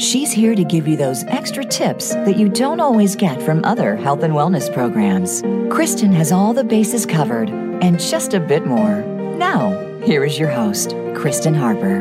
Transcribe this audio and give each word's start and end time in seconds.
She's 0.00 0.32
here 0.32 0.54
to 0.54 0.64
give 0.64 0.88
you 0.88 0.96
those 0.96 1.24
extra 1.24 1.62
tips 1.62 2.14
that 2.14 2.38
you 2.38 2.48
don't 2.48 2.80
always 2.80 3.14
get 3.14 3.42
from 3.42 3.62
other 3.66 3.96
health 3.96 4.22
and 4.22 4.32
wellness 4.32 4.72
programs. 4.72 5.42
Kristen 5.70 6.10
has 6.12 6.32
all 6.32 6.54
the 6.54 6.64
bases 6.64 7.04
covered 7.04 7.50
and 7.50 8.00
just 8.00 8.32
a 8.32 8.40
bit 8.40 8.64
more. 8.64 9.02
Now, 9.36 9.78
here 10.02 10.24
is 10.24 10.38
your 10.38 10.48
host, 10.48 10.96
Kristen 11.14 11.52
Harper. 11.52 12.00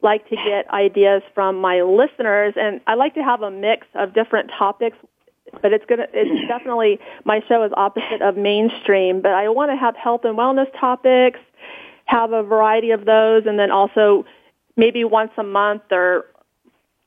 like 0.00 0.28
to 0.28 0.36
get 0.36 0.70
ideas 0.70 1.22
from 1.34 1.56
my 1.60 1.82
listeners 1.82 2.54
and 2.56 2.80
I 2.86 2.94
like 2.94 3.14
to 3.14 3.22
have 3.22 3.42
a 3.42 3.50
mix 3.50 3.86
of 3.94 4.14
different 4.14 4.50
topics 4.56 4.96
but 5.62 5.72
it's 5.72 5.84
going 5.86 5.98
to 5.98 6.08
it's 6.12 6.48
definitely 6.48 6.98
my 7.24 7.42
show 7.48 7.64
is 7.64 7.72
opposite 7.76 8.22
of 8.22 8.36
mainstream 8.36 9.20
but 9.20 9.32
I 9.32 9.48
want 9.48 9.70
to 9.70 9.76
have 9.76 9.96
health 9.96 10.24
and 10.24 10.38
wellness 10.38 10.68
topics 10.78 11.40
have 12.04 12.32
a 12.32 12.42
variety 12.42 12.90
of 12.90 13.04
those 13.04 13.44
and 13.46 13.58
then 13.58 13.70
also 13.70 14.24
maybe 14.76 15.04
once 15.04 15.32
a 15.36 15.42
month 15.42 15.82
or 15.90 16.26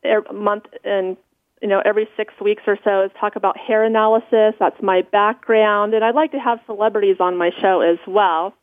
er, 0.05 0.23
a 0.29 0.33
month 0.33 0.65
and 0.83 1.17
you 1.61 1.67
know, 1.67 1.81
every 1.85 2.09
six 2.17 2.33
weeks 2.41 2.63
or 2.65 2.77
so 2.83 3.03
is 3.03 3.11
talk 3.19 3.35
about 3.35 3.57
hair 3.57 3.83
analysis. 3.83 4.55
That's 4.59 4.81
my 4.81 5.03
background. 5.03 5.93
And 5.93 6.03
I'd 6.03 6.15
like 6.15 6.31
to 6.31 6.39
have 6.39 6.59
celebrities 6.65 7.17
on 7.19 7.37
my 7.37 7.51
show 7.61 7.81
as 7.81 7.99
well. 8.07 8.55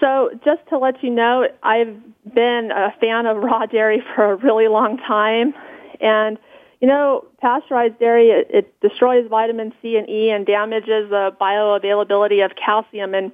So 0.00 0.30
just 0.44 0.60
to 0.68 0.78
let 0.78 1.02
you 1.02 1.10
know, 1.10 1.46
I've 1.62 1.96
been 2.34 2.70
a 2.74 2.94
fan 3.00 3.26
of 3.26 3.38
raw 3.38 3.66
dairy 3.66 4.02
for 4.14 4.32
a 4.32 4.36
really 4.36 4.68
long 4.68 4.98
time. 4.98 5.54
And, 6.00 6.38
you 6.80 6.88
know, 6.88 7.24
pasteurized 7.40 7.98
dairy, 7.98 8.28
it, 8.28 8.48
it 8.50 8.80
destroys 8.80 9.28
vitamin 9.28 9.72
C 9.82 9.96
and 9.96 10.08
E 10.08 10.30
and 10.30 10.46
damages 10.46 11.10
the 11.10 11.34
bioavailability 11.40 12.44
of 12.44 12.52
calcium. 12.56 13.14
And 13.14 13.32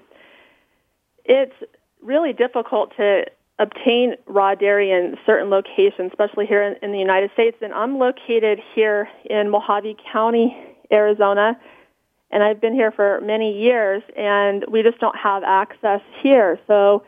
it's 1.24 1.54
really 2.02 2.32
difficult 2.32 2.96
to 2.96 3.24
obtain 3.58 4.14
raw 4.26 4.54
dairy 4.54 4.90
in 4.90 5.16
certain 5.24 5.50
locations, 5.50 6.10
especially 6.10 6.46
here 6.46 6.62
in, 6.62 6.76
in, 6.82 6.92
the 6.92 6.98
United 6.98 7.30
States. 7.32 7.56
And 7.60 7.72
I'm 7.72 7.98
located 7.98 8.60
here 8.74 9.08
in 9.24 9.48
Mohave 9.48 9.96
County, 10.12 10.56
Arizona, 10.90 11.58
and 12.34 12.42
I've 12.42 12.60
been 12.60 12.74
here 12.74 12.90
for 12.90 13.20
many 13.22 13.58
years, 13.58 14.02
and 14.16 14.64
we 14.68 14.82
just 14.82 14.98
don't 14.98 15.16
have 15.16 15.42
access 15.42 16.02
here. 16.22 16.60
So 16.66 17.04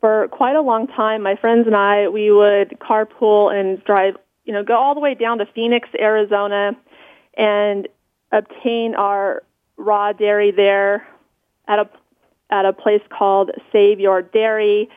for 0.00 0.28
quite 0.28 0.56
a 0.56 0.62
long 0.62 0.86
time, 0.86 1.22
my 1.22 1.36
friends 1.36 1.66
and 1.66 1.76
I, 1.76 2.08
we 2.08 2.30
would 2.30 2.78
carpool 2.80 3.52
and 3.52 3.84
drive, 3.84 4.14
you 4.44 4.54
know, 4.54 4.62
go 4.62 4.76
all 4.76 4.94
the 4.94 5.00
way 5.00 5.14
down 5.14 5.38
to 5.38 5.46
Phoenix, 5.46 5.88
Arizona, 5.98 6.72
and 7.36 7.88
obtain 8.32 8.94
our 8.94 9.42
raw 9.76 10.12
dairy 10.12 10.50
there 10.50 11.06
at 11.66 11.78
a 11.78 11.90
at 12.50 12.64
a 12.64 12.72
place 12.72 13.02
called 13.10 13.50
Save 13.72 14.00
Your 14.00 14.22
Dairy 14.22 14.88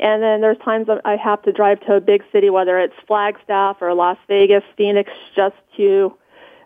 and 0.00 0.22
then 0.22 0.40
there's 0.40 0.58
times 0.58 0.88
I 1.04 1.16
have 1.16 1.42
to 1.42 1.52
drive 1.52 1.80
to 1.80 1.94
a 1.94 2.00
big 2.00 2.22
city, 2.30 2.50
whether 2.50 2.78
it's 2.78 2.94
Flagstaff 3.06 3.78
or 3.80 3.94
Las 3.94 4.18
Vegas, 4.28 4.62
Phoenix, 4.76 5.10
just 5.34 5.56
to, 5.76 6.16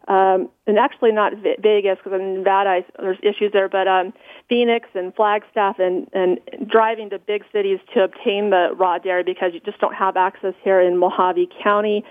um, 0.09 0.49
and 0.67 0.79
actually 0.79 1.13
not 1.13 1.33
Vegas 1.61 1.99
because 2.03 2.21
in 2.21 2.39
Nevada 2.39 2.71
I, 2.71 2.85
there's 2.99 3.19
issues 3.23 3.53
there, 3.53 3.69
but 3.69 3.87
um, 3.87 4.13
Phoenix 4.49 4.89
and 4.95 5.15
Flagstaff 5.15 5.79
and, 5.79 6.09
and 6.13 6.41
driving 6.69 7.11
to 7.11 7.19
big 7.19 7.45
cities 7.53 7.79
to 7.95 8.05
obtain 8.05 8.51
the 8.51 8.71
raw 8.77 8.99
dairy 8.99 9.23
because 9.23 9.53
you 9.55 9.61
just 9.61 9.79
don't 9.79 9.95
have 9.95 10.17
access 10.17 10.55
here 10.63 10.81
in 10.81 10.95
Mohave 10.95 11.47
County. 11.63 12.05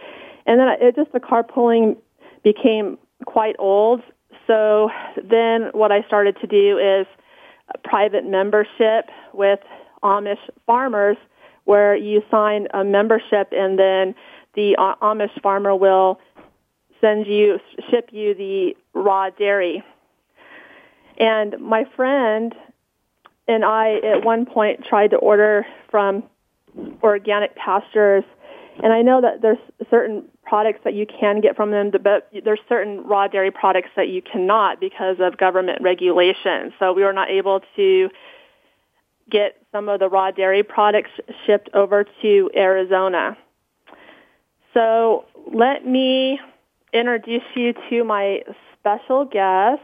And 0.46 0.60
then 0.60 0.68
it 0.80 0.96
just 0.96 1.12
the 1.12 1.20
carpooling 1.20 1.98
became 2.44 2.98
quite 3.26 3.56
old. 3.60 4.02
So 4.48 4.90
then 5.18 5.70
what 5.74 5.92
I 5.92 6.02
started 6.08 6.38
to 6.42 6.48
do 6.48 6.78
is 6.78 7.06
private 7.84 8.26
membership 8.26 9.10
with 9.34 9.60
Amish 10.04 10.40
farmers 10.66 11.18
where 11.66 11.96
you 11.96 12.22
sign 12.32 12.68
a 12.74 12.84
membership 12.84 13.50
and 13.52 13.78
then 13.78 14.16
the 14.56 14.76
Amish 15.02 15.42
farmer 15.42 15.76
will 15.76 16.20
send 17.02 17.28
you, 17.28 17.60
ship 17.90 18.10
you 18.12 18.34
the 18.34 18.76
raw 18.94 19.30
dairy. 19.30 19.84
And 21.18 21.60
my 21.60 21.86
friend 21.96 22.56
and 23.48 23.66
I 23.66 23.96
at 23.98 24.24
one 24.24 24.46
point 24.46 24.86
tried 24.88 25.10
to 25.10 25.18
order 25.18 25.66
from 25.90 26.24
organic 27.04 27.56
pastures 27.56 28.24
and 28.82 28.94
I 28.94 29.02
know 29.02 29.22
that 29.22 29.42
there's 29.42 29.58
certain 29.90 30.24
products 30.44 30.80
that 30.84 30.94
you 30.94 31.06
can 31.06 31.42
get 31.42 31.56
from 31.56 31.72
them, 31.72 31.92
but 31.92 32.30
there's 32.44 32.60
certain 32.68 33.04
raw 33.04 33.28
dairy 33.28 33.52
products 33.52 33.90
that 33.96 34.10
you 34.10 34.22
cannot 34.22 34.80
because 34.80 35.18
of 35.20 35.38
government 35.38 35.80
regulations. 35.82 36.74
So 36.80 36.94
we 36.94 37.04
were 37.04 37.14
not 37.14 37.30
able 37.30 37.62
to 37.76 38.10
get 39.30 39.58
some 39.72 39.88
of 39.88 40.00
the 40.00 40.10
raw 40.10 40.32
dairy 40.32 40.64
products 40.64 41.12
shipped 41.46 41.70
over 41.74 42.06
to 42.22 42.50
Arizona. 42.56 43.38
So 44.74 45.26
let 45.54 45.86
me 45.86 46.40
introduce 46.94 47.44
you 47.56 47.74
to 47.90 48.04
my 48.04 48.44
special 48.80 49.26
guest. 49.26 49.82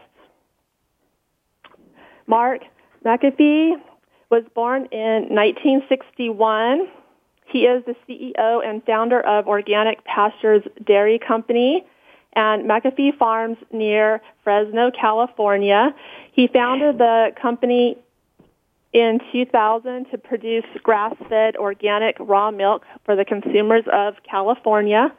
Mark 2.26 2.62
McAfee 3.06 3.76
was 4.30 4.44
born 4.54 4.88
in 4.92 5.30
1961. 5.30 6.88
He 7.46 7.60
is 7.60 7.84
the 7.86 7.96
CEO 8.08 8.66
and 8.66 8.84
founder 8.84 9.22
of 9.22 9.48
Organic 9.48 10.04
Pastures 10.04 10.64
Dairy 10.86 11.20
Company 11.20 11.86
and 12.34 12.70
McAfee 12.70 13.18
Farms 13.18 13.58
near 13.72 14.22
Fresno, 14.44 14.92
California. 14.92 15.96
He 16.34 16.48
founded 16.48 16.98
the 16.98 17.32
company 17.42 17.98
in 18.94 19.20
2000 19.32 20.06
to 20.12 20.18
produce 20.18 20.66
grass-fed 20.84 21.56
organic 21.56 22.16
raw 22.20 22.52
milk 22.52 22.84
for 23.06 23.16
the 23.16 23.26
consumers 23.26 23.84
of 23.92 24.16
California. 24.30 25.12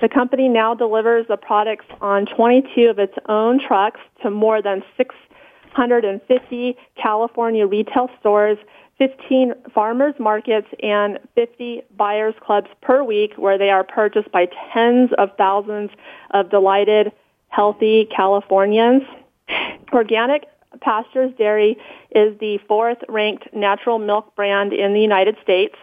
The 0.00 0.08
company 0.08 0.48
now 0.48 0.74
delivers 0.74 1.26
the 1.28 1.36
products 1.36 1.86
on 2.00 2.26
22 2.26 2.88
of 2.88 2.98
its 2.98 3.14
own 3.28 3.60
trucks 3.60 4.00
to 4.22 4.30
more 4.30 4.60
than 4.60 4.82
650 4.96 6.76
California 7.00 7.66
retail 7.66 8.10
stores, 8.20 8.58
15 8.98 9.54
farmers 9.74 10.14
markets, 10.18 10.68
and 10.82 11.18
50 11.34 11.82
buyers 11.96 12.34
clubs 12.40 12.68
per 12.82 13.02
week 13.02 13.32
where 13.36 13.56
they 13.56 13.70
are 13.70 13.84
purchased 13.84 14.30
by 14.32 14.48
tens 14.72 15.10
of 15.18 15.30
thousands 15.38 15.90
of 16.32 16.50
delighted, 16.50 17.12
healthy 17.48 18.06
Californians. 18.14 19.02
Organic 19.92 20.44
Pastures 20.80 21.32
Dairy 21.38 21.78
is 22.10 22.38
the 22.38 22.58
fourth 22.68 22.98
ranked 23.08 23.54
natural 23.54 23.98
milk 23.98 24.34
brand 24.36 24.74
in 24.74 24.92
the 24.92 25.00
United 25.00 25.36
States. 25.42 25.74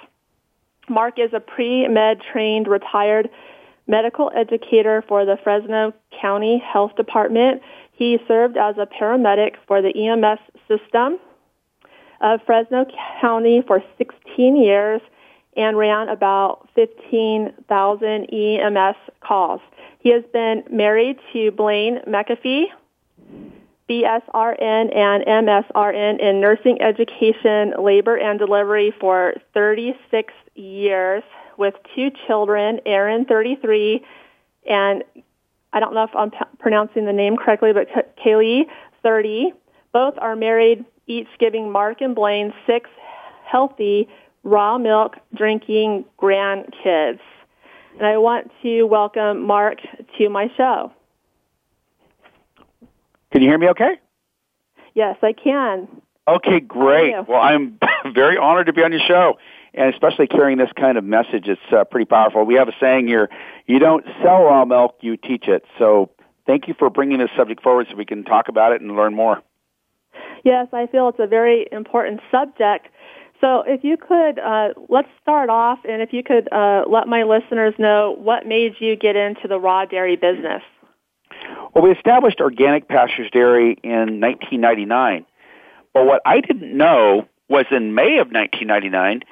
Mark 0.89 1.17
is 1.17 1.31
a 1.33 1.39
pre-med 1.39 2.21
trained 2.31 2.67
retired 2.67 3.29
medical 3.87 4.31
educator 4.35 5.03
for 5.07 5.25
the 5.25 5.37
Fresno 5.43 5.93
County 6.21 6.61
Health 6.65 6.95
Department. 6.95 7.61
He 7.91 8.17
served 8.27 8.57
as 8.57 8.75
a 8.77 8.87
paramedic 8.87 9.55
for 9.67 9.81
the 9.81 9.93
EMS 9.95 10.39
system 10.67 11.19
of 12.21 12.39
Fresno 12.45 12.85
County 13.21 13.63
for 13.65 13.83
16 13.97 14.55
years 14.55 15.01
and 15.55 15.77
ran 15.77 16.09
about 16.09 16.67
15,000 16.75 18.25
EMS 18.25 18.95
calls. 19.19 19.61
He 19.99 20.09
has 20.09 20.23
been 20.33 20.63
married 20.71 21.19
to 21.33 21.51
Blaine 21.51 21.99
McAfee, 22.07 22.65
BSRN 23.89 24.95
and 24.95 25.25
MSRN 25.25 26.19
in 26.19 26.41
nursing 26.41 26.81
education, 26.81 27.73
labor 27.79 28.15
and 28.15 28.39
delivery 28.39 28.93
for 28.99 29.35
36 29.53 30.33
years 30.55 31.23
with 31.57 31.75
two 31.95 32.11
children, 32.27 32.79
Aaron 32.85 33.25
33 33.25 34.03
and 34.69 35.03
I 35.73 35.79
don't 35.79 35.93
know 35.93 36.03
if 36.03 36.15
I'm 36.15 36.31
p- 36.31 36.37
pronouncing 36.59 37.05
the 37.05 37.13
name 37.13 37.35
correctly, 37.35 37.73
but 37.73 37.87
Kaylee 38.23 38.65
30. 39.01 39.53
Both 39.91 40.15
are 40.19 40.35
married, 40.35 40.85
each 41.07 41.27
giving 41.39 41.71
Mark 41.71 42.01
and 42.01 42.15
Blaine 42.15 42.53
six 42.65 42.89
healthy 43.45 44.07
raw 44.43 44.77
milk 44.77 45.15
drinking 45.35 46.05
grandkids. 46.21 47.19
And 47.97 48.07
I 48.07 48.17
want 48.17 48.51
to 48.61 48.83
welcome 48.83 49.45
Mark 49.45 49.79
to 50.17 50.29
my 50.29 50.49
show. 50.55 50.91
Can 53.31 53.41
you 53.41 53.49
hear 53.49 53.57
me 53.57 53.69
okay? 53.69 53.99
Yes, 54.93 55.17
I 55.23 55.33
can. 55.33 55.87
Okay, 56.27 56.59
great. 56.59 57.13
Well, 57.27 57.41
I'm 57.41 57.79
very 58.13 58.37
honored 58.37 58.67
to 58.67 58.73
be 58.73 58.83
on 58.83 58.91
your 58.91 59.01
show, 59.07 59.37
and 59.73 59.93
especially 59.93 60.27
carrying 60.27 60.57
this 60.57 60.71
kind 60.75 60.97
of 60.97 61.03
message. 61.03 61.47
It's 61.47 61.61
uh, 61.71 61.83
pretty 61.85 62.05
powerful. 62.05 62.45
We 62.45 62.55
have 62.55 62.67
a 62.67 62.73
saying 62.79 63.07
here: 63.07 63.29
"You 63.65 63.79
don't 63.79 64.05
sell 64.21 64.43
raw 64.43 64.65
milk, 64.65 64.97
you 65.01 65.17
teach 65.17 65.47
it." 65.47 65.65
So, 65.77 66.09
thank 66.45 66.67
you 66.67 66.75
for 66.77 66.89
bringing 66.89 67.19
this 67.19 67.31
subject 67.35 67.61
forward, 67.63 67.87
so 67.89 67.95
we 67.95 68.05
can 68.05 68.23
talk 68.23 68.47
about 68.47 68.73
it 68.73 68.81
and 68.81 68.95
learn 68.95 69.15
more. 69.15 69.41
Yes, 70.43 70.67
I 70.73 70.87
feel 70.87 71.09
it's 71.09 71.19
a 71.19 71.27
very 71.27 71.67
important 71.71 72.21
subject. 72.31 72.87
So, 73.41 73.63
if 73.65 73.83
you 73.83 73.97
could, 73.97 74.39
uh, 74.39 74.69
let's 74.89 75.09
start 75.21 75.49
off, 75.49 75.79
and 75.87 76.01
if 76.01 76.13
you 76.13 76.23
could 76.23 76.51
uh, 76.51 76.83
let 76.87 77.07
my 77.07 77.23
listeners 77.23 77.73
know 77.77 78.15
what 78.17 78.45
made 78.45 78.75
you 78.79 78.95
get 78.95 79.15
into 79.15 79.47
the 79.47 79.59
raw 79.59 79.85
dairy 79.85 80.15
business. 80.15 80.61
Well, 81.73 81.83
we 81.83 81.91
established 81.91 82.39
Organic 82.39 82.87
Pastures 82.87 83.29
Dairy 83.31 83.77
in 83.83 84.21
1999. 84.21 85.25
But 85.93 86.05
what 86.05 86.21
I 86.25 86.41
didn't 86.41 86.75
know 86.75 87.27
was 87.49 87.65
in 87.71 87.93
May 87.93 88.17
of 88.17 88.31
1999, 88.31 89.23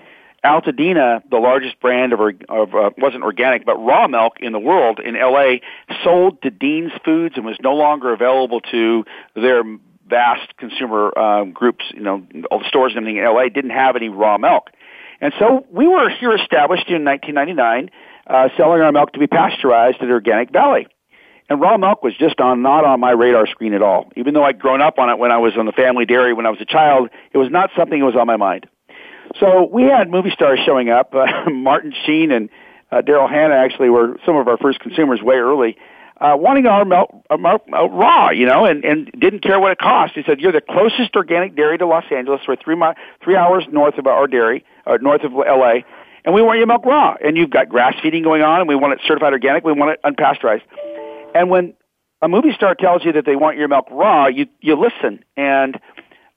Alta 0.43 0.71
Dena, 0.71 1.21
the 1.29 1.37
largest 1.37 1.79
brand 1.79 2.13
of, 2.13 2.19
of 2.49 2.73
uh, 2.73 2.89
wasn't 2.97 3.23
organic 3.23 3.63
but 3.65 3.75
raw 3.75 4.07
milk 4.07 4.37
in 4.39 4.53
the 4.53 4.59
world 4.59 4.99
in 4.99 5.13
LA, 5.13 5.57
sold 6.03 6.41
to 6.41 6.49
Dean's 6.49 6.91
Foods 7.05 7.35
and 7.37 7.45
was 7.45 7.57
no 7.61 7.75
longer 7.75 8.11
available 8.11 8.59
to 8.71 9.05
their 9.35 9.61
vast 10.07 10.57
consumer 10.57 11.13
uh, 11.15 11.43
groups. 11.45 11.85
You 11.93 12.01
know, 12.01 12.25
all 12.49 12.59
the 12.59 12.67
stores 12.67 12.93
and 12.95 13.03
everything 13.03 13.17
in 13.17 13.25
LA 13.25 13.49
didn't 13.49 13.71
have 13.71 13.95
any 13.95 14.09
raw 14.09 14.39
milk, 14.39 14.71
and 15.21 15.31
so 15.37 15.67
we 15.71 15.87
were 15.87 16.09
here 16.09 16.33
established 16.33 16.89
in 16.89 17.05
1999, 17.05 17.91
uh, 18.25 18.49
selling 18.57 18.81
our 18.81 18.91
milk 18.91 19.13
to 19.13 19.19
be 19.19 19.27
pasteurized 19.27 19.97
at 20.01 20.09
Organic 20.09 20.51
Valley. 20.51 20.87
And 21.47 21.61
raw 21.61 21.77
milk 21.77 22.01
was 22.01 22.15
just 22.17 22.39
on 22.39 22.61
not 22.63 22.85
on 22.85 22.99
my 22.99 23.11
radar 23.11 23.45
screen 23.45 23.73
at 23.73 23.81
all. 23.83 24.09
Even 24.15 24.33
though 24.33 24.43
I'd 24.43 24.57
grown 24.57 24.81
up 24.81 24.97
on 24.97 25.09
it 25.09 25.19
when 25.19 25.31
I 25.31 25.37
was 25.37 25.53
on 25.57 25.65
the 25.65 25.73
family 25.73 26.05
dairy 26.05 26.33
when 26.33 26.45
I 26.45 26.49
was 26.49 26.61
a 26.61 26.65
child, 26.65 27.09
it 27.33 27.37
was 27.37 27.51
not 27.51 27.69
something 27.77 27.99
that 27.99 28.05
was 28.05 28.15
on 28.15 28.25
my 28.25 28.37
mind. 28.37 28.67
So 29.39 29.67
we 29.71 29.83
had 29.83 30.09
movie 30.09 30.31
stars 30.31 30.59
showing 30.65 30.89
up. 30.89 31.13
Uh, 31.13 31.49
Martin 31.51 31.93
Sheen 32.05 32.31
and 32.31 32.49
uh, 32.91 33.01
Daryl 33.01 33.29
Hannah 33.29 33.55
actually 33.55 33.89
were 33.89 34.17
some 34.25 34.35
of 34.35 34.47
our 34.47 34.57
first 34.57 34.79
consumers 34.79 35.21
way 35.21 35.35
early, 35.35 35.77
uh, 36.19 36.35
wanting 36.37 36.67
our 36.67 36.85
milk, 36.85 37.09
uh, 37.29 37.37
milk 37.37 37.63
uh, 37.73 37.87
raw, 37.89 38.29
you 38.29 38.45
know, 38.45 38.65
and, 38.65 38.83
and 38.83 39.11
didn't 39.17 39.41
care 39.41 39.59
what 39.59 39.71
it 39.71 39.77
cost. 39.79 40.13
He 40.13 40.23
said, 40.25 40.39
"You're 40.39 40.51
the 40.51 40.61
closest 40.61 41.15
organic 41.15 41.55
dairy 41.55 41.77
to 41.77 41.85
Los 41.85 42.03
Angeles. 42.11 42.41
We're 42.47 42.57
three 42.57 42.75
mi- 42.75 42.93
three 43.23 43.35
hours 43.35 43.65
north 43.71 43.97
of 43.97 44.07
our 44.07 44.27
dairy, 44.27 44.65
or 44.85 44.99
north 44.99 45.23
of 45.23 45.31
L.A." 45.33 45.85
And 46.23 46.35
we 46.35 46.43
want 46.43 46.59
your 46.59 46.67
milk 46.67 46.85
raw, 46.85 47.15
and 47.23 47.35
you've 47.35 47.49
got 47.49 47.69
grass 47.69 47.95
feeding 48.03 48.21
going 48.21 48.43
on, 48.43 48.59
and 48.59 48.69
we 48.69 48.75
want 48.75 48.93
it 48.93 48.99
certified 49.07 49.33
organic. 49.33 49.63
We 49.63 49.71
want 49.71 49.91
it 49.91 50.01
unpasteurized. 50.03 50.61
And 51.33 51.49
when 51.49 51.73
a 52.21 52.27
movie 52.27 52.53
star 52.53 52.75
tells 52.75 53.03
you 53.03 53.13
that 53.13 53.25
they 53.25 53.35
want 53.35 53.57
your 53.57 53.67
milk 53.67 53.87
raw, 53.89 54.27
you 54.27 54.47
you 54.59 54.75
listen. 54.75 55.23
And 55.35 55.79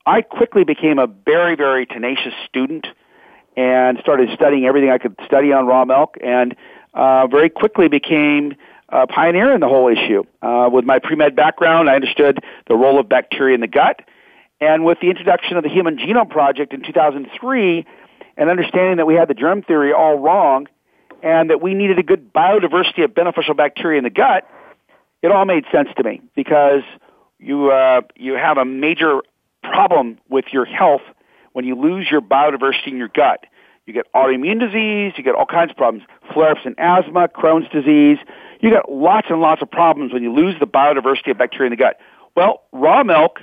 I 0.07 0.23
quickly 0.23 0.65
became 0.65 0.99
a 0.99 1.07
very 1.07 1.57
very 1.57 1.87
tenacious 1.87 2.35
student 2.49 2.87
and 3.57 3.99
started 4.01 4.31
studying 4.35 4.65
everything 4.65 4.91
I 4.91 4.99
could 4.99 5.17
study 5.25 5.53
on 5.53 5.67
raw 5.67 5.85
milk, 5.85 6.17
and 6.23 6.57
uh, 6.93 7.27
very 7.29 7.49
quickly 7.49 7.89
became 7.89 8.55
a 8.89 9.07
pioneer 9.07 9.55
in 9.55 9.61
the 9.61 9.69
whole 9.69 9.89
issue. 9.89 10.25
Uh, 10.43 10.69
with 10.73 10.85
my 10.85 10.99
pre 10.99 11.17
med 11.17 11.37
background, 11.37 11.89
I 11.89 11.95
understood 11.95 12.41
the 12.69 12.75
role 12.75 12.99
of 12.99 13.09
bacteria 13.09 13.55
in 13.55 13.61
the 13.61 13.69
gut, 13.69 14.01
and 14.61 14.85
with 14.85 14.99
the 15.01 15.09
introduction 15.09 15.57
of 15.57 15.63
the 15.63 15.71
Human 15.71 15.97
Genome 15.99 16.31
Project 16.31 16.75
in 16.75 16.83
2003, 16.83 17.87
and 18.37 18.51
understanding 18.51 18.97
that 18.97 19.07
we 19.07 19.15
had 19.15 19.29
the 19.29 19.35
germ 19.35 19.63
theory 19.63 19.93
all 19.93 20.19
wrong, 20.19 20.67
and 21.23 21.51
that 21.51 21.63
we 21.63 21.75
needed 21.75 21.99
a 21.99 22.03
good 22.03 22.33
biodiversity 22.33 23.05
of 23.05 23.15
beneficial 23.15 23.55
bacteria 23.55 23.99
in 23.99 24.05
the 24.05 24.11
gut 24.11 24.49
it 25.25 25.33
all 25.33 25.47
made 25.47 25.65
sense 25.73 25.89
to 25.97 26.05
me 26.05 26.21
because 26.37 26.83
you 27.39 27.71
uh, 27.71 28.03
you 28.15 28.35
have 28.35 28.59
a 28.59 28.65
major 28.65 29.23
problem 29.73 30.19
with 30.29 30.47
your 30.53 30.65
health 30.65 31.03
when 31.53 31.65
you 31.65 31.75
lose 31.81 32.09
your 32.11 32.21
biodiversity 32.21 32.89
in 32.89 32.97
your 32.97 33.09
gut. 33.09 33.45
You 33.87 33.93
get 33.93 34.11
autoimmune 34.15 34.61
disease, 34.61 35.13
you 35.17 35.25
get 35.25 35.35
all 35.35 35.47
kinds 35.47 35.71
of 35.71 35.77
problems, 35.77 36.07
flare-ups 36.33 36.63
in 36.65 36.75
asthma, 36.79 37.29
Crohn's 37.29 37.69
disease. 37.71 38.19
You 38.61 38.71
get 38.71 38.91
lots 38.91 39.27
and 39.29 39.41
lots 39.41 39.61
of 39.61 39.71
problems 39.71 40.13
when 40.13 40.23
you 40.23 40.33
lose 40.33 40.55
the 40.59 40.67
biodiversity 40.67 41.33
of 41.33 41.39
bacteria 41.39 41.67
in 41.67 41.71
the 41.71 41.77
gut. 41.77 41.99
Well, 42.35 42.63
raw 42.73 43.05
milk 43.05 43.41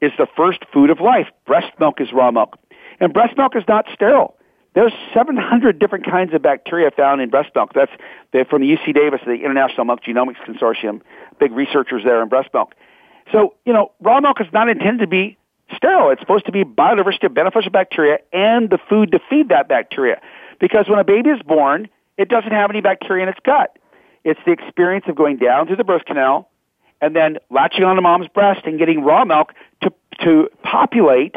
is 0.00 0.12
the 0.18 0.26
first 0.36 0.60
food 0.72 0.90
of 0.90 1.00
life. 1.00 1.26
Breast 1.46 1.72
milk 1.80 2.00
is 2.00 2.12
raw 2.12 2.30
milk. 2.30 2.58
And 3.00 3.12
breast 3.12 3.36
milk 3.36 3.56
is 3.56 3.64
not 3.66 3.86
sterile. 3.92 4.36
There's 4.74 4.92
700 5.12 5.78
different 5.78 6.06
kinds 6.06 6.32
of 6.32 6.42
bacteria 6.42 6.90
found 6.96 7.20
in 7.20 7.28
breast 7.28 7.50
milk. 7.54 7.72
That's 7.74 7.90
from 8.48 8.62
the 8.62 8.76
UC 8.76 8.94
Davis, 8.94 9.20
the 9.26 9.32
International 9.32 9.84
Milk 9.84 10.00
Genomics 10.02 10.38
Consortium, 10.48 11.02
big 11.38 11.52
researchers 11.52 12.04
there 12.04 12.22
in 12.22 12.28
breast 12.28 12.48
milk. 12.54 12.74
So, 13.32 13.54
you 13.66 13.72
know, 13.72 13.92
raw 14.00 14.20
milk 14.20 14.40
is 14.40 14.46
not 14.52 14.68
intended 14.68 15.00
to 15.00 15.06
be 15.06 15.36
sterile. 15.76 16.10
It's 16.10 16.20
supposed 16.20 16.46
to 16.46 16.52
be 16.52 16.64
biodiversity 16.64 17.24
of 17.24 17.34
beneficial 17.34 17.70
bacteria 17.70 18.18
and 18.32 18.70
the 18.70 18.78
food 18.88 19.12
to 19.12 19.20
feed 19.30 19.48
that 19.48 19.68
bacteria. 19.68 20.20
Because 20.60 20.88
when 20.88 20.98
a 20.98 21.04
baby 21.04 21.30
is 21.30 21.42
born, 21.42 21.88
it 22.16 22.28
doesn't 22.28 22.52
have 22.52 22.70
any 22.70 22.80
bacteria 22.80 23.24
in 23.24 23.28
its 23.28 23.40
gut. 23.44 23.78
It's 24.24 24.40
the 24.46 24.52
experience 24.52 25.06
of 25.08 25.16
going 25.16 25.38
down 25.38 25.66
through 25.66 25.76
the 25.76 25.84
birth 25.84 26.04
canal 26.04 26.48
and 27.00 27.16
then 27.16 27.38
latching 27.50 27.84
onto 27.84 28.00
mom's 28.00 28.28
breast 28.28 28.60
and 28.64 28.78
getting 28.78 29.02
raw 29.02 29.24
milk 29.24 29.52
to, 29.82 29.92
to 30.20 30.48
populate 30.62 31.34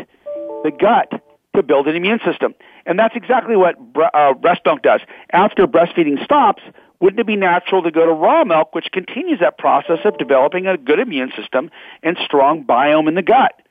the 0.63 0.71
gut 0.71 1.21
to 1.55 1.63
build 1.63 1.87
an 1.87 1.95
immune 1.95 2.19
system. 2.23 2.53
And 2.85 2.99
that's 2.99 3.15
exactly 3.15 3.55
what 3.55 3.75
uh, 4.13 4.33
breast 4.33 4.61
milk 4.65 4.83
does. 4.83 5.01
After 5.31 5.65
breastfeeding 5.65 6.23
stops, 6.23 6.61
wouldn't 7.01 7.19
it 7.19 7.27
be 7.27 7.35
natural 7.35 7.81
to 7.83 7.91
go 7.91 8.05
to 8.05 8.11
raw 8.11 8.43
milk, 8.43 8.75
which 8.75 8.87
continues 8.91 9.39
that 9.39 9.57
process 9.57 9.99
of 10.05 10.17
developing 10.17 10.67
a 10.67 10.77
good 10.77 10.99
immune 10.99 11.31
system 11.35 11.71
and 12.03 12.17
strong 12.23 12.63
biome 12.63 13.07
in 13.07 13.15
the 13.15 13.21
gut? 13.21 13.61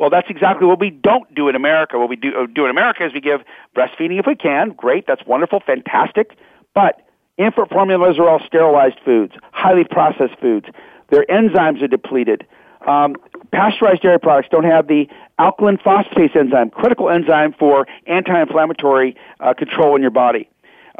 Well, 0.00 0.08
that's 0.08 0.30
exactly 0.30 0.66
what 0.66 0.80
we 0.80 0.88
don't 0.88 1.32
do 1.34 1.48
in 1.50 1.54
America. 1.54 1.98
What 1.98 2.08
we 2.08 2.16
do, 2.16 2.32
uh, 2.34 2.46
do 2.46 2.64
in 2.64 2.70
America 2.70 3.04
is 3.06 3.12
we 3.12 3.20
give 3.20 3.42
breastfeeding 3.76 4.18
if 4.18 4.26
we 4.26 4.34
can. 4.34 4.70
Great, 4.70 5.06
that's 5.06 5.24
wonderful, 5.26 5.60
fantastic. 5.60 6.38
But 6.74 7.06
infant 7.36 7.68
formulas 7.68 8.18
are 8.18 8.26
all 8.26 8.40
sterilized 8.46 8.98
foods, 9.04 9.34
highly 9.52 9.84
processed 9.84 10.38
foods. 10.40 10.66
Their 11.10 11.26
enzymes 11.26 11.82
are 11.82 11.86
depleted. 11.86 12.46
Um, 12.86 13.14
pasteurized 13.52 14.00
dairy 14.00 14.18
products 14.18 14.48
don't 14.50 14.64
have 14.64 14.88
the 14.88 15.06
alkaline 15.38 15.76
phosphatase 15.76 16.34
enzyme, 16.34 16.70
critical 16.70 17.10
enzyme 17.10 17.52
for 17.58 17.86
anti-inflammatory 18.06 19.14
uh, 19.40 19.52
control 19.52 19.96
in 19.96 20.00
your 20.00 20.10
body. 20.10 20.48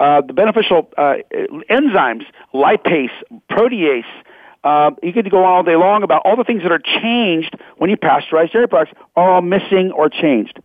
uh, 0.00 0.22
the 0.22 0.32
beneficial 0.32 0.88
uh, 0.96 1.16
enzymes, 1.70 2.24
lipase, 2.54 3.10
protease. 3.50 4.04
Uh, 4.62 4.90
you 5.02 5.12
could 5.12 5.30
go 5.30 5.44
on 5.44 5.50
all 5.50 5.62
day 5.62 5.76
long 5.76 6.02
about 6.02 6.22
all 6.24 6.36
the 6.36 6.44
things 6.44 6.62
that 6.62 6.72
are 6.72 6.82
changed 7.02 7.54
when 7.78 7.88
you 7.88 7.96
pasteurize 7.96 8.52
dairy 8.52 8.68
products 8.68 8.92
are 9.16 9.30
all 9.30 9.42
missing 9.42 9.90
or 9.96 10.08
changed. 10.08 10.60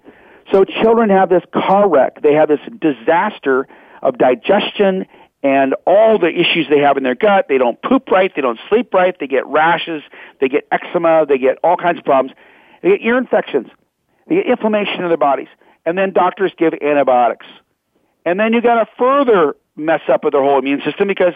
So 0.51 0.63
children 0.65 1.09
have 1.09 1.29
this 1.29 1.43
car 1.53 1.89
wreck. 1.89 2.21
They 2.21 2.33
have 2.33 2.49
this 2.49 2.59
disaster 2.79 3.67
of 4.01 4.17
digestion 4.17 5.05
and 5.41 5.75
all 5.87 6.19
the 6.19 6.27
issues 6.27 6.67
they 6.69 6.79
have 6.79 6.97
in 6.97 7.03
their 7.03 7.15
gut. 7.15 7.45
They 7.47 7.57
don't 7.57 7.81
poop 7.81 8.09
right. 8.11 8.31
They 8.35 8.41
don't 8.41 8.59
sleep 8.69 8.93
right. 8.93 9.15
They 9.19 9.27
get 9.27 9.45
rashes. 9.47 10.03
They 10.41 10.49
get 10.49 10.67
eczema. 10.71 11.25
They 11.27 11.37
get 11.37 11.57
all 11.63 11.77
kinds 11.77 11.99
of 11.99 12.05
problems. 12.05 12.35
They 12.81 12.89
get 12.89 13.01
ear 13.01 13.17
infections. 13.17 13.67
They 14.27 14.35
get 14.35 14.47
inflammation 14.47 15.03
in 15.03 15.07
their 15.07 15.17
bodies. 15.17 15.47
And 15.85 15.97
then 15.97 16.13
doctors 16.13 16.51
give 16.57 16.73
antibiotics. 16.81 17.45
And 18.25 18.39
then 18.39 18.53
you 18.53 18.61
got 18.61 18.83
to 18.83 18.87
further 18.97 19.55
mess 19.75 20.01
up 20.11 20.23
with 20.23 20.33
their 20.33 20.41
whole 20.41 20.57
immune 20.57 20.81
system 20.83 21.07
because 21.07 21.33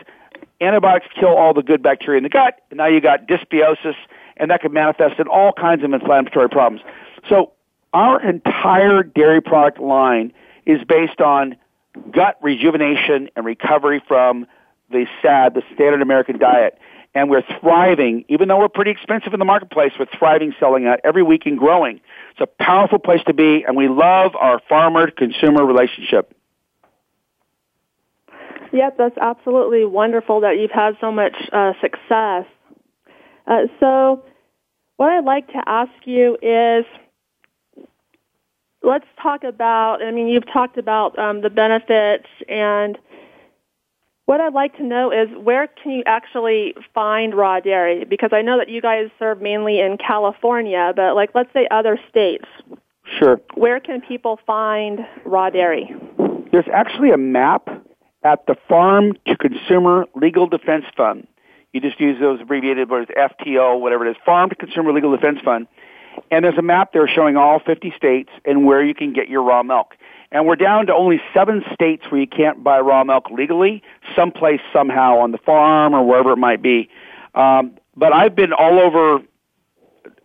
antibiotics 0.62 1.08
kill 1.20 1.36
all 1.36 1.54
the 1.54 1.64
good 1.64 1.82
bacteria 1.82 2.18
in 2.18 2.24
the 2.24 2.30
gut. 2.30 2.62
And 2.70 2.78
now 2.78 2.88
you 2.88 3.02
got 3.02 3.28
dysbiosis, 3.28 3.96
and 4.38 4.52
that 4.52 4.62
could 4.62 4.74
manifest 4.74 5.20
in 5.20 5.28
all 5.28 5.52
kinds 5.54 5.84
of 5.84 5.94
inflammatory 5.94 6.50
problems. 6.50 6.82
So 7.28 7.54
our 7.94 8.22
entire 8.22 9.04
dairy 9.04 9.42
product 9.42 9.80
line 9.80 10.34
is 10.66 10.84
based 10.84 11.22
on 11.22 11.56
gut 12.12 12.38
rejuvenation 12.42 13.30
and 13.36 13.46
recovery 13.46 14.02
from 14.08 14.46
the 14.92 15.06
SAD, 15.22 15.56
the 15.56 15.64
standard 15.74 16.02
American 16.02 16.38
diet. 16.38 16.78
And 17.16 17.30
we're 17.30 17.44
thriving, 17.60 18.24
even 18.30 18.48
though 18.48 18.60
we're 18.60 18.70
pretty 18.70 18.92
expensive 18.92 19.34
in 19.34 19.40
the 19.40 19.46
marketplace, 19.46 19.94
we're 20.00 20.06
thriving 20.18 20.54
selling 20.60 20.86
out 20.86 21.00
every 21.04 21.24
week 21.24 21.46
and 21.46 21.58
growing. 21.58 22.00
It's 22.32 22.42
a 22.42 22.64
powerful 22.64 23.00
place 23.00 23.22
to 23.26 23.34
be, 23.34 23.64
and 23.68 23.76
we 23.76 23.88
love 23.88 24.36
our 24.36 24.62
farmer 24.70 25.10
consumer 25.10 25.66
relationship. 25.66 26.36
Yep, 28.72 28.98
that's 28.98 29.18
absolutely 29.18 29.86
wonderful 29.86 30.42
that 30.42 30.58
you've 30.60 30.72
had 30.72 30.96
so 31.02 31.12
much 31.12 31.36
uh, 31.52 31.74
success. 31.82 32.46
Uh, 33.48 33.66
so, 33.80 34.24
what 34.98 35.12
I'd 35.12 35.26
like 35.26 35.48
to 35.48 35.64
ask 35.66 35.92
you 36.06 36.38
is 36.42 36.86
let's 38.84 39.08
talk 39.22 39.44
about, 39.44 40.04
I 40.04 40.12
mean, 40.12 40.28
you've 40.28 40.52
talked 40.52 40.78
about 40.78 41.18
um, 41.18 41.42
the 41.42 41.50
benefits 41.50 42.28
and 42.48 42.98
what 44.26 44.40
I'd 44.40 44.54
like 44.54 44.78
to 44.78 44.84
know 44.84 45.12
is 45.12 45.28
where 45.42 45.68
can 45.68 45.92
you 45.92 46.04
actually 46.06 46.76
find 46.94 47.34
raw 47.34 47.60
dairy? 47.60 48.06
Because 48.06 48.30
I 48.32 48.44
know 48.44 48.60
that 48.60 48.70
you 48.70 48.80
guys 48.80 49.10
serve 49.18 49.42
mainly 49.42 49.80
in 49.80 49.98
California, 49.98 50.94
but 50.96 51.16
like 51.16 51.32
let's 51.34 51.52
say 51.52 51.68
other 51.72 52.00
states. 52.10 52.46
Sure. 53.18 53.42
Where 53.56 53.80
can 53.80 54.02
people 54.02 54.40
find 54.46 55.00
raw 55.26 55.50
dairy? 55.50 55.96
There's 56.52 56.68
actually 56.72 57.10
a 57.10 57.18
map 57.18 57.68
at 58.24 58.46
the 58.48 58.56
Farm 58.68 59.14
to 59.28 59.38
Consumer 59.38 60.06
Legal 60.16 60.48
Defense 60.48 60.86
Fund. 60.96 61.28
You 61.74 61.82
just 61.82 62.00
use 62.00 62.20
those 62.20 62.42
abbreviated 62.42 62.90
words, 62.90 63.10
FTO, 63.16 63.80
whatever 63.80 64.08
it 64.08 64.12
is, 64.12 64.18
Farm 64.26 64.50
to 64.50 64.56
Consumer 64.56 64.92
Legal 64.92 65.12
Defense 65.16 65.40
Fund. 65.44 65.68
And 66.32 66.44
there's 66.44 66.58
a 66.58 66.64
map 66.64 66.92
there 66.92 67.08
showing 67.08 67.38
all 67.38 67.60
50 67.60 67.94
states 67.96 68.30
and 68.44 68.66
where 68.66 68.84
you 68.84 68.94
can 68.94 69.14
get 69.14 69.30
your 69.30 69.44
raw 69.44 69.64
milk. 69.64 69.96
And 70.32 70.46
we're 70.46 70.56
down 70.56 70.88
to 70.88 70.94
only 70.94 71.22
seven 71.34 71.64
states 71.74 72.04
where 72.10 72.20
you 72.20 72.28
can't 72.28 72.64
buy 72.64 72.80
raw 72.80 73.04
milk 73.04 73.30
legally, 73.32 73.82
someplace 74.16 74.62
somehow 74.74 75.20
on 75.20 75.32
the 75.32 75.38
farm 75.38 75.94
or 75.94 76.06
wherever 76.06 76.32
it 76.32 76.38
might 76.38 76.62
be. 76.62 76.90
Um, 77.36 77.78
but 77.96 78.14
I've 78.14 78.36
been 78.36 78.54
all 78.54 78.80
over 78.80 79.24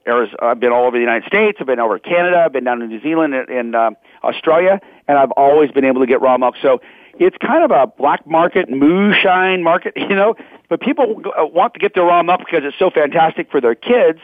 I've 0.06 0.60
been 0.60 0.70
all 0.70 0.86
over 0.86 0.98
the 0.98 1.02
United 1.02 1.26
States. 1.26 1.56
I've 1.60 1.66
been 1.66 1.80
over 1.80 1.98
Canada. 1.98 2.42
I've 2.44 2.52
been 2.52 2.64
down 2.64 2.80
to 2.80 2.86
New 2.86 3.00
Zealand 3.00 3.32
and, 3.32 3.48
and 3.48 3.74
uh, 3.74 3.90
Australia, 4.22 4.78
and 5.08 5.16
I've 5.16 5.30
always 5.30 5.70
been 5.70 5.86
able 5.86 6.02
to 6.02 6.06
get 6.06 6.20
raw 6.20 6.36
milk. 6.36 6.56
So 6.60 6.82
it's 7.18 7.36
kind 7.38 7.64
of 7.64 7.70
a 7.70 7.86
black 7.86 8.26
market, 8.26 8.70
moonshine 8.70 9.62
market, 9.62 9.94
you 9.96 10.14
know. 10.14 10.34
But 10.68 10.80
people 10.80 11.22
uh, 11.26 11.46
want 11.46 11.74
to 11.74 11.80
get 11.80 11.94
their 11.94 12.04
raw 12.04 12.22
milk 12.22 12.40
because 12.40 12.62
it's 12.64 12.78
so 12.78 12.90
fantastic 12.90 13.50
for 13.50 13.60
their 13.60 13.74
kids 13.74 14.20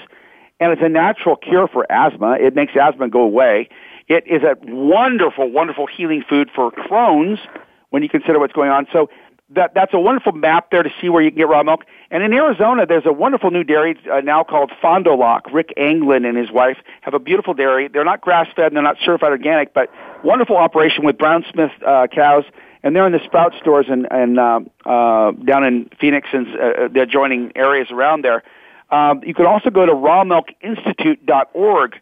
and 0.61 0.73
it's 0.73 0.82
a 0.82 0.88
natural 0.88 1.37
cure 1.37 1.66
for 1.66 1.90
asthma. 1.90 2.37
It 2.38 2.54
makes 2.54 2.76
asthma 2.76 3.09
go 3.09 3.23
away. 3.23 3.68
It 4.09 4.25
is 4.26 4.42
a 4.42 4.56
wonderful, 4.62 5.50
wonderful 5.50 5.87
healing 5.87 6.23
food 6.28 6.50
for 6.54 6.70
Crohn's 6.70 7.40
when 7.88 8.02
you 8.02 8.09
consider 8.09 8.38
what's 8.38 8.52
going 8.52 8.70
on. 8.70 8.87
So 8.92 9.09
that 9.52 9.73
that's 9.75 9.92
a 9.94 9.99
wonderful 9.99 10.32
map 10.32 10.70
there 10.70 10.82
to 10.82 10.90
see 11.00 11.09
where 11.09 11.23
you 11.23 11.30
can 11.30 11.38
get 11.38 11.49
raw 11.49 11.62
milk. 11.62 11.85
And 12.11 12.23
in 12.23 12.32
Arizona, 12.32 12.87
there's 12.87 13.06
a 13.06 13.12
wonderful 13.12 13.50
new 13.50 13.64
dairy 13.64 13.99
uh, 14.12 14.20
now 14.20 14.44
called 14.44 14.70
Fond 14.80 15.04
du 15.04 15.14
Lac. 15.14 15.52
Rick 15.52 15.73
Anglin 15.76 16.25
and 16.25 16.37
his 16.37 16.52
wife 16.52 16.76
have 17.00 17.14
a 17.14 17.18
beautiful 17.18 17.54
dairy. 17.54 17.88
They're 17.88 18.04
not 18.04 18.20
grass 18.20 18.47
fed 18.54 18.66
and 18.66 18.76
they're 18.76 18.82
not 18.82 18.97
certified 19.04 19.30
organic, 19.30 19.75
but 19.75 19.90
wonderful 20.23 20.56
operation 20.56 21.04
with 21.04 21.18
Brown 21.18 21.44
Swiss 21.52 21.70
uh, 21.87 22.06
cows. 22.12 22.44
And 22.83 22.97
they're 22.97 23.07
in 23.07 23.13
the 23.13 23.21
Sprout 23.25 23.53
stores 23.61 23.87
and, 23.89 24.07
and 24.11 24.39
uh, 24.39 24.61
uh, 24.87 25.33
down 25.33 25.65
in 25.65 25.91
Phoenix 26.01 26.29
and 26.33 26.47
uh, 26.49 26.89
the 26.93 27.03
adjoining 27.03 27.53
areas 27.55 27.89
around 27.91 28.25
there. 28.25 28.43
Um, 28.91 29.23
you 29.25 29.35
can 29.35 29.47
also 29.47 29.71
go 29.71 29.87
to 29.87 29.93
rawmilkinstitute.org. 29.93 32.01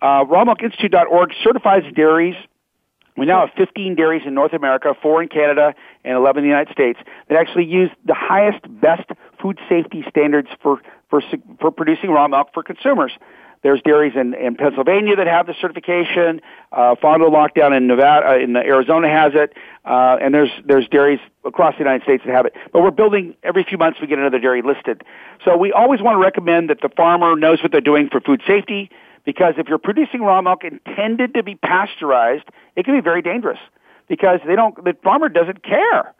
Uh, 0.00 0.24
rawmilkinstitute.org 0.24 1.32
certifies 1.42 1.82
dairies. 1.94 2.36
We 3.16 3.26
now 3.26 3.46
have 3.46 3.54
15 3.56 3.96
dairies 3.96 4.22
in 4.24 4.34
North 4.34 4.54
America, 4.54 4.94
four 5.02 5.22
in 5.22 5.28
Canada, 5.28 5.74
and 6.04 6.16
11 6.16 6.42
in 6.42 6.44
the 6.44 6.48
United 6.48 6.72
States 6.72 6.98
that 7.28 7.36
actually 7.36 7.66
use 7.66 7.90
the 8.06 8.14
highest, 8.14 8.60
best 8.80 9.10
food 9.42 9.58
safety 9.68 10.04
standards 10.08 10.48
for, 10.62 10.80
for, 11.10 11.20
for 11.60 11.70
producing 11.70 12.10
raw 12.10 12.28
milk 12.28 12.48
for 12.54 12.62
consumers. 12.62 13.12
There's 13.62 13.82
dairies 13.82 14.14
in, 14.16 14.32
in 14.34 14.56
Pennsylvania 14.56 15.16
that 15.16 15.26
have 15.26 15.46
the 15.46 15.54
certification. 15.60 16.40
Uh, 16.72 16.94
Fond 17.00 17.20
du 17.20 17.28
Lac 17.28 17.54
down 17.54 17.74
in 17.74 17.86
Nevada, 17.86 18.30
uh, 18.30 18.38
in 18.38 18.56
Arizona 18.56 19.08
has 19.08 19.32
it, 19.34 19.52
uh, 19.84 20.16
and 20.20 20.32
there's 20.32 20.50
there's 20.64 20.88
dairies 20.88 21.20
across 21.44 21.74
the 21.74 21.80
United 21.80 22.02
States 22.02 22.22
that 22.24 22.34
have 22.34 22.46
it. 22.46 22.54
But 22.72 22.82
we're 22.82 22.90
building 22.90 23.34
every 23.42 23.64
few 23.64 23.76
months. 23.76 24.00
We 24.00 24.06
get 24.06 24.18
another 24.18 24.38
dairy 24.38 24.62
listed. 24.62 25.04
So 25.44 25.56
we 25.58 25.72
always 25.72 26.00
want 26.00 26.14
to 26.16 26.20
recommend 26.20 26.70
that 26.70 26.80
the 26.80 26.88
farmer 26.88 27.36
knows 27.36 27.62
what 27.62 27.70
they're 27.70 27.82
doing 27.82 28.08
for 28.10 28.20
food 28.20 28.40
safety, 28.46 28.90
because 29.24 29.54
if 29.58 29.68
you're 29.68 29.78
producing 29.78 30.22
raw 30.22 30.40
milk 30.40 30.64
intended 30.64 31.34
to 31.34 31.42
be 31.42 31.54
pasteurized, 31.56 32.44
it 32.76 32.86
can 32.86 32.94
be 32.94 33.02
very 33.02 33.20
dangerous 33.20 33.58
because 34.08 34.40
they 34.46 34.56
don't. 34.56 34.74
The 34.82 34.96
farmer 35.02 35.28
doesn't 35.28 35.62
care 35.62 36.14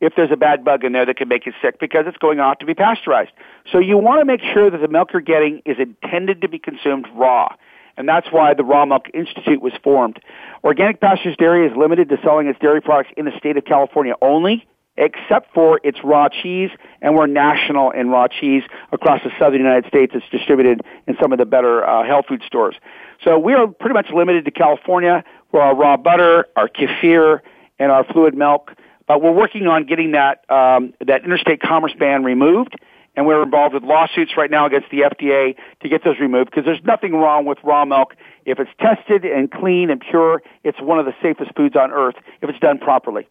if 0.00 0.14
there's 0.16 0.30
a 0.30 0.36
bad 0.36 0.64
bug 0.64 0.84
in 0.84 0.92
there 0.92 1.06
that 1.06 1.16
can 1.16 1.28
make 1.28 1.46
you 1.46 1.52
sick 1.62 1.80
because 1.80 2.04
it's 2.06 2.18
going 2.18 2.40
off 2.40 2.58
to 2.58 2.66
be 2.66 2.74
pasteurized. 2.74 3.30
So 3.70 3.78
you 3.78 3.96
want 3.96 4.20
to 4.20 4.24
make 4.24 4.40
sure 4.42 4.70
that 4.70 4.78
the 4.78 4.88
milk 4.88 5.12
you're 5.12 5.22
getting 5.22 5.62
is 5.64 5.78
intended 5.78 6.42
to 6.42 6.48
be 6.48 6.58
consumed 6.58 7.06
raw. 7.14 7.54
And 7.96 8.06
that's 8.08 8.26
why 8.30 8.52
the 8.52 8.64
Raw 8.64 8.84
Milk 8.84 9.06
Institute 9.14 9.62
was 9.62 9.72
formed. 9.82 10.20
Organic 10.62 11.00
Pastures 11.00 11.36
Dairy 11.38 11.66
is 11.66 11.74
limited 11.76 12.10
to 12.10 12.18
selling 12.22 12.46
its 12.46 12.58
dairy 12.58 12.82
products 12.82 13.10
in 13.16 13.24
the 13.24 13.32
state 13.38 13.56
of 13.56 13.64
California 13.64 14.14
only, 14.20 14.66
except 14.98 15.52
for 15.54 15.80
its 15.82 15.98
raw 16.04 16.28
cheese, 16.28 16.70
and 17.00 17.14
we're 17.14 17.26
national 17.26 17.90
in 17.92 18.08
raw 18.08 18.28
cheese 18.28 18.62
across 18.92 19.22
the 19.24 19.30
southern 19.38 19.60
United 19.60 19.86
States. 19.86 20.12
It's 20.14 20.28
distributed 20.30 20.82
in 21.06 21.16
some 21.20 21.32
of 21.32 21.38
the 21.38 21.46
better 21.46 21.86
uh, 21.86 22.04
health 22.06 22.26
food 22.28 22.42
stores. 22.46 22.76
So 23.24 23.38
we 23.38 23.54
are 23.54 23.66
pretty 23.66 23.94
much 23.94 24.10
limited 24.14 24.44
to 24.44 24.50
California 24.50 25.24
for 25.50 25.60
our 25.60 25.74
raw 25.74 25.96
butter, 25.96 26.46
our 26.54 26.68
kefir, 26.68 27.40
and 27.78 27.90
our 27.90 28.04
fluid 28.04 28.34
milk. 28.34 28.72
But 29.06 29.22
we're 29.22 29.32
working 29.32 29.66
on 29.66 29.84
getting 29.84 30.12
that 30.12 30.48
um, 30.50 30.94
that 31.06 31.24
interstate 31.24 31.60
commerce 31.60 31.94
ban 31.98 32.24
removed, 32.24 32.74
and 33.14 33.26
we're 33.26 33.42
involved 33.42 33.74
with 33.74 33.82
lawsuits 33.82 34.36
right 34.36 34.50
now 34.50 34.66
against 34.66 34.90
the 34.90 35.00
FDA 35.00 35.56
to 35.80 35.88
get 35.88 36.04
those 36.04 36.18
removed 36.18 36.50
because 36.50 36.64
there's 36.64 36.82
nothing 36.84 37.14
wrong 37.14 37.44
with 37.44 37.58
raw 37.62 37.84
milk 37.84 38.16
if 38.44 38.58
it's 38.58 38.70
tested 38.80 39.24
and 39.24 39.50
clean 39.50 39.90
and 39.90 40.00
pure. 40.00 40.42
It's 40.64 40.80
one 40.80 40.98
of 40.98 41.06
the 41.06 41.14
safest 41.22 41.54
foods 41.56 41.76
on 41.76 41.92
earth 41.92 42.16
if 42.42 42.50
it's 42.50 42.58
done 42.58 42.78
properly. 42.78 43.26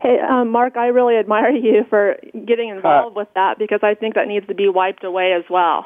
Hey, 0.00 0.18
um, 0.20 0.50
Mark, 0.50 0.76
I 0.76 0.86
really 0.86 1.16
admire 1.16 1.50
you 1.50 1.84
for 1.88 2.16
getting 2.46 2.70
involved 2.70 3.16
uh, 3.16 3.20
with 3.20 3.28
that 3.34 3.58
because 3.58 3.80
I 3.82 3.94
think 3.94 4.14
that 4.14 4.28
needs 4.28 4.46
to 4.46 4.54
be 4.54 4.68
wiped 4.68 5.04
away 5.04 5.32
as 5.32 5.44
well. 5.50 5.84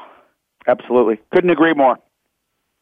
Absolutely. 0.67 1.19
Couldn't 1.31 1.49
agree 1.49 1.73
more. 1.73 1.97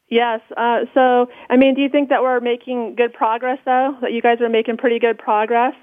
Yes. 0.09 0.41
Uh, 0.57 0.81
so, 0.93 1.29
I 1.49 1.57
mean, 1.57 1.75
do 1.75 1.81
you 1.81 1.89
think 1.89 2.09
that 2.09 2.21
we're 2.21 2.39
making 2.39 2.95
good 2.95 3.13
progress, 3.13 3.59
though? 3.65 3.95
That 4.01 4.11
you 4.11 4.21
guys 4.21 4.41
are 4.41 4.49
making 4.49 4.77
pretty 4.77 4.99
good 4.99 5.17
progress? 5.17 5.73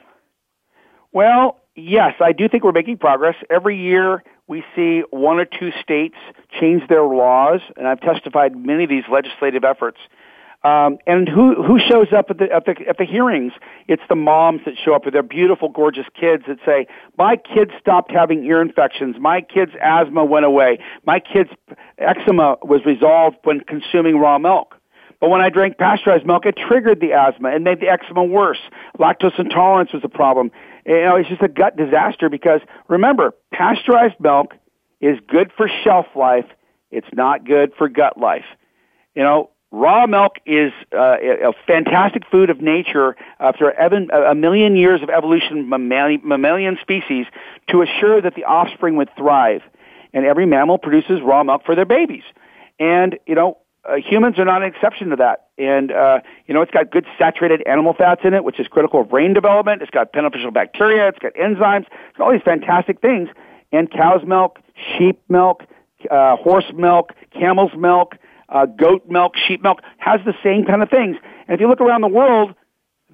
Well, 1.12 1.60
yes, 1.76 2.14
I 2.20 2.32
do 2.32 2.48
think 2.48 2.64
we're 2.64 2.72
making 2.72 2.98
progress. 2.98 3.36
Every 3.48 3.78
year 3.78 4.24
we 4.48 4.64
see 4.74 5.02
one 5.10 5.38
or 5.38 5.44
two 5.44 5.70
states 5.80 6.16
change 6.60 6.88
their 6.88 7.04
laws, 7.04 7.60
and 7.76 7.86
I've 7.86 8.00
testified 8.00 8.56
many 8.56 8.84
of 8.84 8.90
these 8.90 9.04
legislative 9.10 9.64
efforts. 9.64 9.98
Um, 10.66 10.98
and 11.06 11.28
who 11.28 11.62
who 11.62 11.78
shows 11.78 12.08
up 12.12 12.26
at 12.28 12.38
the 12.38 12.50
at 12.52 12.64
the 12.64 12.74
at 12.88 12.98
the 12.98 13.04
hearings? 13.04 13.52
It's 13.86 14.02
the 14.08 14.16
moms 14.16 14.62
that 14.64 14.74
show 14.84 14.94
up 14.94 15.04
with 15.04 15.14
their 15.14 15.22
beautiful, 15.22 15.68
gorgeous 15.68 16.06
kids 16.18 16.42
that 16.48 16.58
say, 16.66 16.88
"My 17.16 17.36
kids 17.36 17.70
stopped 17.78 18.10
having 18.10 18.44
ear 18.44 18.60
infections. 18.60 19.14
My 19.20 19.42
kids' 19.42 19.70
asthma 19.80 20.24
went 20.24 20.44
away. 20.44 20.80
My 21.04 21.20
kids' 21.20 21.50
eczema 21.98 22.56
was 22.64 22.84
resolved 22.84 23.36
when 23.44 23.60
consuming 23.60 24.18
raw 24.18 24.38
milk." 24.38 24.76
But 25.20 25.30
when 25.30 25.40
I 25.40 25.50
drank 25.50 25.78
pasteurized 25.78 26.26
milk, 26.26 26.46
it 26.46 26.56
triggered 26.56 26.98
the 27.00 27.12
asthma 27.12 27.50
and 27.50 27.62
made 27.62 27.78
the 27.78 27.88
eczema 27.88 28.24
worse. 28.24 28.60
Lactose 28.98 29.38
intolerance 29.38 29.92
was 29.92 30.02
a 30.02 30.08
problem. 30.08 30.50
You 30.84 31.00
know, 31.02 31.14
it's 31.14 31.28
just 31.28 31.42
a 31.42 31.48
gut 31.48 31.76
disaster 31.76 32.28
because 32.28 32.60
remember, 32.88 33.34
pasteurized 33.52 34.18
milk 34.18 34.52
is 35.00 35.16
good 35.28 35.52
for 35.56 35.68
shelf 35.84 36.06
life. 36.16 36.46
It's 36.90 37.12
not 37.12 37.44
good 37.44 37.72
for 37.78 37.88
gut 37.88 38.18
life. 38.18 38.46
You 39.14 39.22
know, 39.22 39.50
Raw 39.72 40.06
milk 40.06 40.36
is 40.46 40.72
uh, 40.92 41.16
a 41.20 41.52
fantastic 41.66 42.22
food 42.30 42.50
of 42.50 42.60
nature 42.60 43.16
after 43.40 43.70
a 43.70 44.34
million 44.34 44.76
years 44.76 45.02
of 45.02 45.10
evolution 45.10 45.68
mammalian 45.68 46.78
species 46.80 47.26
to 47.68 47.82
assure 47.82 48.20
that 48.20 48.34
the 48.36 48.44
offspring 48.44 48.96
would 48.96 49.10
thrive. 49.16 49.62
And 50.12 50.24
every 50.24 50.46
mammal 50.46 50.78
produces 50.78 51.20
raw 51.20 51.42
milk 51.42 51.62
for 51.66 51.74
their 51.74 51.84
babies. 51.84 52.22
And, 52.78 53.18
you 53.26 53.34
know, 53.34 53.58
uh, 53.84 53.96
humans 53.96 54.38
are 54.38 54.44
not 54.44 54.62
an 54.62 54.68
exception 54.68 55.10
to 55.10 55.16
that. 55.16 55.48
And, 55.58 55.92
uh, 55.92 56.20
you 56.46 56.54
know, 56.54 56.62
it's 56.62 56.70
got 56.70 56.90
good 56.90 57.06
saturated 57.18 57.62
animal 57.66 57.92
fats 57.92 58.22
in 58.24 58.34
it, 58.34 58.44
which 58.44 58.58
is 58.58 58.66
critical 58.68 59.02
of 59.02 59.08
brain 59.08 59.34
development. 59.34 59.82
It's 59.82 59.90
got 59.90 60.12
beneficial 60.12 60.50
bacteria. 60.50 61.08
It's 61.08 61.18
got 61.18 61.34
enzymes. 61.34 61.86
It's 62.08 62.18
got 62.18 62.24
all 62.24 62.32
these 62.32 62.42
fantastic 62.42 63.00
things. 63.00 63.28
And 63.72 63.90
cow's 63.90 64.24
milk, 64.24 64.58
sheep 64.96 65.20
milk, 65.28 65.64
uh, 66.10 66.36
horse 66.36 66.72
milk, 66.74 67.12
camel's 67.32 67.72
milk, 67.76 68.16
uh, 68.48 68.66
goat 68.66 69.08
milk, 69.08 69.34
sheep 69.36 69.62
milk 69.62 69.80
has 69.98 70.20
the 70.24 70.34
same 70.42 70.64
kind 70.64 70.82
of 70.82 70.90
things. 70.90 71.16
And 71.46 71.54
if 71.54 71.60
you 71.60 71.68
look 71.68 71.80
around 71.80 72.00
the 72.00 72.08
world, 72.08 72.54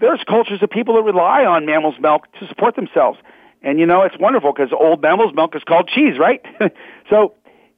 there's 0.00 0.20
cultures 0.28 0.62
of 0.62 0.70
people 0.70 0.96
that 0.96 1.02
rely 1.02 1.44
on 1.44 1.66
mammal's 1.66 1.98
milk 2.00 2.26
to 2.40 2.46
support 2.48 2.76
themselves. 2.76 3.18
And 3.62 3.78
you 3.78 3.86
know, 3.86 4.02
it's 4.02 4.16
wonderful 4.18 4.52
because 4.52 4.72
old 4.72 5.00
mammal's 5.00 5.34
milk 5.34 5.54
is 5.54 5.62
called 5.62 5.88
cheese, 5.88 6.18
right? 6.18 6.44
so 7.10 7.34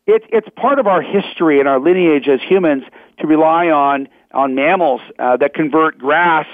it's 0.06 0.24
it's 0.30 0.48
part 0.56 0.78
of 0.78 0.86
our 0.86 1.02
history 1.02 1.60
and 1.60 1.68
our 1.68 1.80
lineage 1.80 2.28
as 2.28 2.40
humans 2.40 2.84
to 3.18 3.26
rely 3.26 3.68
on 3.68 4.08
on 4.32 4.54
mammals 4.54 5.00
uh, 5.18 5.36
that 5.36 5.54
convert 5.54 5.98
grass 5.98 6.46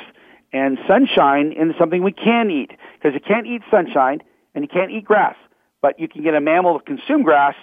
and 0.52 0.78
sunshine 0.86 1.52
into 1.52 1.74
something 1.78 2.02
we 2.02 2.12
can 2.12 2.50
eat 2.50 2.72
because 2.94 3.14
you 3.14 3.20
can't 3.20 3.46
eat 3.46 3.62
sunshine 3.70 4.20
and 4.54 4.64
you 4.64 4.68
can't 4.68 4.90
eat 4.90 5.04
grass, 5.04 5.36
but 5.80 5.98
you 6.00 6.08
can 6.08 6.22
get 6.22 6.34
a 6.34 6.40
mammal 6.40 6.78
to 6.78 6.84
consume 6.84 7.22
grass 7.22 7.54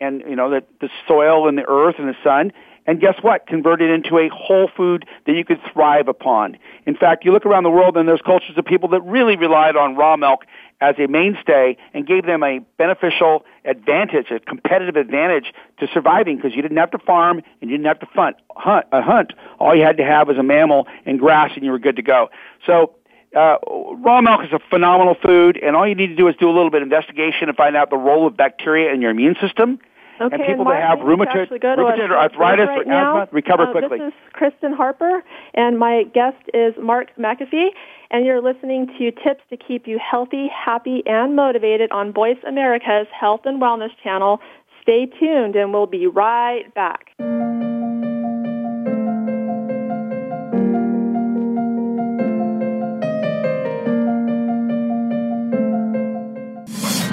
and 0.00 0.22
you 0.28 0.36
know 0.36 0.50
the, 0.50 0.62
the 0.80 0.88
soil 1.06 1.48
and 1.48 1.58
the 1.58 1.68
earth 1.68 1.96
and 1.98 2.08
the 2.08 2.16
sun 2.24 2.52
and 2.86 3.00
guess 3.00 3.16
what? 3.22 3.46
Convert 3.46 3.82
it 3.82 3.90
into 3.90 4.18
a 4.18 4.28
whole 4.28 4.68
food 4.76 5.06
that 5.26 5.34
you 5.34 5.44
could 5.44 5.60
thrive 5.72 6.08
upon. 6.08 6.56
In 6.86 6.96
fact, 6.96 7.24
you 7.24 7.32
look 7.32 7.46
around 7.46 7.64
the 7.64 7.70
world 7.70 7.96
and 7.96 8.08
there's 8.08 8.22
cultures 8.22 8.56
of 8.56 8.64
people 8.64 8.88
that 8.90 9.02
really 9.02 9.36
relied 9.36 9.76
on 9.76 9.96
raw 9.96 10.16
milk 10.16 10.44
as 10.80 10.94
a 10.98 11.06
mainstay 11.06 11.76
and 11.92 12.06
gave 12.06 12.24
them 12.24 12.42
a 12.42 12.60
beneficial 12.78 13.44
advantage, 13.64 14.30
a 14.30 14.40
competitive 14.40 14.96
advantage 14.96 15.52
to 15.78 15.86
surviving 15.92 16.36
because 16.36 16.54
you 16.54 16.62
didn't 16.62 16.78
have 16.78 16.90
to 16.90 16.98
farm 16.98 17.42
and 17.60 17.70
you 17.70 17.76
didn't 17.76 17.86
have 17.86 18.00
to 18.00 18.06
hunt, 18.06 18.36
hunt, 18.56 18.86
uh, 18.92 19.02
hunt. 19.02 19.32
All 19.58 19.74
you 19.74 19.82
had 19.82 19.98
to 19.98 20.04
have 20.04 20.28
was 20.28 20.38
a 20.38 20.42
mammal 20.42 20.86
and 21.04 21.18
grass 21.18 21.50
and 21.54 21.64
you 21.64 21.70
were 21.70 21.78
good 21.78 21.96
to 21.96 22.02
go. 22.02 22.30
So 22.66 22.94
uh, 23.36 23.56
raw 23.98 24.20
milk 24.20 24.40
is 24.44 24.52
a 24.52 24.58
phenomenal 24.70 25.14
food, 25.14 25.56
and 25.62 25.76
all 25.76 25.86
you 25.86 25.94
need 25.94 26.08
to 26.08 26.16
do 26.16 26.26
is 26.26 26.34
do 26.40 26.48
a 26.48 26.54
little 26.54 26.70
bit 26.70 26.82
of 26.82 26.86
investigation 26.86 27.48
and 27.48 27.56
find 27.56 27.76
out 27.76 27.90
the 27.90 27.96
role 27.96 28.26
of 28.26 28.36
bacteria 28.36 28.92
in 28.92 29.00
your 29.00 29.12
immune 29.12 29.36
system. 29.40 29.78
Okay, 30.20 30.34
and 30.36 30.44
people 30.44 30.68
and 30.68 30.76
that 30.76 30.82
have 30.82 30.98
rheumatoid, 30.98 31.48
rheumatoid 31.48 32.10
arthritis 32.10 32.68
right 32.68 32.86
or 32.86 32.92
asthma 32.92 33.28
recover 33.32 33.62
uh, 33.64 33.72
quickly. 33.72 33.98
This 33.98 34.08
is 34.08 34.14
Kristen 34.32 34.72
Harper, 34.72 35.22
and 35.54 35.78
my 35.78 36.04
guest 36.14 36.36
is 36.52 36.74
Mark 36.80 37.08
McAfee, 37.18 37.68
and 38.10 38.26
you're 38.26 38.42
listening 38.42 38.86
to 38.98 39.10
Tips 39.12 39.42
to 39.50 39.56
Keep 39.56 39.86
You 39.86 39.98
Healthy, 39.98 40.48
Happy, 40.48 41.02
and 41.06 41.34
Motivated 41.34 41.90
on 41.90 42.12
Voice 42.12 42.38
America's 42.46 43.06
Health 43.18 43.42
and 43.44 43.62
Wellness 43.62 43.90
channel. 44.02 44.40
Stay 44.82 45.06
tuned, 45.06 45.56
and 45.56 45.72
we'll 45.72 45.86
be 45.86 46.06
right 46.06 46.72
back. 46.74 47.12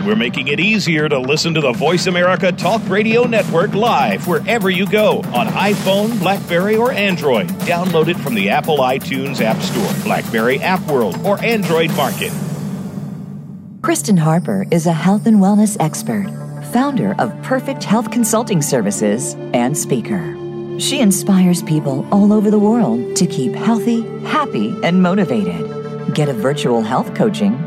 We're 0.08 0.16
making 0.16 0.48
it 0.48 0.62
easier 0.62 1.10
to 1.10 1.20
listen 1.20 1.54
to 1.56 1.60
the 1.60 1.74
Voice 1.74 2.08
America 2.08 2.54
Talk 2.54 2.82
Radio 2.88 3.26
Network 3.26 3.74
live 3.74 4.26
wherever 4.26 4.70
you 4.70 4.88
go 4.88 5.18
on 5.36 5.48
iPhone, 5.48 6.18
Blackberry, 6.20 6.78
or 6.78 6.94
Android. 6.94 7.50
Download 7.68 8.08
it 8.08 8.16
from 8.16 8.34
the 8.34 8.48
Apple 8.48 8.78
iTunes 8.78 9.42
App 9.42 9.62
Store, 9.62 10.04
Blackberry 10.06 10.62
App 10.62 10.80
World, 10.90 11.18
or 11.26 11.44
Android 11.44 11.94
Market. 11.98 12.32
Kristen 13.82 14.16
Harper 14.16 14.66
is 14.72 14.88
a 14.88 14.94
health 14.94 15.28
and 15.28 15.40
wellness 15.40 15.76
expert, 15.82 16.28
founder 16.72 17.14
of 17.20 17.36
Perfect 17.44 17.84
Health 17.84 18.10
Consulting 18.10 18.62
Services, 18.62 19.34
and 19.54 19.78
speaker. 19.78 20.24
She 20.80 21.02
inspires 21.02 21.64
people 21.64 22.08
all 22.14 22.32
over 22.32 22.50
the 22.50 22.58
world 22.58 23.18
to 23.18 23.28
keep 23.28 23.54
healthy, 23.54 24.04
happy, 24.26 24.74
and 24.84 25.04
motivated. 25.04 26.16
Get 26.16 26.30
a 26.30 26.34
virtual 26.34 26.82
health 26.82 27.14
coaching 27.14 27.67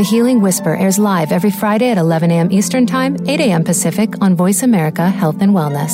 the 0.00 0.04
Healing 0.04 0.40
Whisper 0.40 0.74
airs 0.74 0.98
live 0.98 1.30
every 1.30 1.50
Friday 1.50 1.90
at 1.90 1.98
11 1.98 2.30
a.m. 2.30 2.50
Eastern 2.50 2.86
Time, 2.86 3.18
8 3.28 3.38
a.m. 3.38 3.62
Pacific 3.62 4.14
on 4.22 4.34
Voice 4.34 4.62
America 4.62 5.06
Health 5.10 5.42
and 5.42 5.52
Wellness. 5.52 5.92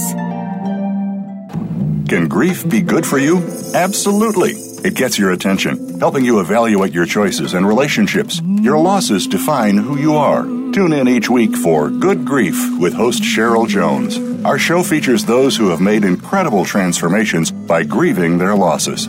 Can 2.08 2.28
grief 2.28 2.68
be 2.70 2.82
good 2.82 3.04
for 3.04 3.18
you? 3.18 3.38
Absolutely. 3.74 4.52
It 4.84 4.94
gets 4.94 5.18
your 5.18 5.32
attention, 5.32 5.98
helping 5.98 6.24
you 6.24 6.38
evaluate 6.38 6.92
your 6.92 7.04
choices 7.04 7.52
and 7.52 7.66
relationships. 7.66 8.40
Your 8.44 8.78
losses 8.78 9.26
define 9.26 9.76
who 9.76 9.98
you 9.98 10.14
are. 10.14 10.44
Tune 10.44 10.92
in 10.92 11.08
each 11.08 11.28
week 11.28 11.56
for 11.56 11.90
Good 11.90 12.24
Grief 12.24 12.78
with 12.78 12.94
host 12.94 13.24
Cheryl 13.24 13.66
Jones. 13.66 14.18
Our 14.44 14.56
show 14.56 14.84
features 14.84 15.24
those 15.24 15.56
who 15.56 15.70
have 15.70 15.80
made 15.80 16.04
incredible 16.04 16.64
transformations 16.64 17.50
by 17.50 17.82
grieving 17.82 18.38
their 18.38 18.54
losses. 18.54 19.08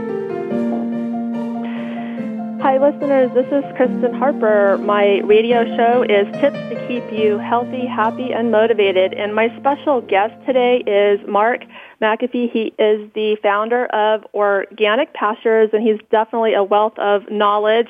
Listeners, 2.81 3.29
this 3.35 3.45
is 3.45 3.63
Kristen 3.77 4.11
Harper. 4.15 4.75
My 4.79 5.19
radio 5.19 5.63
show 5.77 6.01
is 6.01 6.25
Tips 6.41 6.57
to 6.57 6.87
Keep 6.87 7.11
You 7.13 7.37
Healthy, 7.37 7.85
Happy, 7.85 8.31
and 8.33 8.49
Motivated. 8.49 9.13
And 9.13 9.35
my 9.35 9.55
special 9.59 10.01
guest 10.01 10.33
today 10.47 10.77
is 10.87 11.19
Mark 11.27 11.61
McAfee. 12.01 12.51
He 12.51 12.73
is 12.79 13.07
the 13.13 13.37
founder 13.43 13.85
of 13.85 14.25
Organic 14.33 15.13
Pastures, 15.13 15.69
and 15.73 15.83
he's 15.83 15.99
definitely 16.09 16.55
a 16.55 16.63
wealth 16.63 16.97
of 16.97 17.29
knowledge. 17.29 17.89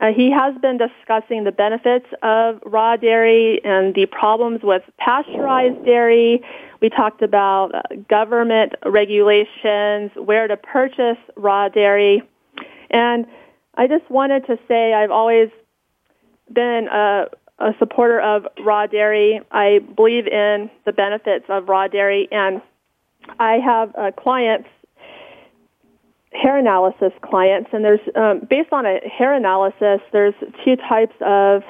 Uh, 0.00 0.08
he 0.12 0.32
has 0.32 0.52
been 0.60 0.78
discussing 0.78 1.44
the 1.44 1.52
benefits 1.52 2.06
of 2.24 2.58
raw 2.66 2.96
dairy 2.96 3.64
and 3.64 3.94
the 3.94 4.06
problems 4.06 4.64
with 4.64 4.82
pasteurized 4.98 5.84
dairy. 5.84 6.42
We 6.82 6.88
talked 6.88 7.22
about 7.22 7.72
uh, 7.72 7.82
government 8.10 8.72
regulations, 8.84 10.10
where 10.16 10.48
to 10.48 10.56
purchase 10.56 11.18
raw 11.36 11.68
dairy. 11.68 12.24
And 12.90 13.26
I 13.76 13.86
just 13.86 14.08
wanted 14.10 14.46
to 14.46 14.58
say 14.68 14.94
I've 14.94 15.10
always 15.10 15.50
been 16.52 16.88
a, 16.90 17.26
a 17.58 17.74
supporter 17.78 18.20
of 18.20 18.46
raw 18.64 18.86
dairy. 18.86 19.40
I 19.50 19.80
believe 19.96 20.26
in 20.26 20.70
the 20.84 20.92
benefits 20.92 21.46
of 21.48 21.68
raw 21.68 21.88
dairy, 21.88 22.28
and 22.30 22.62
I 23.38 23.54
have 23.54 23.94
clients, 24.16 24.68
hair 26.32 26.58
analysis 26.58 27.12
clients, 27.22 27.70
and 27.72 27.84
there's 27.84 28.00
um, 28.14 28.46
based 28.48 28.72
on 28.72 28.86
a 28.86 29.00
hair 29.08 29.34
analysis, 29.34 30.00
there's 30.12 30.34
two 30.64 30.76
types 30.76 31.14
of 31.20 31.62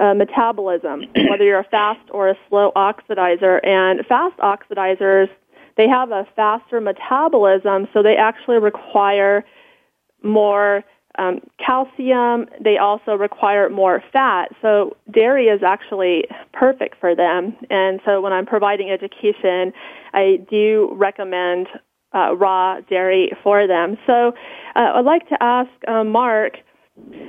uh, 0.00 0.14
metabolism, 0.14 1.04
whether 1.28 1.44
you're 1.44 1.60
a 1.60 1.64
fast 1.64 2.08
or 2.10 2.28
a 2.28 2.36
slow 2.48 2.72
oxidizer. 2.76 3.64
And 3.66 4.04
fast 4.06 4.36
oxidizers, 4.38 5.28
they 5.76 5.88
have 5.88 6.10
a 6.10 6.26
faster 6.36 6.80
metabolism, 6.80 7.88
so 7.92 8.02
they 8.02 8.16
actually 8.16 8.58
require 8.58 9.44
more 10.22 10.84
um, 11.18 11.40
calcium. 11.64 12.46
They 12.60 12.78
also 12.78 13.12
require 13.12 13.68
more 13.68 14.02
fat. 14.12 14.50
So 14.62 14.96
dairy 15.10 15.46
is 15.46 15.62
actually 15.62 16.24
perfect 16.52 16.96
for 17.00 17.14
them. 17.14 17.56
And 17.70 18.00
so 18.04 18.20
when 18.20 18.32
I'm 18.32 18.46
providing 18.46 18.90
education, 18.90 19.72
I 20.12 20.44
do 20.50 20.90
recommend 20.94 21.68
uh, 22.14 22.34
raw 22.36 22.80
dairy 22.80 23.32
for 23.42 23.66
them. 23.66 23.96
So 24.06 24.32
uh, 24.76 24.92
I'd 24.94 25.04
like 25.04 25.28
to 25.28 25.42
ask 25.42 25.70
uh, 25.88 26.04
Mark, 26.04 26.54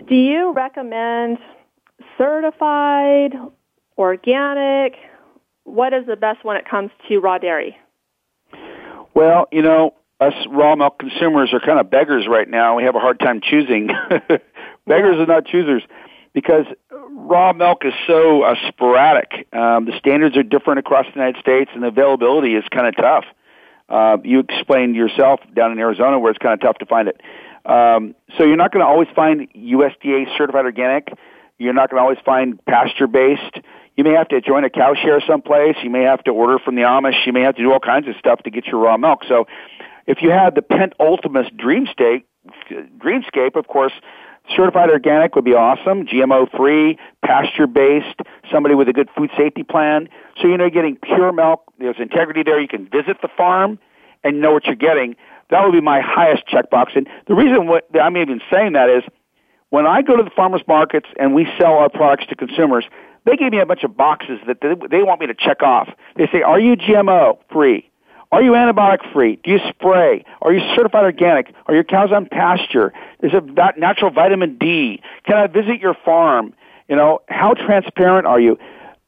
do 0.08 0.15
you 0.15 0.54
recommend 0.54 1.39
certified, 2.17 3.34
organic? 3.98 4.93
What 5.63 5.93
is 5.93 6.06
the 6.06 6.15
best 6.15 6.43
when 6.43 6.58
it 6.58 6.69
comes 6.69 6.91
to 7.08 7.19
raw 7.19 7.39
dairy? 7.39 7.76
Well, 9.15 9.48
you 9.52 9.62
know, 9.62 9.95
us 10.19 10.34
raw 10.49 10.75
milk 10.75 10.99
consumers 10.99 11.54
are 11.54 11.60
kind 11.60 11.80
of 11.80 11.89
beggars 11.89 12.28
right 12.30 12.47
now. 12.47 12.78
We 12.78 12.84
have 12.84 12.95
a 12.95 12.99
hard 12.99 13.19
time 13.19 13.41
choosing. 13.41 13.88
beggars 14.88 15.17
are 15.17 15.25
not 15.25 15.45
choosers 15.45 15.84
because 16.34 16.65
raw 17.12 17.54
milk 17.54 17.84
is 17.86 17.93
so 18.08 18.43
uh, 18.43 18.56
sporadic. 18.67 19.47
Um, 19.54 19.86
the 19.86 19.97
standards 19.99 20.38
are 20.38 20.43
different 20.43 20.80
across 20.80 21.06
the 21.06 21.19
United 21.19 21.39
States, 21.41 21.71
and 21.73 21.84
the 21.84 21.88
availability 21.88 22.56
is 22.56 22.63
kind 22.71 22.88
of 22.88 22.95
tough. 22.95 23.25
Uh, 23.88 24.17
you 24.23 24.39
explained 24.39 24.95
yourself 24.95 25.39
down 25.56 25.71
in 25.71 25.80
Arizona 25.80 26.19
where 26.19 26.32
it's 26.32 26.39
kind 26.39 26.54
of 26.54 26.62
tough 26.62 26.78
to 26.80 26.86
find 26.86 27.08
it. 27.08 27.21
Um, 27.65 28.15
so 28.38 28.43
you're 28.43 28.58
not 28.58 28.71
going 28.71 28.84
to 28.84 28.88
always 28.88 29.08
find 29.15 29.47
USDA 29.54 30.38
certified 30.38 30.65
organic. 30.65 31.10
You're 31.58 31.73
not 31.73 31.89
going 31.89 31.99
to 31.99 32.04
always 32.04 32.19
find 32.25 32.63
pasture 32.65 33.08
based. 33.08 33.60
You 33.95 34.04
may 34.04 34.12
have 34.12 34.28
to 34.30 34.41
join 34.41 34.65
a 34.65 34.69
cow 34.69 34.93
share 34.93 35.21
someplace. 35.25 35.78
You 35.84 35.89
may 35.89 36.04
have 36.04 36.23
to 36.25 36.32
order 36.32 36.60
from 36.60 36.75
the 36.75 36.82
Amish. 36.82 37.25
You 37.25 37.34
may 37.34 37.41
have 37.41 37.56
to 37.56 37.62
do 37.62 37.71
all 37.71 37.80
kinds 37.80 38.08
of 38.08 38.15
stuff 38.19 38.43
to 38.43 38.51
get 38.51 38.65
your 38.65 38.82
raw 38.82 38.97
milk. 38.97 39.23
So 39.28 39.45
if 40.07 40.21
you 40.21 40.29
had 40.31 40.55
the 40.55 40.61
penultimate 40.61 41.55
dream 41.57 41.87
state, 41.87 42.25
dreamscape, 42.97 43.55
of 43.55 43.67
course, 43.67 43.93
certified 44.55 44.89
organic 44.89 45.35
would 45.35 45.45
be 45.45 45.53
awesome. 45.53 46.05
GMO 46.05 46.49
free, 46.55 46.97
pasture 47.23 47.67
based, 47.67 48.19
somebody 48.51 48.75
with 48.75 48.87
a 48.87 48.93
good 48.93 49.09
food 49.15 49.31
safety 49.37 49.63
plan. 49.63 50.07
So 50.39 50.47
you 50.47 50.57
know 50.57 50.65
you're 50.65 50.71
getting 50.71 50.97
pure 50.97 51.31
milk. 51.31 51.63
There's 51.79 51.95
integrity 51.99 52.43
there. 52.43 52.59
You 52.59 52.67
can 52.67 52.87
visit 52.87 53.17
the 53.21 53.29
farm 53.35 53.79
and 54.23 54.41
know 54.41 54.53
what 54.53 54.65
you're 54.65 54.75
getting. 54.75 55.15
That 55.49 55.63
would 55.63 55.73
be 55.73 55.81
my 55.81 56.01
highest 56.01 56.43
checkbox. 56.47 56.95
And 56.95 57.07
the 57.27 57.35
reason 57.35 57.67
what 57.67 57.87
I'm 57.99 58.17
even 58.17 58.41
saying 58.51 58.73
that 58.73 58.89
is 58.89 59.03
when 59.69 59.85
I 59.85 60.01
go 60.01 60.15
to 60.15 60.23
the 60.23 60.31
farmers 60.31 60.61
markets 60.67 61.07
and 61.19 61.33
we 61.33 61.47
sell 61.59 61.73
our 61.73 61.89
products 61.89 62.25
to 62.27 62.35
consumers, 62.35 62.85
they 63.25 63.35
give 63.35 63.51
me 63.51 63.59
a 63.59 63.65
bunch 63.65 63.83
of 63.83 63.97
boxes 63.97 64.39
that 64.47 64.59
they 64.61 65.01
want 65.01 65.19
me 65.19 65.27
to 65.27 65.33
check 65.33 65.63
off. 65.63 65.89
They 66.15 66.27
say, 66.27 66.43
"Are 66.43 66.59
you 66.59 66.75
GMO 66.75 67.39
free? 67.51 67.89
Are 68.31 68.41
you 68.41 68.51
antibiotic 68.51 69.11
free? 69.13 69.39
Do 69.43 69.51
you 69.51 69.59
spray? 69.69 70.25
Are 70.41 70.51
you 70.51 70.59
certified 70.75 71.03
organic? 71.03 71.53
Are 71.67 71.73
your 71.73 71.83
cows 71.83 72.11
on 72.11 72.27
pasture? 72.27 72.93
Is 73.21 73.31
it 73.33 73.77
natural 73.77 74.11
vitamin 74.11 74.57
D? 74.57 75.01
Can 75.25 75.38
I 75.38 75.47
visit 75.47 75.79
your 75.79 75.95
farm? 76.05 76.53
You 76.88 76.95
know, 76.95 77.19
how 77.27 77.53
transparent 77.53 78.27
are 78.27 78.39
you? 78.39 78.57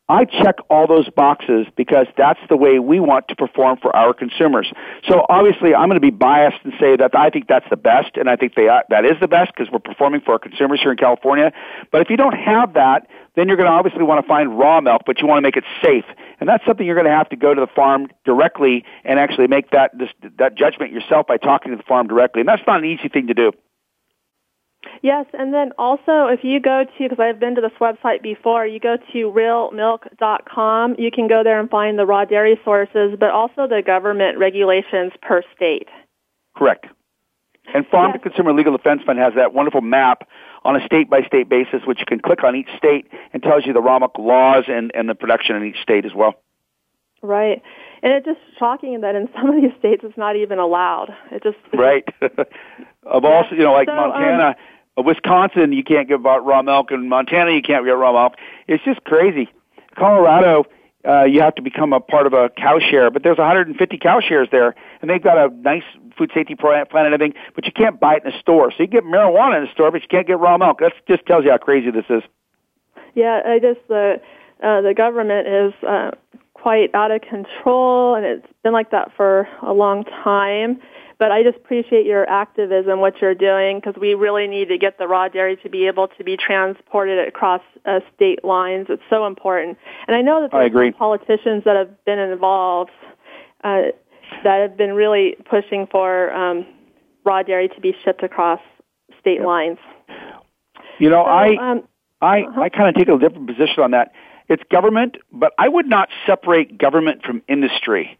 I 0.09 0.23
check 0.23 0.55
all 0.69 0.87
those 0.87 1.09
boxes 1.09 1.67
because 1.75 2.07
that's 2.15 2.39
the 2.47 2.55
way 2.55 2.79
we 2.79 3.01
want 3.01 3.27
to 3.27 3.35
perform 3.35 3.77
for 3.81 3.93
our 3.93 4.13
consumers. 4.13 4.71
So 5.05 5.25
obviously, 5.27 5.75
I'm 5.75 5.89
going 5.89 5.99
to 5.99 6.05
be 6.05 6.11
biased 6.11 6.63
and 6.63 6.71
say 6.79 6.95
that 6.95 7.13
I 7.13 7.29
think 7.29 7.47
that's 7.47 7.69
the 7.69 7.75
best, 7.75 8.15
and 8.15 8.29
I 8.29 8.37
think 8.37 8.55
they 8.55 8.69
are, 8.69 8.85
that 8.89 9.03
is 9.03 9.19
the 9.19 9.27
best 9.27 9.51
because 9.53 9.69
we're 9.69 9.79
performing 9.79 10.21
for 10.21 10.31
our 10.31 10.39
consumers 10.39 10.79
here 10.81 10.91
in 10.91 10.97
California. 10.97 11.51
But 11.91 12.01
if 12.01 12.09
you 12.09 12.15
don't 12.15 12.37
have 12.37 12.75
that, 12.75 13.07
then 13.35 13.49
you're 13.49 13.57
going 13.57 13.67
to 13.67 13.73
obviously 13.73 14.03
want 14.03 14.23
to 14.23 14.27
find 14.27 14.57
raw 14.57 14.79
milk, 14.79 15.01
but 15.05 15.19
you 15.19 15.27
want 15.27 15.39
to 15.39 15.41
make 15.41 15.57
it 15.57 15.65
safe, 15.83 16.05
and 16.39 16.47
that's 16.47 16.65
something 16.65 16.85
you're 16.85 16.95
going 16.95 17.05
to 17.05 17.11
have 17.11 17.29
to 17.29 17.35
go 17.35 17.53
to 17.53 17.59
the 17.59 17.67
farm 17.75 18.07
directly 18.23 18.85
and 19.03 19.19
actually 19.19 19.47
make 19.47 19.71
that 19.71 19.91
this, 19.97 20.09
that 20.39 20.55
judgment 20.55 20.93
yourself 20.93 21.27
by 21.27 21.35
talking 21.35 21.71
to 21.71 21.77
the 21.77 21.83
farm 21.83 22.07
directly, 22.07 22.39
and 22.39 22.47
that's 22.47 22.63
not 22.65 22.79
an 22.79 22.85
easy 22.85 23.09
thing 23.09 23.27
to 23.27 23.33
do. 23.33 23.51
Yes, 25.01 25.25
and 25.33 25.53
then 25.53 25.71
also 25.77 26.27
if 26.27 26.43
you 26.43 26.59
go 26.59 26.83
to, 26.83 27.03
because 27.09 27.19
I've 27.19 27.39
been 27.39 27.55
to 27.55 27.61
this 27.61 27.71
website 27.79 28.21
before, 28.21 28.65
you 28.65 28.79
go 28.79 28.97
to 28.97 29.31
realmilk.com, 29.31 30.95
you 30.97 31.11
can 31.11 31.27
go 31.27 31.43
there 31.43 31.59
and 31.59 31.69
find 31.69 31.97
the 31.97 32.05
raw 32.05 32.25
dairy 32.25 32.59
sources, 32.63 33.15
but 33.19 33.29
also 33.29 33.67
the 33.67 33.81
government 33.85 34.37
regulations 34.37 35.13
per 35.21 35.41
state. 35.55 35.87
Correct. 36.55 36.87
And 37.73 37.85
Farm 37.87 38.11
yes. 38.13 38.23
to 38.23 38.29
Consumer 38.29 38.53
Legal 38.53 38.75
Defense 38.75 39.01
Fund 39.05 39.19
has 39.19 39.33
that 39.35 39.53
wonderful 39.53 39.81
map 39.81 40.27
on 40.63 40.75
a 40.75 40.85
state 40.85 41.09
by 41.09 41.21
state 41.23 41.49
basis, 41.49 41.81
which 41.85 41.99
you 41.99 42.05
can 42.05 42.19
click 42.19 42.43
on 42.43 42.55
each 42.55 42.69
state 42.77 43.07
and 43.33 43.43
tells 43.43 43.65
you 43.65 43.73
the 43.73 43.81
raw 43.81 43.99
milk 43.99 44.17
laws 44.17 44.65
and, 44.67 44.91
and 44.95 45.09
the 45.09 45.15
production 45.15 45.55
in 45.55 45.65
each 45.65 45.81
state 45.81 46.05
as 46.05 46.13
well. 46.15 46.35
Right. 47.21 47.61
And 48.03 48.13
it's 48.13 48.25
just 48.25 48.39
shocking 48.59 49.01
that 49.01 49.15
in 49.15 49.27
some 49.35 49.49
of 49.49 49.61
these 49.61 49.71
states 49.79 50.03
it's 50.03 50.17
not 50.17 50.35
even 50.35 50.59
allowed. 50.59 51.09
It 51.31 51.43
just 51.43 51.57
right. 51.73 52.03
of 53.03 53.25
also, 53.25 53.55
you 53.55 53.63
know, 53.63 53.73
like 53.73 53.87
so, 53.87 53.95
Montana, 53.95 54.49
um, 54.49 54.55
Wisconsin, 55.03 55.73
you 55.73 55.83
can't 55.83 56.07
get 56.07 56.21
raw 56.21 56.61
milk, 56.61 56.91
and 56.91 57.09
Montana, 57.09 57.51
you 57.51 57.61
can't 57.61 57.85
get 57.85 57.91
raw 57.91 58.13
milk. 58.13 58.33
It's 58.67 58.83
just 58.83 59.03
crazy. 59.03 59.49
Colorado, 59.95 60.65
uh, 61.07 61.23
you 61.23 61.41
have 61.41 61.55
to 61.55 61.61
become 61.61 61.93
a 61.93 61.99
part 61.99 62.27
of 62.27 62.33
a 62.33 62.49
cow 62.49 62.79
share, 62.79 63.09
but 63.09 63.23
there's 63.23 63.37
150 63.37 63.97
cow 63.97 64.19
shares 64.19 64.47
there, 64.51 64.75
and 65.01 65.09
they've 65.09 65.23
got 65.23 65.37
a 65.37 65.53
nice 65.55 65.83
food 66.17 66.31
safety 66.33 66.55
plan 66.55 66.85
and 66.91 67.13
everything, 67.13 67.33
but 67.55 67.65
you 67.65 67.71
can't 67.71 67.99
buy 67.99 68.15
it 68.15 68.23
in 68.25 68.33
a 68.33 68.39
store. 68.39 68.71
So 68.71 68.83
you 68.83 68.87
get 68.87 69.03
marijuana 69.03 69.57
in 69.61 69.67
a 69.67 69.71
store, 69.71 69.91
but 69.91 70.01
you 70.01 70.07
can't 70.09 70.27
get 70.27 70.39
raw 70.39 70.57
milk. 70.57 70.79
That 70.79 70.93
just 71.07 71.25
tells 71.25 71.45
you 71.45 71.51
how 71.51 71.57
crazy 71.57 71.91
this 71.91 72.05
is. 72.09 72.23
Yeah, 73.15 73.41
I 73.45 73.59
just 73.59 73.79
the 73.87 74.21
uh, 74.63 74.81
the 74.81 74.93
government 74.95 75.47
is 75.47 75.73
uh, 75.87 76.11
quite 76.53 76.93
out 76.93 77.11
of 77.11 77.21
control, 77.21 78.15
and 78.15 78.25
it's 78.25 78.47
been 78.63 78.73
like 78.73 78.91
that 78.91 79.11
for 79.15 79.47
a 79.61 79.73
long 79.73 80.03
time. 80.03 80.79
But 81.19 81.31
I 81.31 81.41
just 81.41 81.57
appreciate 81.57 82.05
your 82.05 82.29
activism, 82.29 82.99
what 82.99 83.19
you're 83.21 83.33
doing, 83.33 83.79
because 83.79 83.99
we 83.99 84.13
really 84.13 84.47
need 84.47 84.67
to 84.69 84.77
get 84.77 84.99
the 84.99 85.07
raw 85.07 85.27
dairy 85.27 85.57
to 85.63 85.69
be 85.69 85.87
able 85.87 86.09
to 86.09 86.23
be 86.23 86.37
transported 86.37 87.27
across 87.27 87.61
uh, 87.85 88.01
state 88.15 88.45
lines. 88.45 88.85
It's 88.89 89.01
so 89.09 89.25
important. 89.25 89.77
And 90.07 90.15
I 90.15 90.21
know 90.21 90.41
that 90.41 90.51
there's 90.51 90.93
politicians 90.95 91.63
that 91.65 91.75
have 91.75 92.05
been 92.05 92.19
involved 92.19 92.91
uh, 93.63 93.81
that 94.43 94.61
have 94.61 94.77
been 94.77 94.93
really 94.93 95.35
pushing 95.49 95.87
for 95.87 96.31
um, 96.31 96.65
raw 97.25 97.41
dairy 97.43 97.69
to 97.69 97.81
be 97.81 97.95
shipped 98.03 98.23
across 98.23 98.59
state 99.19 99.37
yep. 99.37 99.45
lines. 99.45 99.77
You 100.99 101.09
know, 101.09 101.23
so, 101.23 101.29
I 101.29 101.71
um, 101.71 101.83
I 102.21 102.41
uh-huh. 102.41 102.61
I 102.61 102.69
kind 102.69 102.89
of 102.89 102.95
take 102.95 103.07
a 103.07 103.17
different 103.17 103.47
position 103.47 103.83
on 103.83 103.91
that. 103.91 104.11
It's 104.49 104.63
government, 104.71 105.17
but 105.31 105.53
I 105.57 105.67
would 105.67 105.87
not 105.87 106.09
separate 106.25 106.77
government 106.77 107.23
from 107.23 107.41
industry. 107.47 108.17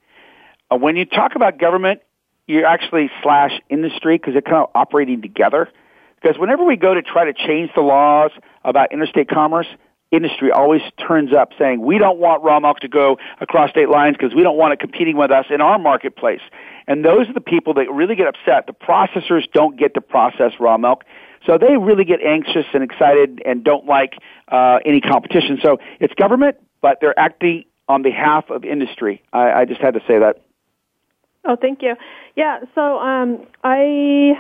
Uh, 0.70 0.76
when 0.76 0.98
you 0.98 1.06
talk 1.06 1.36
about 1.36 1.58
government, 1.58 2.02
you 2.48 2.66
actually 2.66 3.12
slash 3.22 3.52
industry 3.70 4.18
because 4.18 4.34
they're 4.34 4.42
kind 4.42 4.64
of 4.64 4.70
operating 4.74 5.22
together. 5.22 5.70
Because 6.22 6.40
whenever 6.40 6.64
we 6.64 6.78
go 6.78 6.94
to 6.94 7.02
try 7.02 7.26
to 7.26 7.34
change 7.34 7.70
the 7.76 7.82
laws 7.82 8.32
about 8.64 8.92
interstate 8.92 9.30
commerce, 9.30 9.68
industry 10.12 10.52
always 10.52 10.82
turns 11.06 11.34
up 11.34 11.52
saying 11.60 11.82
we 11.82 11.98
don't 11.98 12.18
want 12.18 12.42
raw 12.44 12.60
milk 12.60 12.80
to 12.80 12.88
go 12.88 13.18
across 13.42 13.70
state 13.70 13.90
lines 13.90 14.16
because 14.18 14.34
we 14.34 14.42
don't 14.42 14.58
want 14.58 14.74
it 14.74 14.80
competing 14.80 15.18
with 15.18 15.32
us 15.32 15.46
in 15.50 15.62
our 15.62 15.78
marketplace. 15.78 16.42
And 16.88 17.04
those 17.04 17.30
are 17.30 17.34
the 17.34 17.42
people 17.42 17.74
that 17.76 17.92
really 17.92 18.16
get 18.16 18.28
upset. 18.28 18.66
The 18.66 18.74
processors 18.74 19.44
don't 19.52 19.78
get 19.78 19.94
to 19.96 20.02
process 20.02 20.54
raw 20.60 20.78
milk. 20.78 21.04
So 21.46 21.58
they 21.58 21.78
really 21.78 22.06
get 22.06 22.22
anxious 22.22 22.66
and 22.74 22.84
excited 22.84 23.42
and 23.46 23.64
don't 23.64 23.86
like 23.86 24.14
uh, 24.48 24.80
any 24.86 25.02
competition. 25.02 25.60
So 25.62 25.80
it's 26.00 26.14
government, 26.14 26.58
but 26.82 27.00
they're 27.02 27.18
acting 27.20 27.66
on 27.88 28.02
behalf 28.02 28.50
of 28.50 28.66
industry. 28.66 29.22
I, 29.32 29.52
I 29.52 29.66
just 29.66 29.82
had 29.82 29.94
to 29.94 30.02
say 30.08 30.20
that. 30.20 30.42
Oh, 31.48 31.56
thank 31.60 31.82
you. 31.82 31.96
Yeah, 32.36 32.60
so 32.76 33.00
um, 33.00 33.48
I 33.64 34.34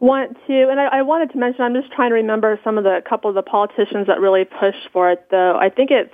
want 0.00 0.36
to, 0.48 0.68
and 0.68 0.80
I, 0.80 0.98
I 0.98 1.02
wanted 1.02 1.30
to 1.32 1.38
mention, 1.38 1.62
I'm 1.62 1.74
just 1.74 1.92
trying 1.92 2.10
to 2.10 2.16
remember 2.16 2.58
some 2.64 2.76
of 2.76 2.84
the 2.84 3.00
couple 3.08 3.30
of 3.30 3.36
the 3.36 3.42
politicians 3.42 4.08
that 4.08 4.20
really 4.20 4.44
pushed 4.44 4.88
for 4.92 5.12
it, 5.12 5.28
though. 5.30 5.56
I 5.56 5.70
think 5.70 5.90
it's 5.92 6.12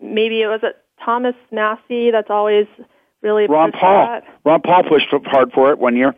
maybe 0.00 0.42
it 0.42 0.46
was 0.46 0.60
it 0.62 0.76
Thomas 1.02 1.34
Massie 1.50 2.10
that's 2.10 2.28
always 2.28 2.66
really 3.22 3.46
Ron 3.46 3.72
pushed 3.72 3.80
Paul. 3.80 4.06
that. 4.06 4.24
Ron 4.44 4.60
Paul 4.60 4.82
pushed 4.84 5.08
hard 5.24 5.52
for 5.52 5.72
it 5.72 5.78
one 5.78 5.96
year. 5.96 6.14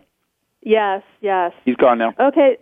Yes, 0.63 1.03
yes. 1.21 1.53
He's 1.65 1.77
gone 1.77 1.99
now. 1.99 2.15
Okay, 2.19 2.57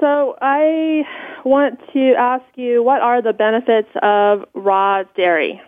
so 0.00 0.36
I 0.40 1.02
want 1.44 1.78
to 1.92 2.14
ask 2.18 2.44
you 2.56 2.82
what 2.82 3.00
are 3.00 3.22
the 3.22 3.32
benefits 3.32 3.88
of 4.02 4.44
raw 4.54 5.04
dairy 5.16 5.60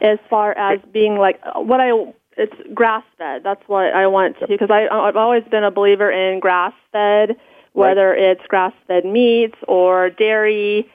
as 0.00 0.18
far 0.28 0.52
as 0.52 0.80
being 0.92 1.16
like 1.16 1.40
what 1.54 1.80
I 1.80 1.92
it's 2.36 2.54
grass 2.74 3.04
fed. 3.18 3.42
That's 3.44 3.62
what 3.66 3.94
I 3.94 4.06
want 4.06 4.38
to 4.40 4.46
because 4.46 4.70
I 4.70 4.86
I've 4.88 5.16
always 5.16 5.44
been 5.50 5.64
a 5.64 5.70
believer 5.70 6.10
in 6.10 6.40
grass 6.40 6.74
fed 6.92 7.36
whether 7.76 8.14
it's 8.14 8.40
grass 8.48 8.72
fed 8.86 9.04
meats 9.04 9.56
or 9.68 10.08
dairy. 10.08 10.90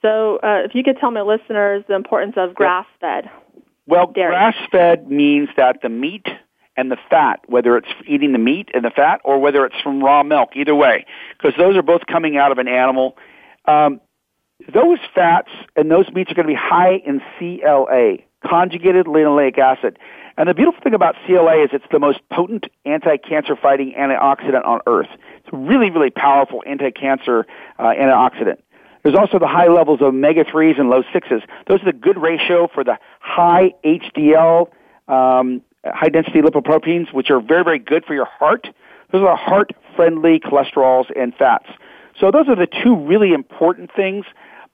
So 0.00 0.38
uh, 0.42 0.62
if 0.64 0.74
you 0.74 0.82
could 0.82 0.96
tell 0.98 1.10
my 1.10 1.20
listeners 1.20 1.84
the 1.88 1.94
importance 1.94 2.34
of 2.36 2.54
grass 2.54 2.86
fed. 3.00 3.30
Well, 3.86 4.06
grass 4.06 4.56
fed 4.70 5.10
means 5.10 5.50
that 5.58 5.80
the 5.82 5.90
meat 5.90 6.26
and 6.74 6.90
the 6.90 6.96
fat, 7.10 7.40
whether 7.46 7.76
it's 7.76 7.88
eating 8.06 8.32
the 8.32 8.38
meat 8.38 8.70
and 8.72 8.82
the 8.82 8.90
fat 8.90 9.20
or 9.24 9.38
whether 9.38 9.66
it's 9.66 9.78
from 9.82 10.02
raw 10.02 10.22
milk, 10.22 10.50
either 10.56 10.74
way, 10.74 11.04
because 11.36 11.52
those 11.58 11.76
are 11.76 11.82
both 11.82 12.06
coming 12.06 12.38
out 12.38 12.50
of 12.50 12.56
an 12.56 12.68
animal. 12.68 13.18
Um, 13.66 14.00
those 14.72 14.98
fats 15.14 15.50
and 15.76 15.90
those 15.90 16.08
meats 16.14 16.30
are 16.30 16.34
going 16.34 16.46
to 16.46 16.52
be 16.54 16.58
high 16.58 16.94
in 17.04 17.20
CLA, 17.38 18.24
conjugated 18.48 19.04
linoleic 19.04 19.58
acid. 19.58 19.98
And 20.36 20.48
the 20.48 20.54
beautiful 20.54 20.80
thing 20.82 20.94
about 20.94 21.16
CLA 21.26 21.64
is 21.64 21.70
it's 21.72 21.84
the 21.90 21.98
most 21.98 22.20
potent 22.30 22.66
anti-cancer 22.84 23.56
fighting 23.56 23.94
antioxidant 23.98 24.66
on 24.66 24.80
earth. 24.86 25.08
It's 25.38 25.48
a 25.52 25.56
really, 25.56 25.90
really 25.90 26.10
powerful 26.10 26.62
anti-cancer 26.66 27.46
uh, 27.78 27.82
antioxidant. 27.82 28.58
There's 29.02 29.16
also 29.16 29.38
the 29.38 29.48
high 29.48 29.68
levels 29.68 30.00
of 30.00 30.08
omega-3s 30.08 30.78
and 30.78 30.88
low 30.88 31.02
6s. 31.02 31.42
Those 31.66 31.82
are 31.82 31.86
the 31.86 31.92
good 31.92 32.20
ratio 32.20 32.68
for 32.72 32.84
the 32.84 32.98
high 33.20 33.74
HDL, 33.84 34.70
um, 35.08 35.60
high 35.84 36.08
density 36.08 36.40
lipoproteins, 36.40 37.12
which 37.12 37.30
are 37.30 37.40
very, 37.40 37.64
very 37.64 37.78
good 37.80 38.04
for 38.04 38.14
your 38.14 38.26
heart. 38.26 38.68
Those 39.10 39.22
are 39.22 39.36
heart 39.36 39.72
friendly 39.96 40.38
cholesterols 40.40 41.06
and 41.14 41.34
fats. 41.34 41.66
So 42.18 42.30
those 42.30 42.48
are 42.48 42.56
the 42.56 42.68
two 42.68 42.96
really 42.96 43.32
important 43.32 43.90
things. 43.94 44.24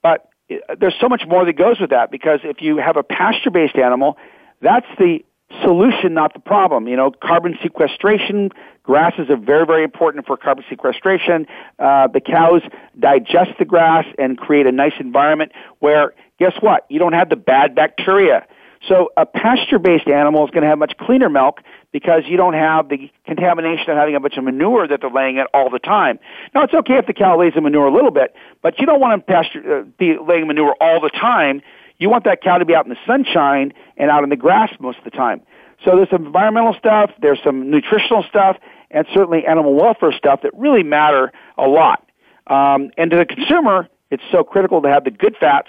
But 0.03 0.29
uh, 0.51 0.75
there's 0.79 0.95
so 1.01 1.09
much 1.09 1.23
more 1.27 1.45
that 1.45 1.55
goes 1.55 1.81
with 1.81 1.91
that 1.91 2.11
because 2.11 2.41
if 2.45 2.61
you 2.61 2.77
have 2.77 2.97
a 2.97 3.03
pasture 3.03 3.51
based 3.51 3.77
animal, 3.77 4.19
that's 4.61 4.87
the 4.99 5.25
solution, 5.63 6.15
not 6.15 6.35
the 6.35 6.41
problem. 6.41 6.89
You 6.89 6.97
know, 6.97 7.11
carbon 7.11 7.59
sequestration, 7.63 8.51
grasses 8.83 9.31
are 9.31 9.37
very, 9.37 9.67
very 9.67 9.85
important 9.85 10.27
for 10.27 10.37
carbon 10.37 10.65
sequestration. 10.69 11.47
Uh, 11.79 12.09
the 12.09 12.21
cows 12.21 12.63
digest 12.99 13.53
the 13.59 13.65
grass 13.65 14.05
and 14.19 14.37
create 14.39 14.67
a 14.67 14.73
nice 14.73 14.95
environment 15.01 15.53
where, 15.79 16.15
guess 16.39 16.53
what? 16.61 16.87
You 16.89 16.99
don't 16.99 17.15
have 17.15 17.29
the 17.29 17.37
bad 17.37 17.75
bacteria. 17.75 18.47
So 18.87 19.11
a 19.17 19.27
pasture-based 19.27 20.07
animal 20.07 20.45
is 20.45 20.51
going 20.51 20.63
to 20.63 20.69
have 20.69 20.79
much 20.79 20.97
cleaner 20.99 21.29
milk 21.29 21.63
because 21.93 22.23
you 22.27 22.37
don't 22.37 22.55
have 22.55 22.89
the 22.89 23.11
contamination 23.27 23.91
of 23.91 23.97
having 23.97 24.15
a 24.15 24.21
bunch 24.21 24.37
of 24.37 24.45
manure 24.45 24.87
that 24.87 25.01
they're 25.01 25.11
laying 25.11 25.39
it 25.39 25.47
all 25.53 25.69
the 25.69 25.81
time. 25.81 26.19
Now 26.55 26.63
it's 26.63 26.75
okay 26.75 26.95
if 26.95 27.07
the 27.07 27.13
cow 27.13 27.39
lays 27.39 27.55
the 27.55 27.61
manure 27.61 27.87
a 27.87 27.93
little 27.93 28.11
bit, 28.11 28.35
but 28.63 28.79
you 28.79 28.87
don't 28.87 29.01
want 29.01 29.27
them 29.27 29.35
pasture, 29.35 29.81
uh, 29.81 29.83
be 29.99 30.17
laying 30.17 30.47
manure 30.47 30.77
all 30.81 31.01
the 31.01 31.11
time. 31.11 31.63
You 31.99 32.11
want 32.11 32.25
that 32.25 32.43
cow 32.43 32.59
to 32.59 32.65
be 32.65 32.75
out 32.75 32.87
in 32.87 32.91
the 32.91 32.99
sunshine 33.07 33.73
and 33.97 34.11
out 34.11 34.23
in 34.23 34.31
the 34.31 34.37
grass 34.37 34.71
most 34.81 34.99
of 34.99 35.05
the 35.05 35.11
time. 35.11 35.43
So 35.85 35.97
there's 35.97 36.11
some 36.11 36.27
environmental 36.27 36.75
stuff, 36.75 37.11
there's 37.21 37.41
some 37.45 37.71
nutritional 37.71 38.25
stuff, 38.29 38.57
and 38.91 39.07
certainly 39.13 39.47
animal 39.47 39.75
welfare 39.75 40.13
stuff 40.13 40.41
that 40.43 40.53
really 40.55 40.83
matter 40.83 41.33
a 41.57 41.69
lot. 41.69 42.09
Um, 42.47 42.91
and 42.97 43.11
to 43.11 43.17
the 43.17 43.27
consumer, 43.27 43.89
it's 44.11 44.23
so 44.33 44.43
critical 44.43 44.83
to 44.83 44.89
have 44.89 45.05
the 45.05 45.11
good 45.11 45.37
fats 45.39 45.69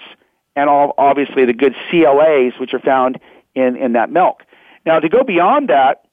and 0.56 0.68
all, 0.68 0.94
obviously 0.98 1.44
the 1.44 1.52
good 1.52 1.74
CLAs, 1.90 2.58
which 2.58 2.74
are 2.74 2.80
found 2.80 3.20
in, 3.54 3.76
in 3.76 3.92
that 3.92 4.10
milk. 4.10 4.42
Now, 4.86 4.98
to 4.98 5.08
go 5.08 5.22
beyond 5.22 5.68
that, 5.68 6.04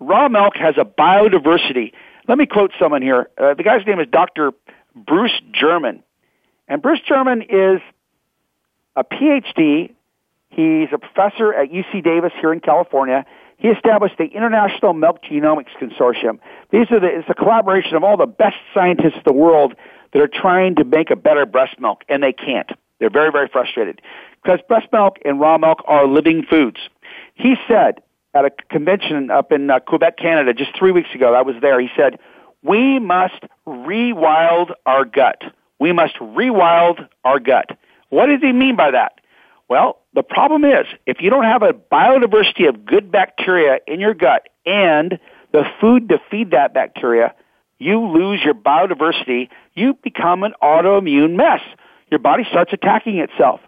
raw 0.00 0.28
milk 0.28 0.56
has 0.56 0.76
a 0.78 0.84
biodiversity. 0.84 1.92
Let 2.26 2.38
me 2.38 2.46
quote 2.46 2.72
someone 2.78 3.02
here. 3.02 3.28
Uh, 3.36 3.54
the 3.54 3.62
guy's 3.62 3.86
name 3.86 4.00
is 4.00 4.08
Dr. 4.10 4.52
Bruce 4.94 5.38
German. 5.52 6.02
And 6.66 6.80
Bruce 6.80 7.00
German 7.06 7.42
is 7.42 7.80
a 8.96 9.04
PhD. 9.04 9.92
He's 10.50 10.88
a 10.92 10.98
professor 10.98 11.52
at 11.52 11.70
UC 11.70 12.04
Davis 12.04 12.32
here 12.40 12.52
in 12.52 12.60
California. 12.60 13.24
He 13.56 13.68
established 13.68 14.18
the 14.18 14.24
International 14.26 14.92
Milk 14.92 15.22
Genomics 15.22 15.72
Consortium. 15.80 16.38
These 16.70 16.90
are 16.90 17.00
the, 17.00 17.06
it's 17.06 17.28
a 17.28 17.34
collaboration 17.34 17.96
of 17.96 18.04
all 18.04 18.16
the 18.16 18.26
best 18.26 18.56
scientists 18.72 19.16
in 19.16 19.22
the 19.24 19.32
world 19.32 19.74
that 20.12 20.20
are 20.22 20.28
trying 20.28 20.76
to 20.76 20.84
make 20.84 21.10
a 21.10 21.16
better 21.16 21.46
breast 21.46 21.80
milk, 21.80 22.02
and 22.08 22.22
they 22.22 22.32
can't. 22.32 22.70
They're 23.00 23.10
very, 23.10 23.32
very 23.32 23.48
frustrated 23.48 24.00
because 24.42 24.60
breast 24.68 24.86
milk 24.92 25.18
and 25.24 25.40
raw 25.40 25.58
milk 25.58 25.82
are 25.86 26.06
living 26.06 26.44
foods. 26.48 26.78
He 27.34 27.56
said 27.66 28.00
at 28.34 28.44
a 28.44 28.50
convention 28.70 29.30
up 29.30 29.52
in 29.52 29.70
uh, 29.70 29.80
Quebec, 29.80 30.16
Canada, 30.18 30.54
just 30.54 30.76
three 30.76 30.92
weeks 30.92 31.10
ago, 31.14 31.34
I 31.34 31.42
was 31.42 31.56
there. 31.60 31.80
He 31.80 31.88
said, 31.96 32.18
"We 32.62 32.98
must 32.98 33.44
rewild 33.66 34.72
our 34.86 35.04
gut. 35.04 35.42
We 35.78 35.92
must 35.92 36.16
rewild 36.16 37.08
our 37.24 37.40
gut." 37.40 37.76
What 38.14 38.26
does 38.26 38.40
he 38.40 38.52
mean 38.52 38.76
by 38.76 38.92
that? 38.92 39.18
Well, 39.68 39.98
the 40.14 40.22
problem 40.22 40.64
is 40.64 40.86
if 41.04 41.20
you 41.20 41.30
don't 41.30 41.42
have 41.42 41.64
a 41.64 41.72
biodiversity 41.72 42.68
of 42.68 42.84
good 42.86 43.10
bacteria 43.10 43.80
in 43.88 43.98
your 43.98 44.14
gut 44.14 44.48
and 44.64 45.18
the 45.50 45.64
food 45.80 46.08
to 46.10 46.20
feed 46.30 46.52
that 46.52 46.72
bacteria, 46.72 47.34
you 47.80 48.06
lose 48.06 48.40
your 48.44 48.54
biodiversity. 48.54 49.48
You 49.74 49.98
become 50.00 50.44
an 50.44 50.54
autoimmune 50.62 51.34
mess. 51.34 51.60
Your 52.08 52.20
body 52.20 52.44
starts 52.48 52.72
attacking 52.72 53.18
itself. 53.18 53.58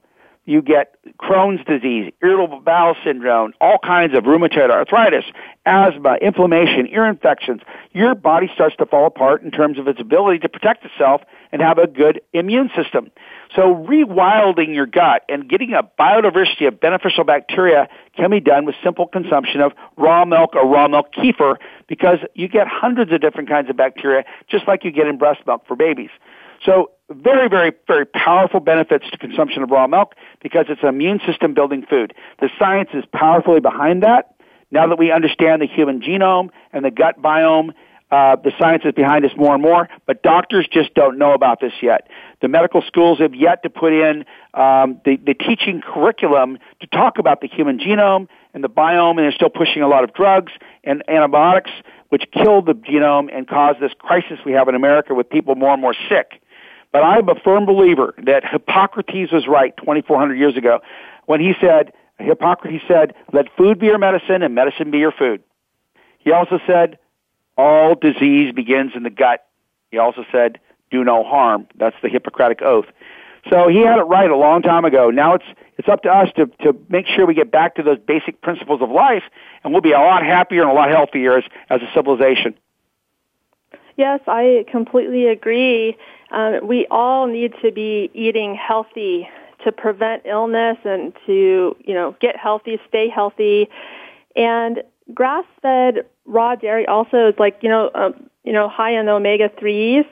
You 0.45 0.63
get 0.63 0.95
Crohn's 1.21 1.65
disease, 1.67 2.13
irritable 2.23 2.61
bowel 2.61 2.95
syndrome, 3.05 3.53
all 3.61 3.79
kinds 3.79 4.17
of 4.17 4.25
rheumatoid 4.25 4.71
arthritis, 4.71 5.25
asthma, 5.65 6.19
inflammation, 6.23 6.87
ear 6.87 7.05
infections. 7.05 7.63
Your 7.93 8.15
body 8.15 8.49
starts 8.55 8.77
to 8.77 8.87
fall 8.87 9.07
apart 9.07 9.43
in 9.43 9.51
terms 9.51 9.77
of 9.77 9.89
its 9.89 10.01
ability 10.01 10.39
to 10.39 10.49
protect 10.49 10.85
itself 10.85 11.23
and 11.51 11.61
have 11.61 11.79
a 11.79 11.89
good 11.89 12.21
immune 12.33 12.71
system. 12.81 13.11
So 13.57 13.75
rewilding 13.89 14.75
your 14.75 14.85
gut 14.85 15.23
and 15.31 15.49
getting 15.49 15.73
a 15.73 15.83
biodiversity 15.83 16.69
of 16.69 16.79
beneficial 16.79 17.25
bacteria 17.25 17.89
can 18.15 18.31
be 18.31 18.39
done 18.39 18.67
with 18.67 18.75
simple 18.85 19.07
consumption 19.07 19.63
of 19.63 19.73
raw 19.97 20.27
milk 20.27 20.55
or 20.55 20.69
raw 20.69 20.87
milk 20.87 21.13
kefir 21.15 21.57
because 21.89 22.19
you 22.35 22.49
get 22.49 22.69
hundreds 22.69 23.13
of 23.13 23.23
different 23.23 23.49
kinds 23.49 23.71
of 23.71 23.77
bacteria 23.77 24.25
just 24.51 24.69
like 24.69 24.85
you 24.85 24.93
get 24.93 25.07
in 25.07 25.17
breast 25.17 25.41
milk 25.47 25.63
for 25.67 25.75
babies. 25.75 26.11
So 26.65 26.91
very, 27.11 27.49
very, 27.49 27.73
very 27.87 28.05
powerful 28.05 28.61
benefits 28.61 29.07
to 29.11 29.17
consumption 29.17 29.63
of 29.63 29.71
raw 29.71 29.87
milk 29.87 30.15
because 30.43 30.67
it's 30.69 30.83
an 30.83 30.89
immune 30.91 31.21
system 31.27 31.55
building 31.55 31.85
food. 31.89 32.13
The 32.41 32.51
science 32.59 32.91
is 32.93 33.05
powerfully 33.11 33.61
behind 33.61 34.03
that. 34.03 34.35
Now 34.71 34.87
that 34.89 34.99
we 34.99 35.13
understand 35.13 35.63
the 35.63 35.67
human 35.67 36.01
genome 36.01 36.51
and 36.73 36.85
the 36.85 36.91
gut 36.91 37.23
biome, 37.23 37.73
uh, 38.11 38.37
the 38.37 38.53
science 38.59 38.83
is 38.85 38.93
behind 38.93 39.25
us 39.25 39.33
more 39.37 39.53
and 39.53 39.63
more, 39.63 39.89
but 40.07 40.23
doctors 40.23 40.69
just 40.71 40.95
don't 40.95 41.19
know 41.19 41.33
about 41.33 41.61
this 41.61 41.73
yet. 41.83 42.09
The 42.41 42.49
medical 42.49 42.83
schools 42.83 43.19
have 43.19 43.35
yet 43.35 43.65
to 43.65 43.71
put 43.71 43.93
in 43.93 44.25
um, 44.55 45.01
the, 45.05 45.17
the 45.17 45.35
teaching 45.35 45.81
curriculum 45.81 46.59
to 46.81 46.87
talk 46.87 47.19
about 47.19 47.41
the 47.41 47.49
human 47.49 47.79
genome 47.79 48.29
and 48.55 48.63
the 48.63 48.69
biome, 48.69 49.11
and 49.11 49.19
they're 49.21 49.33
still 49.33 49.51
pushing 49.51 49.83
a 49.83 49.89
lot 49.89 50.05
of 50.05 50.15
drugs 50.15 50.53
and 50.85 51.03
antibiotics, 51.09 51.73
which 52.11 52.25
kill 52.33 52.63
the 52.63 52.75
genome 52.75 53.29
and 53.37 53.49
cause 53.49 53.75
this 53.81 53.93
crisis 53.99 54.39
we 54.47 54.53
have 54.53 54.69
in 54.69 54.77
America 54.77 55.13
with 55.13 55.29
people 55.29 55.57
more 55.57 55.73
and 55.73 55.83
more 55.83 55.95
sick. 56.09 56.41
But 56.93 57.03
I'm 57.03 57.29
a 57.29 57.35
firm 57.35 57.67
believer 57.67 58.15
that 58.25 58.45
Hippocrates 58.45 59.33
was 59.33 59.49
right 59.49 59.77
2,400 59.79 60.35
years 60.35 60.57
ago 60.57 60.79
when 61.27 61.41
he 61.41 61.55
said, 61.61 61.93
Hippocrates 62.19 62.85
said, 62.87 63.15
let 63.33 63.47
food 63.57 63.81
be 63.81 63.87
your 63.87 63.99
medicine 63.99 64.43
and 64.43 64.55
medicine 64.55 64.93
be 64.93 64.99
your 64.99 65.13
food. 65.13 65.43
He 66.19 66.33
also 66.33 66.59
said, 66.67 66.99
all 67.57 67.95
disease 67.95 68.53
begins 68.53 68.93
in 68.95 69.03
the 69.03 69.11
gut. 69.11 69.47
He 69.91 69.99
also 69.99 70.25
said, 70.31 70.59
do 70.91 71.05
no 71.05 71.25
harm. 71.25 71.67
That's 71.77 71.97
the 72.03 72.09
Hippocratic 72.09 72.63
Oath. 72.63 72.87
So 73.51 73.69
he 73.69 73.79
had 73.79 73.99
it 73.99 74.03
right 74.03 74.31
a 74.31 74.37
long 74.37 74.63
time 74.63 74.85
ago. 74.85 75.11
Now 75.11 75.35
it's 75.35 75.45
it's 75.79 75.89
up 75.89 76.03
to 76.03 76.09
us 76.09 76.29
to 76.37 76.47
to 76.63 76.77
make 76.89 77.07
sure 77.07 77.27
we 77.27 77.35
get 77.35 77.51
back 77.51 77.77
to 77.77 77.83
those 77.83 77.99
basic 77.99 78.41
principles 78.41 78.83
of 78.83 78.91
life, 78.91 79.23
and 79.63 79.73
we'll 79.73 79.83
be 79.83 79.93
a 79.93 79.99
lot 79.99 80.25
happier 80.25 80.63
and 80.63 80.71
a 80.71 80.75
lot 80.75 80.91
healthier 80.91 81.39
as 81.39 81.45
as 81.71 81.81
a 81.83 81.89
civilization. 81.95 82.55
Yes, 83.97 84.21
I 84.27 84.65
completely 84.71 85.29
agree. 85.29 85.97
Um, 86.31 86.67
we 86.67 86.87
all 86.91 87.29
need 87.29 87.55
to 87.63 87.73
be 87.73 88.11
eating 88.15 88.55
healthy 88.55 89.29
to 89.65 89.73
prevent 89.73 90.23
illness 90.27 90.77
and 90.85 91.15
to 91.27 91.77
you 91.85 91.95
know 91.95 92.17
get 92.21 92.37
healthy, 92.37 92.81
stay 92.89 93.09
healthy, 93.09 93.69
and 94.35 94.83
grass-fed 95.15 96.07
raw 96.25 96.55
dairy 96.57 96.87
also 96.87 97.29
is 97.29 97.35
like 97.39 97.59
you 97.63 97.69
know 97.69 97.91
um, 97.95 98.29
you 98.45 98.53
know 98.53 98.69
high 98.69 98.99
in 98.99 99.09
omega 99.09 99.51
threes, 99.59 100.05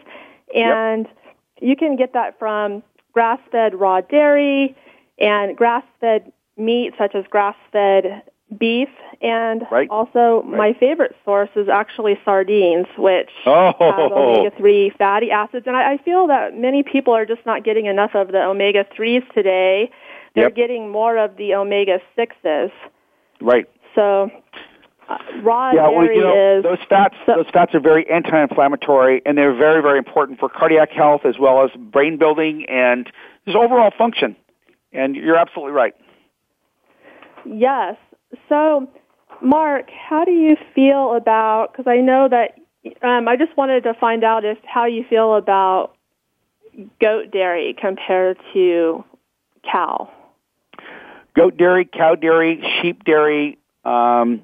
and 0.54 1.06
yep. 1.06 1.16
you 1.60 1.76
can 1.76 1.96
get 1.96 2.12
that 2.12 2.38
from 2.38 2.82
grass-fed 3.12 3.74
raw 3.74 4.00
dairy 4.00 4.76
and 5.18 5.56
grass-fed 5.56 6.32
meat 6.56 6.92
such 6.98 7.14
as 7.14 7.24
grass-fed 7.30 8.22
beef, 8.58 8.88
and 9.20 9.66
Right. 9.70 9.88
also 9.90 10.42
my 10.42 10.72
favorite 10.74 11.16
source 11.24 11.48
is 11.56 11.68
actually 11.68 12.18
sardines, 12.24 12.86
which 12.96 13.30
Oh. 13.46 13.72
have 13.78 14.12
omega-3 14.12 14.90
fatty 14.98 15.30
acids. 15.30 15.66
And 15.66 15.76
I, 15.76 15.92
I 15.92 15.96
feel 15.98 16.26
that 16.28 16.56
many 16.56 16.82
people 16.82 17.14
are 17.14 17.24
just 17.26 17.44
not 17.46 17.64
getting 17.64 17.86
enough 17.86 18.14
of 18.14 18.28
the 18.32 18.42
omega-3s 18.44 19.24
today. 19.32 19.90
They're 20.34 20.44
Yep. 20.44 20.54
getting 20.54 20.90
more 20.90 21.16
of 21.16 21.36
the 21.36 21.54
omega-6s. 21.54 22.70
Right. 23.40 23.66
So 23.94 24.30
uh, 25.08 25.18
raw 25.42 25.72
Yeah, 25.72 25.88
well, 25.88 26.06
you 26.06 26.20
know, 26.20 26.58
is 26.58 26.62
those 26.62 26.78
fats, 26.88 27.14
so- 27.26 27.36
those 27.36 27.50
fats 27.52 27.74
are 27.74 27.80
very 27.80 28.08
anti-inflammatory, 28.10 29.22
and 29.26 29.36
they're 29.36 29.54
very, 29.54 29.82
very 29.82 29.98
important 29.98 30.38
for 30.38 30.48
cardiac 30.48 30.90
health 30.90 31.22
as 31.24 31.38
well 31.38 31.64
as 31.64 31.70
brain 31.76 32.16
building 32.16 32.66
and 32.68 33.10
just 33.44 33.56
overall 33.56 33.90
function. 33.96 34.36
And 34.92 35.16
you're 35.16 35.36
absolutely 35.36 35.72
right. 35.72 35.94
Yes. 37.44 37.96
So, 38.48 38.88
Mark, 39.42 39.90
how 39.90 40.24
do 40.24 40.30
you 40.30 40.56
feel 40.74 41.14
about? 41.14 41.72
Because 41.72 41.86
I 41.86 41.96
know 41.96 42.28
that 42.28 42.54
um, 43.02 43.28
I 43.28 43.36
just 43.36 43.56
wanted 43.56 43.82
to 43.84 43.94
find 43.94 44.24
out 44.24 44.44
if 44.44 44.58
how 44.64 44.86
you 44.86 45.04
feel 45.08 45.34
about 45.34 45.94
goat 47.00 47.30
dairy 47.32 47.74
compared 47.78 48.38
to 48.52 49.04
cow. 49.70 50.10
Goat 51.34 51.56
dairy, 51.56 51.84
cow 51.84 52.14
dairy, 52.14 52.62
sheep 52.80 53.04
dairy, 53.04 53.58
um, 53.84 54.42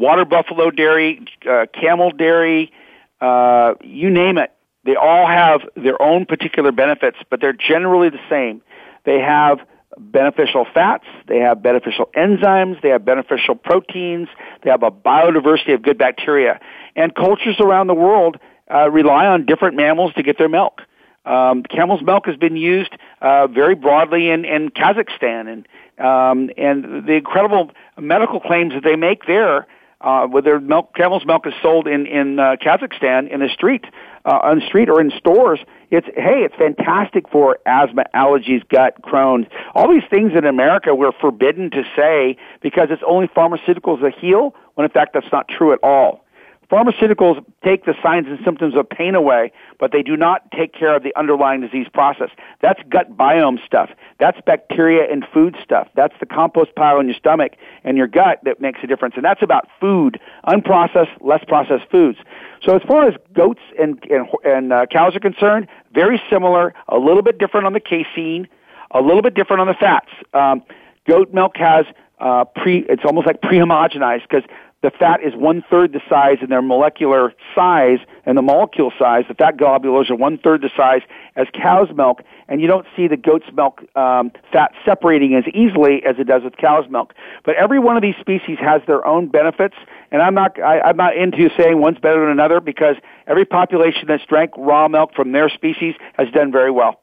water 0.00 0.24
buffalo 0.24 0.70
dairy, 0.70 1.24
uh, 1.48 1.66
camel 1.78 2.10
dairy, 2.10 2.72
uh, 3.20 3.74
you 3.82 4.10
name 4.10 4.38
it. 4.38 4.50
They 4.84 4.96
all 4.96 5.26
have 5.26 5.60
their 5.76 6.00
own 6.00 6.24
particular 6.24 6.72
benefits, 6.72 7.18
but 7.28 7.40
they're 7.40 7.52
generally 7.52 8.08
the 8.08 8.20
same. 8.30 8.62
They 9.04 9.20
have 9.20 9.58
beneficial 9.98 10.66
fats, 10.72 11.04
they 11.28 11.38
have 11.38 11.62
beneficial 11.62 12.08
enzymes, 12.16 12.80
they 12.80 12.88
have 12.88 13.04
beneficial 13.04 13.54
proteins, 13.54 14.28
they 14.62 14.70
have 14.70 14.82
a 14.82 14.90
biodiversity 14.90 15.74
of 15.74 15.82
good 15.82 15.98
bacteria. 15.98 16.60
And 16.96 17.14
cultures 17.14 17.56
around 17.60 17.88
the 17.88 17.94
world 17.94 18.38
uh, 18.72 18.90
rely 18.90 19.26
on 19.26 19.44
different 19.44 19.76
mammals 19.76 20.14
to 20.14 20.22
get 20.22 20.38
their 20.38 20.48
milk. 20.48 20.80
Um, 21.26 21.62
camel's 21.62 22.02
milk 22.02 22.26
has 22.26 22.36
been 22.36 22.56
used 22.56 22.96
uh, 23.20 23.46
very 23.48 23.74
broadly 23.74 24.30
in, 24.30 24.46
in 24.46 24.70
Kazakhstan, 24.70 25.52
and 25.52 25.68
um, 25.98 26.50
and 26.56 27.06
the 27.06 27.12
incredible 27.12 27.70
medical 27.98 28.40
claims 28.40 28.72
that 28.72 28.82
they 28.82 28.96
make 28.96 29.26
there, 29.26 29.66
uh, 30.00 30.26
their 30.40 30.60
milk, 30.60 30.94
camel's 30.94 31.26
milk 31.26 31.46
is 31.46 31.54
sold 31.62 31.86
in 31.86 32.06
in 32.06 32.38
uh, 32.38 32.56
Kazakhstan 32.56 33.30
in 33.30 33.40
the 33.40 33.48
street, 33.48 33.84
uh, 34.24 34.40
on 34.42 34.60
the 34.60 34.66
street 34.66 34.88
or 34.88 35.00
in 35.00 35.10
stores. 35.10 35.60
It's 35.90 36.06
hey, 36.06 36.44
it's 36.44 36.54
fantastic 36.56 37.28
for 37.28 37.58
asthma, 37.66 38.04
allergies, 38.14 38.66
gut, 38.68 39.00
Crohn's, 39.02 39.48
all 39.74 39.92
these 39.92 40.08
things 40.08 40.32
in 40.36 40.44
America 40.44 40.94
we're 40.94 41.12
forbidden 41.12 41.70
to 41.72 41.82
say 41.96 42.36
because 42.62 42.88
it's 42.90 43.02
only 43.06 43.28
pharmaceuticals 43.28 44.00
that 44.02 44.14
heal. 44.18 44.54
When 44.74 44.84
in 44.84 44.90
fact 44.90 45.12
that's 45.14 45.30
not 45.32 45.48
true 45.48 45.72
at 45.72 45.80
all. 45.82 46.24
Pharmaceuticals 46.70 47.44
take 47.64 47.84
the 47.84 47.94
signs 48.00 48.28
and 48.28 48.38
symptoms 48.44 48.76
of 48.76 48.88
pain 48.88 49.16
away, 49.16 49.50
but 49.80 49.90
they 49.90 50.02
do 50.02 50.16
not 50.16 50.48
take 50.52 50.72
care 50.72 50.94
of 50.94 51.02
the 51.02 51.12
underlying 51.16 51.60
disease 51.60 51.88
process. 51.92 52.30
That's 52.62 52.80
gut 52.88 53.16
biome 53.16 53.64
stuff. 53.66 53.90
That's 54.20 54.40
bacteria 54.46 55.10
and 55.10 55.26
food 55.34 55.56
stuff. 55.62 55.88
That's 55.96 56.14
the 56.20 56.26
compost 56.26 56.76
pile 56.76 57.00
in 57.00 57.06
your 57.06 57.16
stomach 57.16 57.54
and 57.82 57.96
your 57.96 58.06
gut 58.06 58.40
that 58.44 58.60
makes 58.60 58.78
a 58.84 58.86
difference. 58.86 59.14
And 59.16 59.24
that's 59.24 59.42
about 59.42 59.66
food, 59.80 60.20
unprocessed, 60.46 61.10
less 61.20 61.42
processed 61.42 61.90
foods. 61.90 62.18
So 62.62 62.76
as 62.76 62.82
far 62.82 63.08
as 63.08 63.14
goats 63.32 63.62
and, 63.78 64.00
and, 64.08 64.28
and 64.44 64.72
uh, 64.72 64.86
cows 64.86 65.16
are 65.16 65.20
concerned, 65.20 65.66
very 65.92 66.22
similar, 66.30 66.72
a 66.86 66.98
little 66.98 67.22
bit 67.22 67.38
different 67.38 67.66
on 67.66 67.72
the 67.72 67.80
casein, 67.80 68.46
a 68.92 69.00
little 69.00 69.22
bit 69.22 69.34
different 69.34 69.60
on 69.60 69.66
the 69.66 69.74
fats. 69.74 70.10
Um, 70.34 70.62
goat 71.08 71.34
milk 71.34 71.56
has 71.56 71.86
uh, 72.20 72.44
pre, 72.44 72.84
it's 72.88 73.02
almost 73.04 73.26
like 73.26 73.40
pre-homogenized 73.40 74.22
because 74.22 74.44
the 74.82 74.90
fat 74.90 75.22
is 75.22 75.34
one 75.34 75.62
third 75.70 75.92
the 75.92 76.00
size 76.08 76.38
in 76.40 76.48
their 76.48 76.62
molecular 76.62 77.34
size 77.54 77.98
and 78.24 78.36
the 78.36 78.42
molecule 78.42 78.92
size. 78.98 79.24
The 79.28 79.34
fat 79.34 79.58
globules 79.58 80.10
are 80.10 80.16
one 80.16 80.38
third 80.38 80.62
the 80.62 80.70
size 80.74 81.02
as 81.36 81.46
cow's 81.52 81.94
milk, 81.94 82.22
and 82.48 82.62
you 82.62 82.66
don't 82.66 82.86
see 82.96 83.06
the 83.06 83.16
goat's 83.16 83.44
milk 83.52 83.82
um, 83.94 84.32
fat 84.52 84.72
separating 84.84 85.34
as 85.34 85.44
easily 85.52 86.02
as 86.06 86.16
it 86.18 86.24
does 86.24 86.42
with 86.44 86.56
cow's 86.56 86.88
milk. 86.88 87.12
But 87.44 87.56
every 87.56 87.78
one 87.78 87.96
of 87.96 88.02
these 88.02 88.16
species 88.20 88.58
has 88.60 88.80
their 88.86 89.06
own 89.06 89.28
benefits, 89.28 89.76
and 90.10 90.22
I'm 90.22 90.34
not 90.34 90.58
I, 90.58 90.80
I'm 90.80 90.96
not 90.96 91.14
into 91.14 91.50
saying 91.58 91.78
one's 91.78 91.98
better 91.98 92.20
than 92.20 92.30
another 92.30 92.60
because 92.60 92.96
every 93.26 93.44
population 93.44 94.04
that's 94.08 94.24
drank 94.26 94.52
raw 94.56 94.88
milk 94.88 95.14
from 95.14 95.32
their 95.32 95.50
species 95.50 95.94
has 96.14 96.28
done 96.32 96.52
very 96.52 96.70
well. 96.70 97.02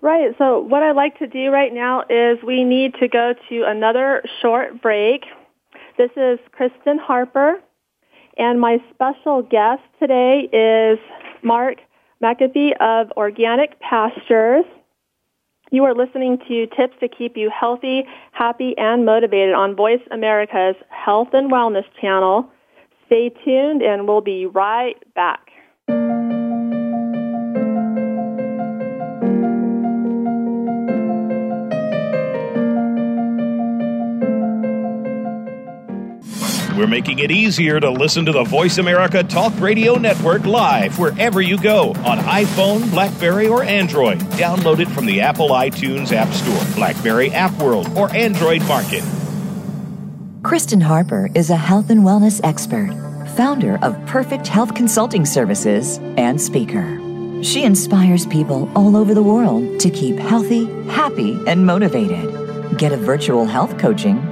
Right. 0.00 0.34
So 0.36 0.58
what 0.58 0.82
I'd 0.82 0.96
like 0.96 1.18
to 1.20 1.28
do 1.28 1.50
right 1.50 1.72
now 1.72 2.02
is 2.10 2.42
we 2.44 2.64
need 2.64 2.94
to 2.94 3.06
go 3.06 3.34
to 3.50 3.64
another 3.64 4.24
short 4.40 4.82
break. 4.82 5.26
This 5.98 6.10
is 6.16 6.38
Kristen 6.52 6.98
Harper, 6.98 7.60
and 8.38 8.58
my 8.58 8.78
special 8.94 9.42
guest 9.42 9.82
today 10.00 10.48
is 10.50 10.98
Mark 11.42 11.80
McAfee 12.22 12.72
of 12.80 13.12
Organic 13.18 13.78
Pastures. 13.78 14.64
You 15.70 15.84
are 15.84 15.94
listening 15.94 16.38
to 16.48 16.66
Tips 16.74 16.94
to 17.00 17.08
Keep 17.08 17.36
You 17.36 17.50
Healthy, 17.50 18.04
Happy, 18.32 18.74
and 18.78 19.04
Motivated 19.04 19.54
on 19.54 19.76
Voice 19.76 20.00
America's 20.10 20.76
Health 20.88 21.28
and 21.34 21.52
Wellness 21.52 21.84
channel. 22.00 22.48
Stay 23.04 23.30
tuned, 23.44 23.82
and 23.82 24.08
we'll 24.08 24.22
be 24.22 24.46
right 24.46 24.96
back. 25.14 25.51
We're 36.82 36.88
making 36.88 37.20
it 37.20 37.30
easier 37.30 37.78
to 37.78 37.90
listen 37.90 38.24
to 38.24 38.32
the 38.32 38.42
Voice 38.42 38.78
America 38.78 39.22
Talk 39.22 39.52
Radio 39.60 39.94
Network 39.94 40.44
live 40.46 40.98
wherever 40.98 41.40
you 41.40 41.56
go 41.56 41.90
on 42.04 42.18
iPhone, 42.18 42.90
Blackberry, 42.90 43.46
or 43.46 43.62
Android. 43.62 44.18
Download 44.32 44.80
it 44.80 44.88
from 44.88 45.06
the 45.06 45.20
Apple 45.20 45.50
iTunes 45.50 46.10
App 46.10 46.32
Store, 46.32 46.74
Blackberry 46.74 47.30
App 47.30 47.52
World, 47.62 47.96
or 47.96 48.12
Android 48.12 48.66
Market. 48.66 49.04
Kristen 50.42 50.80
Harper 50.80 51.30
is 51.36 51.50
a 51.50 51.56
health 51.56 51.88
and 51.88 52.00
wellness 52.00 52.40
expert, 52.42 52.90
founder 53.36 53.78
of 53.80 54.04
Perfect 54.06 54.48
Health 54.48 54.74
Consulting 54.74 55.24
Services, 55.24 55.98
and 56.16 56.40
speaker. 56.40 56.98
She 57.44 57.62
inspires 57.62 58.26
people 58.26 58.68
all 58.74 58.96
over 58.96 59.14
the 59.14 59.22
world 59.22 59.78
to 59.78 59.88
keep 59.88 60.16
healthy, 60.16 60.64
happy, 60.90 61.38
and 61.46 61.64
motivated. 61.64 62.76
Get 62.76 62.90
a 62.90 62.96
virtual 62.96 63.46
health 63.46 63.78
coaching 63.78 64.31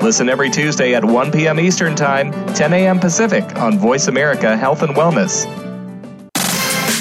Listen 0.00 0.28
every 0.28 0.48
Tuesday 0.48 0.94
at 0.94 1.04
1 1.04 1.32
p.m. 1.32 1.58
Eastern 1.58 1.96
Time, 1.96 2.32
10 2.54 2.72
a.m. 2.72 3.00
Pacific 3.00 3.56
on 3.56 3.78
Voice 3.78 4.06
America 4.06 4.56
Health 4.56 4.82
and 4.82 4.94
Wellness. 4.94 5.67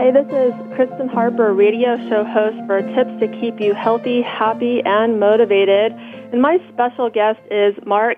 Hi, 0.00 0.10
this 0.10 0.28
is 0.28 0.54
Kristen 0.76 1.08
Harper, 1.08 1.52
radio 1.52 1.98
show 2.08 2.24
host 2.24 2.56
for 2.66 2.80
Tips 2.80 3.20
to 3.20 3.28
Keep 3.38 3.60
You 3.60 3.74
Healthy, 3.74 4.22
Happy, 4.22 4.80
and 4.82 5.20
Motivated. 5.20 5.92
And 5.92 6.40
my 6.40 6.56
special 6.72 7.10
guest 7.10 7.38
is 7.50 7.74
Mark 7.84 8.16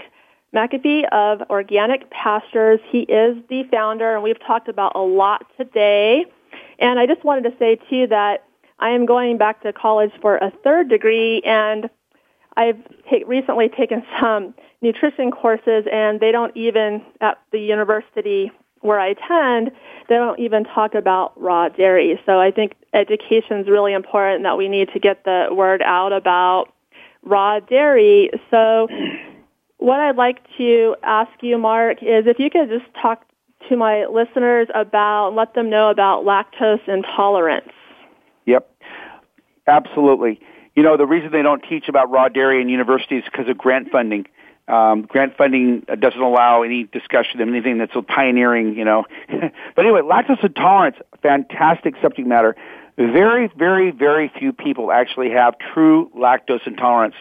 McAfee 0.54 1.08
of 1.10 1.40
Organic 1.50 2.08
Pastures. 2.12 2.78
He 2.88 3.00
is 3.00 3.36
the 3.48 3.64
founder, 3.68 4.14
and 4.14 4.22
we've 4.22 4.38
talked 4.46 4.68
about 4.68 4.92
a 4.94 5.00
lot 5.00 5.44
today. 5.56 6.24
And 6.78 7.00
I 7.00 7.06
just 7.06 7.24
wanted 7.24 7.50
to 7.50 7.56
say, 7.58 7.80
too, 7.90 8.06
that 8.10 8.44
I 8.78 8.90
am 8.90 9.04
going 9.04 9.36
back 9.36 9.60
to 9.64 9.72
college 9.72 10.12
for 10.20 10.36
a 10.36 10.52
third 10.62 10.88
degree, 10.88 11.42
and 11.44 11.90
I've 12.56 12.78
recently 13.26 13.68
taken 13.68 14.04
some 14.20 14.54
nutrition 14.82 15.32
courses, 15.32 15.86
and 15.92 16.20
they 16.20 16.30
don't 16.30 16.56
even, 16.56 17.02
at 17.20 17.38
the 17.50 17.58
university 17.58 18.52
where 18.82 19.00
I 19.00 19.08
attend, 19.08 19.72
they 20.08 20.16
don't 20.16 20.38
even 20.38 20.64
talk 20.64 20.94
about 20.94 21.40
raw 21.40 21.68
dairy. 21.68 22.20
So 22.26 22.38
I 22.38 22.50
think 22.50 22.74
education 22.92 23.60
is 23.60 23.68
really 23.68 23.94
important 23.94 24.42
that 24.42 24.58
we 24.58 24.68
need 24.68 24.90
to 24.92 24.98
get 24.98 25.24
the 25.24 25.48
word 25.50 25.82
out 25.82 26.12
about 26.12 26.66
raw 27.22 27.60
dairy. 27.60 28.30
So 28.50 28.88
what 29.78 30.00
I'd 30.00 30.16
like 30.16 30.38
to 30.58 30.96
ask 31.02 31.30
you, 31.40 31.58
Mark, 31.58 32.02
is 32.02 32.26
if 32.26 32.38
you 32.38 32.50
could 32.50 32.68
just 32.68 32.84
talk 33.00 33.24
to 33.68 33.76
my 33.76 34.06
listeners 34.06 34.68
about, 34.74 35.34
let 35.34 35.54
them 35.54 35.70
know 35.70 35.90
about 35.90 36.24
lactose 36.24 36.86
intolerance. 36.88 37.72
Yep, 38.46 38.68
absolutely. 39.66 40.40
You 40.74 40.82
know, 40.82 40.96
the 40.96 41.06
reason 41.06 41.30
they 41.32 41.42
don't 41.42 41.62
teach 41.68 41.88
about 41.88 42.10
raw 42.10 42.28
dairy 42.28 42.60
in 42.60 42.68
universities 42.68 43.22
is 43.22 43.30
because 43.30 43.48
of 43.48 43.58
grant 43.58 43.90
funding. 43.90 44.26
Um, 44.72 45.02
grant 45.02 45.36
funding 45.36 45.80
doesn't 45.80 46.20
allow 46.20 46.62
any 46.62 46.84
discussion 46.84 47.42
of 47.42 47.48
anything 47.48 47.76
that's 47.76 47.92
so 47.92 48.00
pioneering, 48.00 48.74
you 48.74 48.86
know. 48.86 49.04
but 49.28 49.84
anyway, 49.84 50.00
lactose 50.00 50.42
intolerance, 50.42 50.96
fantastic 51.22 51.94
subject 52.00 52.26
matter. 52.26 52.56
Very, 52.96 53.50
very, 53.54 53.90
very 53.90 54.32
few 54.38 54.54
people 54.54 54.90
actually 54.90 55.30
have 55.30 55.56
true 55.74 56.10
lactose 56.16 56.66
intolerance. 56.66 57.14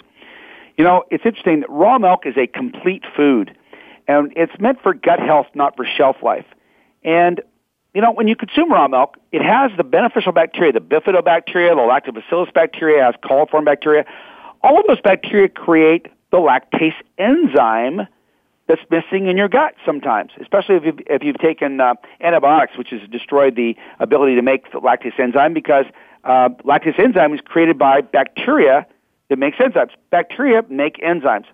You 0.77 0.85
know, 0.85 1.03
it's 1.11 1.25
interesting 1.25 1.59
that 1.59 1.69
raw 1.69 1.97
milk 1.99 2.25
is 2.25 2.35
a 2.37 2.47
complete 2.47 3.03
food, 3.17 3.53
and 4.07 4.31
it's 4.37 4.53
meant 4.57 4.81
for 4.81 4.93
gut 4.93 5.19
health, 5.19 5.47
not 5.53 5.75
for 5.75 5.85
shelf 5.85 6.15
life. 6.23 6.45
And 7.03 7.41
you 7.93 8.01
know, 8.01 8.13
when 8.13 8.29
you 8.29 8.37
consume 8.37 8.71
raw 8.71 8.87
milk, 8.87 9.17
it 9.33 9.41
has 9.41 9.71
the 9.75 9.83
beneficial 9.83 10.31
bacteria, 10.31 10.71
the 10.71 10.79
bifidobacteria, 10.79 11.75
the 11.75 12.11
lactobacillus 12.13 12.53
bacteria, 12.53 13.03
has 13.03 13.15
coliform 13.21 13.65
bacteria. 13.65 14.05
All 14.61 14.79
of 14.79 14.87
those 14.87 15.01
bacteria 15.01 15.49
create 15.49 16.07
the 16.31 16.37
lactase 16.37 16.95
enzyme 17.17 18.07
that's 18.67 18.81
missing 18.89 19.27
in 19.27 19.37
your 19.37 19.49
gut 19.49 19.75
sometimes, 19.85 20.31
especially 20.39 20.75
if 20.75 20.85
you've, 20.85 20.99
if 21.07 21.23
you've 21.23 21.39
taken 21.39 21.81
uh, 21.81 21.93
antibiotics, 22.21 22.77
which 22.77 22.89
has 22.91 23.01
destroyed 23.09 23.55
the 23.55 23.75
ability 23.99 24.35
to 24.35 24.41
make 24.41 24.71
the 24.71 24.79
lactase 24.79 25.19
enzyme 25.19 25.53
because 25.53 25.85
uh, 26.23 26.49
lactase 26.63 26.97
enzyme 26.97 27.33
is 27.33 27.41
created 27.43 27.77
by 27.77 28.01
bacteria 28.01 28.85
that 29.29 29.37
makes 29.37 29.57
enzymes. 29.57 29.91
Bacteria 30.09 30.63
make 30.69 30.97
enzymes. 30.97 31.45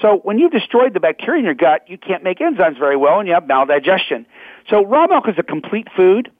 So 0.00 0.20
when 0.22 0.38
you've 0.38 0.52
destroyed 0.52 0.94
the 0.94 1.00
bacteria 1.00 1.40
in 1.40 1.44
your 1.44 1.54
gut, 1.54 1.88
you 1.88 1.98
can't 1.98 2.22
make 2.22 2.38
enzymes 2.38 2.78
very 2.78 2.96
well 2.96 3.18
and 3.18 3.28
you 3.28 3.34
have 3.34 3.44
maldigestion. 3.44 4.24
So 4.68 4.84
raw 4.84 5.06
milk 5.06 5.28
is 5.28 5.34
a 5.38 5.42
complete 5.42 5.88
food. 5.96 6.30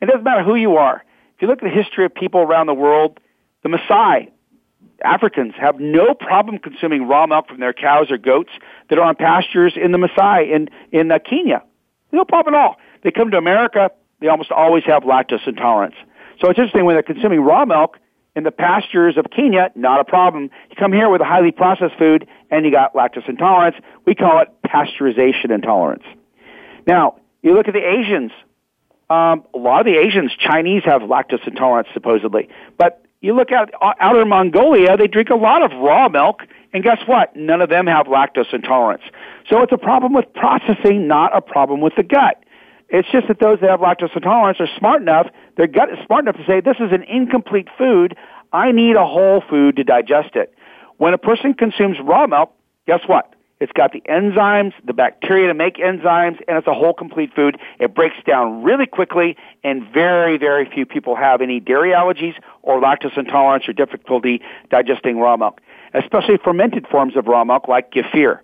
It 0.00 0.06
doesn't 0.06 0.24
matter 0.24 0.42
who 0.42 0.54
you 0.54 0.76
are. 0.76 1.04
If 1.36 1.42
you 1.42 1.48
look 1.48 1.62
at 1.62 1.64
the 1.64 1.74
history 1.74 2.04
of 2.04 2.14
people 2.14 2.40
around 2.40 2.66
the 2.66 2.74
world, 2.74 3.20
the 3.62 3.68
Maasai, 3.68 4.30
Africans 5.04 5.54
have 5.58 5.80
no 5.80 6.14
problem 6.14 6.58
consuming 6.58 7.06
raw 7.06 7.26
milk 7.26 7.48
from 7.48 7.60
their 7.60 7.72
cows 7.72 8.10
or 8.10 8.18
goats 8.18 8.50
that 8.88 8.98
are 8.98 9.04
on 9.04 9.16
pastures 9.16 9.74
in 9.76 9.92
the 9.92 9.98
Maasai 9.98 10.54
in, 10.54 10.68
in 10.90 11.10
uh, 11.10 11.18
Kenya. 11.18 11.62
No 12.12 12.24
problem 12.24 12.54
at 12.54 12.60
all. 12.60 12.76
They 13.02 13.10
come 13.10 13.30
to 13.30 13.36
America, 13.36 13.90
they 14.20 14.28
almost 14.28 14.50
always 14.50 14.84
have 14.84 15.02
lactose 15.02 15.46
intolerance. 15.46 15.96
So 16.40 16.50
it's 16.50 16.58
interesting 16.58 16.84
when 16.84 16.94
they're 16.94 17.02
consuming 17.02 17.40
raw 17.40 17.64
milk 17.64 17.98
in 18.34 18.44
the 18.44 18.50
pastures 18.50 19.16
of 19.18 19.26
Kenya, 19.34 19.70
not 19.74 20.00
a 20.00 20.04
problem. 20.04 20.50
You 20.70 20.76
come 20.76 20.92
here 20.92 21.10
with 21.10 21.20
a 21.20 21.24
highly 21.24 21.52
processed 21.52 21.96
food 21.98 22.26
and 22.50 22.64
you 22.64 22.70
got 22.70 22.94
lactose 22.94 23.28
intolerance. 23.28 23.76
We 24.06 24.14
call 24.14 24.40
it 24.40 24.48
pasteurization 24.66 25.50
intolerance. 25.50 26.04
Now, 26.86 27.16
you 27.42 27.54
look 27.54 27.68
at 27.68 27.74
the 27.74 27.86
Asians. 27.86 28.32
Um, 29.10 29.44
a 29.54 29.58
lot 29.58 29.80
of 29.80 29.86
the 29.86 29.98
Asians, 29.98 30.32
Chinese, 30.38 30.84
have 30.84 31.02
lactose 31.02 31.46
intolerance 31.46 31.88
supposedly, 31.92 32.48
but 32.78 33.01
you 33.22 33.34
look 33.34 33.50
at 33.50 33.72
uh, 33.80 33.94
outer 34.00 34.26
Mongolia, 34.26 34.96
they 34.96 35.06
drink 35.06 35.30
a 35.30 35.36
lot 35.36 35.62
of 35.62 35.70
raw 35.80 36.08
milk, 36.08 36.42
and 36.74 36.82
guess 36.82 36.98
what? 37.06 37.34
None 37.34 37.62
of 37.62 37.70
them 37.70 37.86
have 37.86 38.06
lactose 38.06 38.52
intolerance. 38.52 39.02
So 39.48 39.62
it's 39.62 39.72
a 39.72 39.78
problem 39.78 40.12
with 40.12 40.26
processing, 40.34 41.06
not 41.06 41.34
a 41.34 41.40
problem 41.40 41.80
with 41.80 41.94
the 41.96 42.02
gut. 42.02 42.42
It's 42.88 43.08
just 43.10 43.28
that 43.28 43.40
those 43.40 43.60
that 43.60 43.70
have 43.70 43.80
lactose 43.80 44.14
intolerance 44.14 44.60
are 44.60 44.68
smart 44.78 45.00
enough, 45.00 45.28
their 45.56 45.66
gut 45.66 45.90
is 45.90 45.98
smart 46.04 46.24
enough 46.24 46.36
to 46.36 46.44
say, 46.44 46.60
this 46.60 46.76
is 46.78 46.92
an 46.92 47.04
incomplete 47.04 47.68
food. 47.78 48.16
I 48.52 48.72
need 48.72 48.96
a 48.96 49.06
whole 49.06 49.42
food 49.48 49.76
to 49.76 49.84
digest 49.84 50.34
it. 50.34 50.54
When 50.98 51.14
a 51.14 51.18
person 51.18 51.54
consumes 51.54 51.96
raw 52.02 52.26
milk, 52.26 52.52
guess 52.86 53.00
what? 53.06 53.34
It's 53.62 53.70
got 53.70 53.92
the 53.92 54.00
enzymes, 54.08 54.72
the 54.84 54.92
bacteria 54.92 55.46
to 55.46 55.54
make 55.54 55.76
enzymes, 55.76 56.40
and 56.48 56.58
it's 56.58 56.66
a 56.66 56.74
whole 56.74 56.92
complete 56.92 57.32
food. 57.32 57.60
It 57.78 57.94
breaks 57.94 58.16
down 58.26 58.64
really 58.64 58.86
quickly, 58.86 59.36
and 59.62 59.86
very, 59.94 60.36
very 60.36 60.68
few 60.68 60.84
people 60.84 61.14
have 61.14 61.40
any 61.40 61.60
dairy 61.60 61.90
allergies 61.90 62.34
or 62.62 62.80
lactose 62.80 63.16
intolerance 63.16 63.68
or 63.68 63.72
difficulty 63.72 64.42
digesting 64.68 65.20
raw 65.20 65.36
milk, 65.36 65.60
especially 65.94 66.38
fermented 66.42 66.88
forms 66.88 67.16
of 67.16 67.28
raw 67.28 67.44
milk 67.44 67.68
like 67.68 67.92
kefir. 67.92 68.40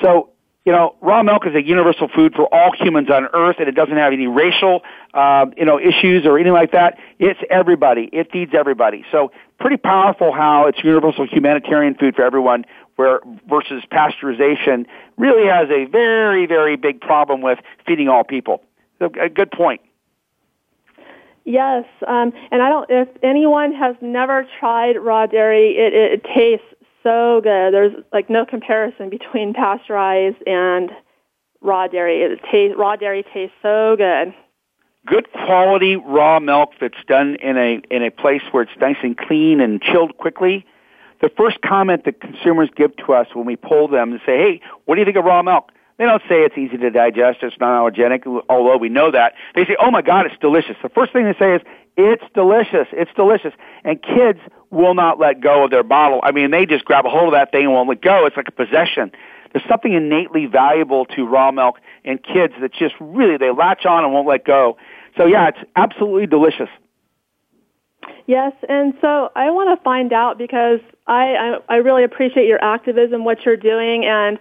So, 0.00 0.30
you 0.64 0.72
know, 0.72 0.94
raw 1.02 1.22
milk 1.22 1.46
is 1.46 1.54
a 1.54 1.62
universal 1.62 2.08
food 2.08 2.32
for 2.34 2.48
all 2.54 2.72
humans 2.72 3.10
on 3.10 3.26
earth, 3.34 3.56
and 3.58 3.68
it 3.68 3.74
doesn't 3.74 3.98
have 3.98 4.14
any 4.14 4.26
racial, 4.26 4.80
uh, 5.12 5.44
you 5.54 5.66
know, 5.66 5.78
issues 5.78 6.24
or 6.24 6.36
anything 6.36 6.54
like 6.54 6.72
that. 6.72 6.96
It's 7.18 7.40
everybody. 7.50 8.08
It 8.10 8.32
feeds 8.32 8.52
everybody. 8.54 9.04
So, 9.12 9.32
pretty 9.60 9.76
powerful 9.76 10.32
how 10.32 10.66
it's 10.66 10.82
universal 10.82 11.26
humanitarian 11.26 11.94
food 11.94 12.16
for 12.16 12.22
everyone 12.22 12.64
where 12.96 13.20
versus 13.48 13.82
pasteurization 13.90 14.86
really 15.16 15.46
has 15.48 15.68
a 15.70 15.86
very, 15.86 16.46
very 16.46 16.76
big 16.76 17.00
problem 17.00 17.40
with 17.40 17.58
feeding 17.86 18.08
all 18.08 18.24
people. 18.24 18.62
So, 18.98 19.10
a 19.20 19.28
good 19.28 19.50
point. 19.50 19.80
Yes, 21.44 21.84
um, 22.06 22.32
and 22.52 22.62
I 22.62 22.68
don't. 22.68 22.88
If 22.88 23.08
anyone 23.22 23.72
has 23.74 23.96
never 24.00 24.46
tried 24.60 24.96
raw 24.96 25.26
dairy, 25.26 25.76
it, 25.76 25.92
it, 25.92 26.12
it 26.12 26.24
tastes 26.24 26.66
so 27.02 27.40
good. 27.42 27.74
There's 27.74 27.92
like 28.12 28.30
no 28.30 28.46
comparison 28.46 29.10
between 29.10 29.52
pasteurized 29.52 30.36
and 30.46 30.90
raw 31.60 31.88
dairy. 31.88 32.22
It 32.22 32.40
tastes 32.50 32.76
raw 32.78 32.94
dairy 32.94 33.24
tastes 33.34 33.56
so 33.60 33.96
good. 33.96 34.34
Good 35.04 35.32
quality 35.32 35.96
raw 35.96 36.38
milk 36.38 36.74
that's 36.80 37.02
done 37.08 37.36
in 37.42 37.56
a 37.56 37.80
in 37.90 38.04
a 38.04 38.10
place 38.10 38.42
where 38.52 38.62
it's 38.62 38.76
nice 38.80 38.98
and 39.02 39.18
clean 39.18 39.60
and 39.60 39.82
chilled 39.82 40.16
quickly 40.18 40.64
the 41.22 41.30
first 41.36 41.62
comment 41.62 42.04
that 42.04 42.20
consumers 42.20 42.68
give 42.76 42.94
to 42.96 43.14
us 43.14 43.28
when 43.32 43.46
we 43.46 43.56
poll 43.56 43.88
them 43.88 44.12
and 44.12 44.20
say, 44.26 44.36
hey, 44.36 44.60
what 44.84 44.96
do 44.96 45.00
you 45.00 45.04
think 45.04 45.16
of 45.16 45.24
raw 45.24 45.42
milk? 45.42 45.70
They 45.98 46.04
don't 46.04 46.22
say 46.28 46.42
it's 46.42 46.58
easy 46.58 46.76
to 46.78 46.90
digest, 46.90 47.38
it's 47.42 47.56
non-allergenic, 47.60 48.26
although 48.48 48.76
we 48.76 48.88
know 48.88 49.10
that. 49.12 49.34
They 49.54 49.64
say, 49.64 49.76
oh 49.80 49.90
my 49.90 50.02
God, 50.02 50.26
it's 50.26 50.34
delicious. 50.40 50.76
The 50.82 50.88
first 50.88 51.12
thing 51.12 51.24
they 51.24 51.38
say 51.38 51.54
is, 51.54 51.62
it's 51.96 52.24
delicious, 52.34 52.88
it's 52.92 53.10
delicious. 53.14 53.52
And 53.84 54.02
kids 54.02 54.40
will 54.70 54.94
not 54.94 55.20
let 55.20 55.40
go 55.40 55.64
of 55.64 55.70
their 55.70 55.82
bottle. 55.84 56.20
I 56.24 56.32
mean, 56.32 56.50
they 56.50 56.66
just 56.66 56.84
grab 56.84 57.06
a 57.06 57.10
hold 57.10 57.28
of 57.28 57.32
that 57.32 57.52
thing 57.52 57.64
and 57.64 57.72
won't 57.72 57.88
let 57.88 58.00
go. 58.00 58.26
It's 58.26 58.36
like 58.36 58.48
a 58.48 58.52
possession. 58.52 59.12
There's 59.52 59.68
something 59.68 59.92
innately 59.92 60.46
valuable 60.46 61.04
to 61.14 61.24
raw 61.26 61.52
milk 61.52 61.78
in 62.04 62.18
kids 62.18 62.54
that 62.60 62.72
just 62.72 62.94
really, 62.98 63.36
they 63.36 63.50
latch 63.50 63.84
on 63.84 64.02
and 64.02 64.12
won't 64.12 64.26
let 64.26 64.44
go. 64.44 64.78
So 65.16 65.26
yeah, 65.26 65.48
it's 65.48 65.58
absolutely 65.76 66.26
delicious. 66.26 66.70
Yes, 68.26 68.52
and 68.68 68.94
so 69.00 69.30
I 69.34 69.50
want 69.50 69.76
to 69.76 69.82
find 69.82 70.12
out 70.12 70.38
because 70.38 70.80
I, 71.06 71.34
I, 71.34 71.58
I 71.68 71.76
really 71.76 72.04
appreciate 72.04 72.46
your 72.46 72.62
activism, 72.62 73.24
what 73.24 73.44
you're 73.44 73.56
doing, 73.56 74.04
and 74.04 74.38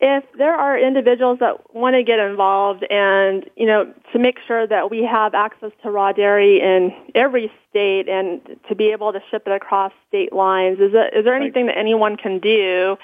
if 0.00 0.24
there 0.38 0.54
are 0.54 0.78
individuals 0.78 1.38
that 1.40 1.74
want 1.74 1.94
to 1.94 2.02
get 2.02 2.18
involved 2.18 2.84
and 2.90 3.48
you 3.56 3.66
know 3.66 3.92
to 4.12 4.18
make 4.18 4.38
sure 4.46 4.66
that 4.66 4.90
we 4.90 5.04
have 5.04 5.34
access 5.34 5.72
to 5.82 5.90
raw 5.90 6.12
dairy 6.12 6.60
in 6.60 6.90
every 7.14 7.52
state 7.68 8.08
and 8.08 8.40
to 8.68 8.74
be 8.74 8.92
able 8.92 9.12
to 9.12 9.20
ship 9.30 9.42
it 9.46 9.52
across 9.52 9.92
state 10.08 10.32
lines, 10.32 10.78
is, 10.80 10.92
it, 10.94 11.14
is 11.14 11.24
there 11.24 11.34
anything 11.34 11.66
that 11.66 11.76
anyone 11.76 12.16
can 12.16 12.38
do 12.38 12.96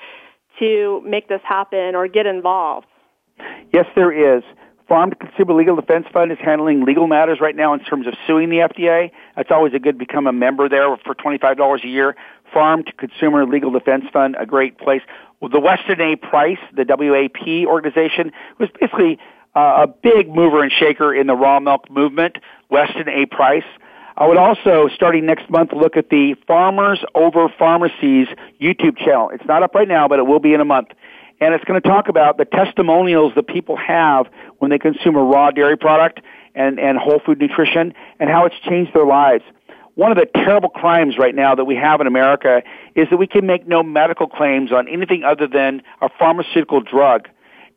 to 0.58 1.02
make 1.04 1.28
this 1.28 1.42
happen 1.44 1.94
or 1.94 2.08
get 2.08 2.26
involved? 2.26 2.86
Yes, 3.72 3.86
there 3.94 4.38
is. 4.38 4.42
Farm 4.88 5.10
to 5.10 5.16
Consumer 5.16 5.54
Legal 5.54 5.74
Defense 5.74 6.06
Fund 6.12 6.30
is 6.30 6.38
handling 6.40 6.84
legal 6.84 7.08
matters 7.08 7.38
right 7.40 7.56
now 7.56 7.74
in 7.74 7.80
terms 7.80 8.06
of 8.06 8.14
suing 8.26 8.50
the 8.50 8.58
FDA. 8.58 9.10
That's 9.34 9.50
always 9.50 9.74
a 9.74 9.80
good 9.80 9.98
become 9.98 10.28
a 10.28 10.32
member 10.32 10.68
there 10.68 10.96
for 11.04 11.14
$25 11.14 11.82
a 11.82 11.88
year. 11.88 12.14
Farm 12.52 12.84
to 12.84 12.92
Consumer 12.92 13.44
Legal 13.46 13.72
Defense 13.72 14.04
Fund, 14.12 14.36
a 14.38 14.46
great 14.46 14.78
place. 14.78 15.02
Well, 15.40 15.50
the 15.50 15.58
Weston 15.58 16.00
A. 16.00 16.14
Price, 16.14 16.58
the 16.72 16.84
WAP 16.88 17.66
organization, 17.66 18.30
was 18.60 18.68
basically 18.80 19.18
uh, 19.56 19.84
a 19.84 19.86
big 19.88 20.28
mover 20.28 20.62
and 20.62 20.70
shaker 20.70 21.12
in 21.12 21.26
the 21.26 21.34
raw 21.34 21.58
milk 21.58 21.90
movement. 21.90 22.38
Weston 22.70 23.08
A. 23.08 23.26
Price. 23.26 23.64
I 24.16 24.26
would 24.26 24.38
also, 24.38 24.88
starting 24.94 25.26
next 25.26 25.50
month, 25.50 25.72
look 25.72 25.96
at 25.96 26.10
the 26.10 26.36
Farmers 26.46 27.04
Over 27.14 27.52
Pharmacies 27.58 28.28
YouTube 28.60 28.96
channel. 28.96 29.30
It's 29.30 29.44
not 29.46 29.62
up 29.62 29.74
right 29.74 29.88
now, 29.88 30.08
but 30.08 30.20
it 30.20 30.26
will 30.26 30.40
be 30.40 30.54
in 30.54 30.60
a 30.60 30.64
month 30.64 30.88
and 31.40 31.54
it's 31.54 31.64
going 31.64 31.80
to 31.80 31.86
talk 31.86 32.08
about 32.08 32.38
the 32.38 32.44
testimonials 32.44 33.32
that 33.34 33.46
people 33.46 33.76
have 33.76 34.26
when 34.58 34.70
they 34.70 34.78
consume 34.78 35.16
a 35.16 35.22
raw 35.22 35.50
dairy 35.50 35.76
product 35.76 36.20
and, 36.54 36.78
and 36.80 36.98
whole 36.98 37.20
food 37.24 37.38
nutrition 37.38 37.92
and 38.18 38.30
how 38.30 38.46
it's 38.46 38.56
changed 38.66 38.94
their 38.94 39.06
lives. 39.06 39.44
One 39.94 40.10
of 40.10 40.18
the 40.18 40.26
terrible 40.26 40.68
crimes 40.68 41.16
right 41.18 41.34
now 41.34 41.54
that 41.54 41.64
we 41.64 41.74
have 41.76 42.00
in 42.00 42.06
America 42.06 42.62
is 42.94 43.08
that 43.10 43.16
we 43.16 43.26
can 43.26 43.46
make 43.46 43.66
no 43.66 43.82
medical 43.82 44.26
claims 44.26 44.72
on 44.72 44.88
anything 44.88 45.24
other 45.24 45.46
than 45.46 45.82
a 46.02 46.08
pharmaceutical 46.18 46.80
drug. 46.80 47.28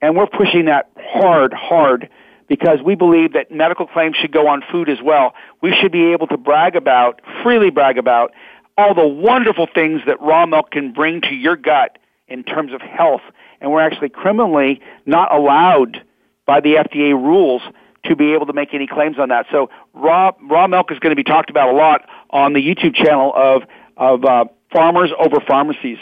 And 0.02 0.16
we're 0.16 0.28
pushing 0.28 0.66
that 0.66 0.90
hard, 0.98 1.54
hard 1.54 2.10
because 2.48 2.80
we 2.84 2.96
believe 2.96 3.34
that 3.34 3.52
medical 3.52 3.88
claims 3.88 4.18
should 4.18 4.32
go 4.32 4.48
on 4.48 4.64
food 4.72 4.90
as 4.90 4.98
well. 5.04 5.34
We 5.62 5.74
should 5.80 5.92
be 5.92 6.12
able 6.12 6.28
to 6.28 6.38
brag 6.38 6.76
about, 6.76 7.22
freely 7.44 7.70
brag 7.70 7.98
about, 7.98 8.34
all 8.78 8.94
the 8.94 9.08
wonderful 9.08 9.68
things 9.74 10.02
that 10.08 10.20
raw 10.22 10.46
milk 10.46 10.72
can 10.72 10.94
bring 10.94 11.22
to 11.22 11.36
your 11.36 11.56
gut 11.56 11.98
in 12.30 12.44
terms 12.44 12.74
of 12.74 12.82
health 12.82 13.22
and 13.62 13.72
we're 13.72 13.82
actually 13.82 14.10
criminally 14.10 14.82
not 15.06 15.34
allowed 15.34 16.04
by 16.46 16.60
the 16.60 16.76
FDA 16.76 17.14
rules 17.14 17.62
to 18.06 18.16
be 18.16 18.34
able 18.34 18.46
to 18.46 18.54
make 18.54 18.74
any 18.74 18.88
claims 18.88 19.20
on 19.20 19.30
that. 19.30 19.46
So 19.52 19.70
raw 19.94 20.32
raw 20.50 20.68
milk 20.68 20.92
is 20.92 21.00
going 21.00 21.12
to 21.12 21.16
be 21.16 21.24
talked 21.24 21.50
about 21.50 21.70
a 21.70 21.74
lot 21.74 22.08
on 22.30 22.54
the 22.54 22.60
YouTube 22.60 22.96
channel 22.96 23.32
of 23.36 23.64
of 23.98 24.24
uh, 24.24 24.46
farmers 24.72 25.12
over 25.20 25.40
pharmacies. 25.46 25.98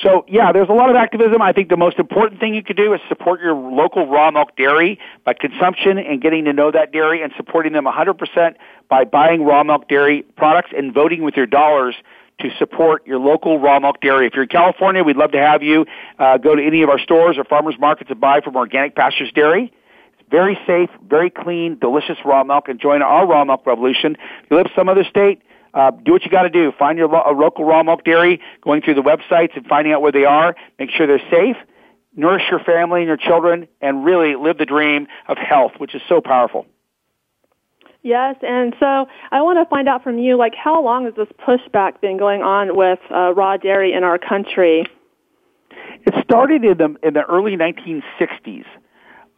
So 0.00 0.24
yeah, 0.28 0.52
there's 0.52 0.68
a 0.68 0.74
lot 0.74 0.90
of 0.90 0.96
activism. 0.96 1.42
I 1.42 1.52
think 1.52 1.70
the 1.70 1.76
most 1.76 1.98
important 1.98 2.40
thing 2.40 2.54
you 2.54 2.62
could 2.62 2.76
do 2.76 2.92
is 2.92 3.00
support 3.08 3.40
your 3.40 3.54
local 3.54 4.06
raw 4.06 4.30
milk 4.30 4.54
dairy 4.56 4.98
by 5.24 5.32
consumption 5.32 5.98
and 5.98 6.20
getting 6.20 6.44
to 6.44 6.52
know 6.52 6.70
that 6.70 6.92
dairy 6.92 7.22
and 7.22 7.32
supporting 7.36 7.72
them 7.72 7.84
100% 7.84 8.54
by 8.88 9.04
buying 9.04 9.42
raw 9.42 9.64
milk 9.64 9.88
dairy 9.88 10.22
products 10.36 10.70
and 10.76 10.94
voting 10.94 11.22
with 11.22 11.34
your 11.34 11.46
dollars 11.46 11.96
to 12.40 12.50
support 12.58 13.06
your 13.06 13.18
local 13.18 13.58
raw 13.58 13.78
milk 13.80 14.00
dairy. 14.00 14.26
If 14.26 14.34
you're 14.34 14.44
in 14.44 14.48
California, 14.48 15.02
we'd 15.02 15.16
love 15.16 15.32
to 15.32 15.38
have 15.38 15.62
you 15.62 15.86
uh, 16.18 16.38
go 16.38 16.54
to 16.54 16.64
any 16.64 16.82
of 16.82 16.88
our 16.88 16.98
stores 16.98 17.36
or 17.36 17.44
farmers 17.44 17.76
markets 17.78 18.10
and 18.10 18.20
buy 18.20 18.40
from 18.40 18.56
Organic 18.56 18.94
Pastures 18.94 19.32
Dairy. 19.34 19.72
It's 20.18 20.28
very 20.30 20.58
safe, 20.66 20.90
very 21.06 21.30
clean, 21.30 21.78
delicious 21.78 22.18
raw 22.24 22.44
milk, 22.44 22.68
and 22.68 22.80
join 22.80 23.02
our 23.02 23.26
raw 23.26 23.44
milk 23.44 23.66
revolution. 23.66 24.16
If 24.44 24.50
you 24.50 24.56
live 24.56 24.66
some 24.76 24.88
other 24.88 25.04
state, 25.04 25.42
uh, 25.74 25.90
do 25.90 26.12
what 26.12 26.24
you 26.24 26.30
got 26.30 26.42
to 26.42 26.50
do. 26.50 26.72
Find 26.78 26.96
your 26.96 27.08
lo- 27.08 27.24
local 27.36 27.64
raw 27.64 27.82
milk 27.82 28.04
dairy, 28.04 28.40
going 28.62 28.82
through 28.82 28.94
the 28.94 29.02
websites 29.02 29.56
and 29.56 29.66
finding 29.66 29.92
out 29.92 30.00
where 30.00 30.12
they 30.12 30.24
are. 30.24 30.54
Make 30.78 30.90
sure 30.90 31.06
they're 31.06 31.30
safe. 31.30 31.56
Nourish 32.16 32.44
your 32.50 32.60
family 32.60 33.00
and 33.00 33.08
your 33.08 33.16
children, 33.16 33.68
and 33.80 34.04
really 34.04 34.34
live 34.34 34.58
the 34.58 34.66
dream 34.66 35.06
of 35.28 35.38
health, 35.38 35.72
which 35.78 35.94
is 35.94 36.02
so 36.08 36.20
powerful. 36.20 36.66
Yes, 38.02 38.36
and 38.42 38.74
so 38.78 39.06
I 39.30 39.42
want 39.42 39.58
to 39.58 39.68
find 39.68 39.88
out 39.88 40.04
from 40.04 40.18
you, 40.18 40.36
like, 40.36 40.54
how 40.54 40.82
long 40.82 41.04
has 41.06 41.14
this 41.14 41.28
pushback 41.46 42.00
been 42.00 42.16
going 42.16 42.42
on 42.42 42.76
with 42.76 43.00
uh, 43.10 43.34
raw 43.34 43.56
dairy 43.56 43.92
in 43.92 44.04
our 44.04 44.18
country? 44.18 44.86
It 46.06 46.14
started 46.24 46.64
in 46.64 46.78
the 46.78 46.96
in 47.02 47.14
the 47.14 47.22
early 47.22 47.56
1960s. 47.56 48.64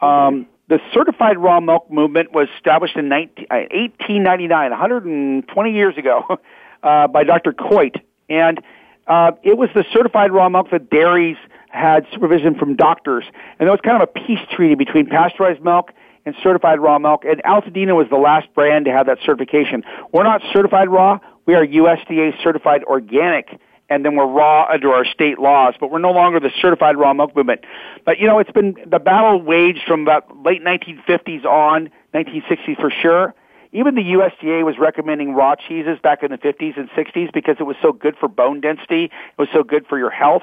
Um, 0.02 0.46
the 0.68 0.78
certified 0.92 1.38
raw 1.38 1.60
milk 1.60 1.90
movement 1.90 2.32
was 2.32 2.48
established 2.56 2.96
in 2.96 3.08
19, 3.08 3.46
uh, 3.50 3.56
1899, 3.72 4.70
120 4.70 5.72
years 5.72 5.96
ago, 5.96 6.38
uh, 6.82 7.08
by 7.08 7.24
Dr. 7.24 7.52
Coit, 7.52 7.96
and 8.28 8.60
uh, 9.06 9.32
it 9.42 9.58
was 9.58 9.68
the 9.74 9.84
certified 9.92 10.32
raw 10.32 10.48
milk 10.48 10.70
that 10.70 10.90
dairies 10.90 11.36
had 11.70 12.06
supervision 12.12 12.54
from 12.54 12.76
doctors, 12.76 13.24
and 13.58 13.68
it 13.68 13.70
was 13.70 13.80
kind 13.82 14.00
of 14.00 14.08
a 14.08 14.12
peace 14.12 14.46
treaty 14.54 14.74
between 14.74 15.06
pasteurized 15.06 15.62
milk 15.62 15.92
and 16.26 16.34
certified 16.42 16.80
raw 16.80 16.98
milk. 16.98 17.24
And 17.24 17.40
Alta 17.44 17.70
Dena 17.70 17.94
was 17.94 18.08
the 18.10 18.16
last 18.16 18.52
brand 18.54 18.84
to 18.86 18.92
have 18.92 19.06
that 19.06 19.18
certification. 19.24 19.82
We're 20.12 20.24
not 20.24 20.42
certified 20.52 20.88
raw. 20.88 21.18
We 21.46 21.54
are 21.54 21.66
USDA 21.66 22.42
certified 22.42 22.84
organic. 22.84 23.60
And 23.88 24.04
then 24.04 24.14
we're 24.14 24.26
raw 24.26 24.68
under 24.72 24.92
our 24.92 25.04
state 25.04 25.40
laws, 25.40 25.74
but 25.80 25.90
we're 25.90 25.98
no 25.98 26.12
longer 26.12 26.38
the 26.38 26.52
certified 26.60 26.96
raw 26.96 27.12
milk 27.12 27.34
movement. 27.34 27.62
But 28.04 28.20
you 28.20 28.26
know, 28.26 28.38
it's 28.38 28.52
been 28.52 28.76
the 28.86 29.00
battle 29.00 29.42
waged 29.42 29.80
from 29.86 30.02
about 30.02 30.44
late 30.44 30.62
1950s 30.62 31.44
on, 31.44 31.90
1960s 32.14 32.80
for 32.80 32.90
sure. 32.90 33.34
Even 33.72 33.94
the 33.94 34.02
USDA 34.02 34.64
was 34.64 34.76
recommending 34.78 35.34
raw 35.34 35.54
cheeses 35.54 35.98
back 36.02 36.22
in 36.22 36.30
the 36.30 36.38
50s 36.38 36.76
and 36.76 36.88
60s 36.90 37.32
because 37.32 37.56
it 37.60 37.64
was 37.64 37.76
so 37.80 37.92
good 37.92 38.16
for 38.18 38.28
bone 38.28 38.60
density. 38.60 39.04
It 39.04 39.38
was 39.38 39.48
so 39.52 39.62
good 39.62 39.86
for 39.86 39.98
your 39.98 40.10
health. 40.10 40.42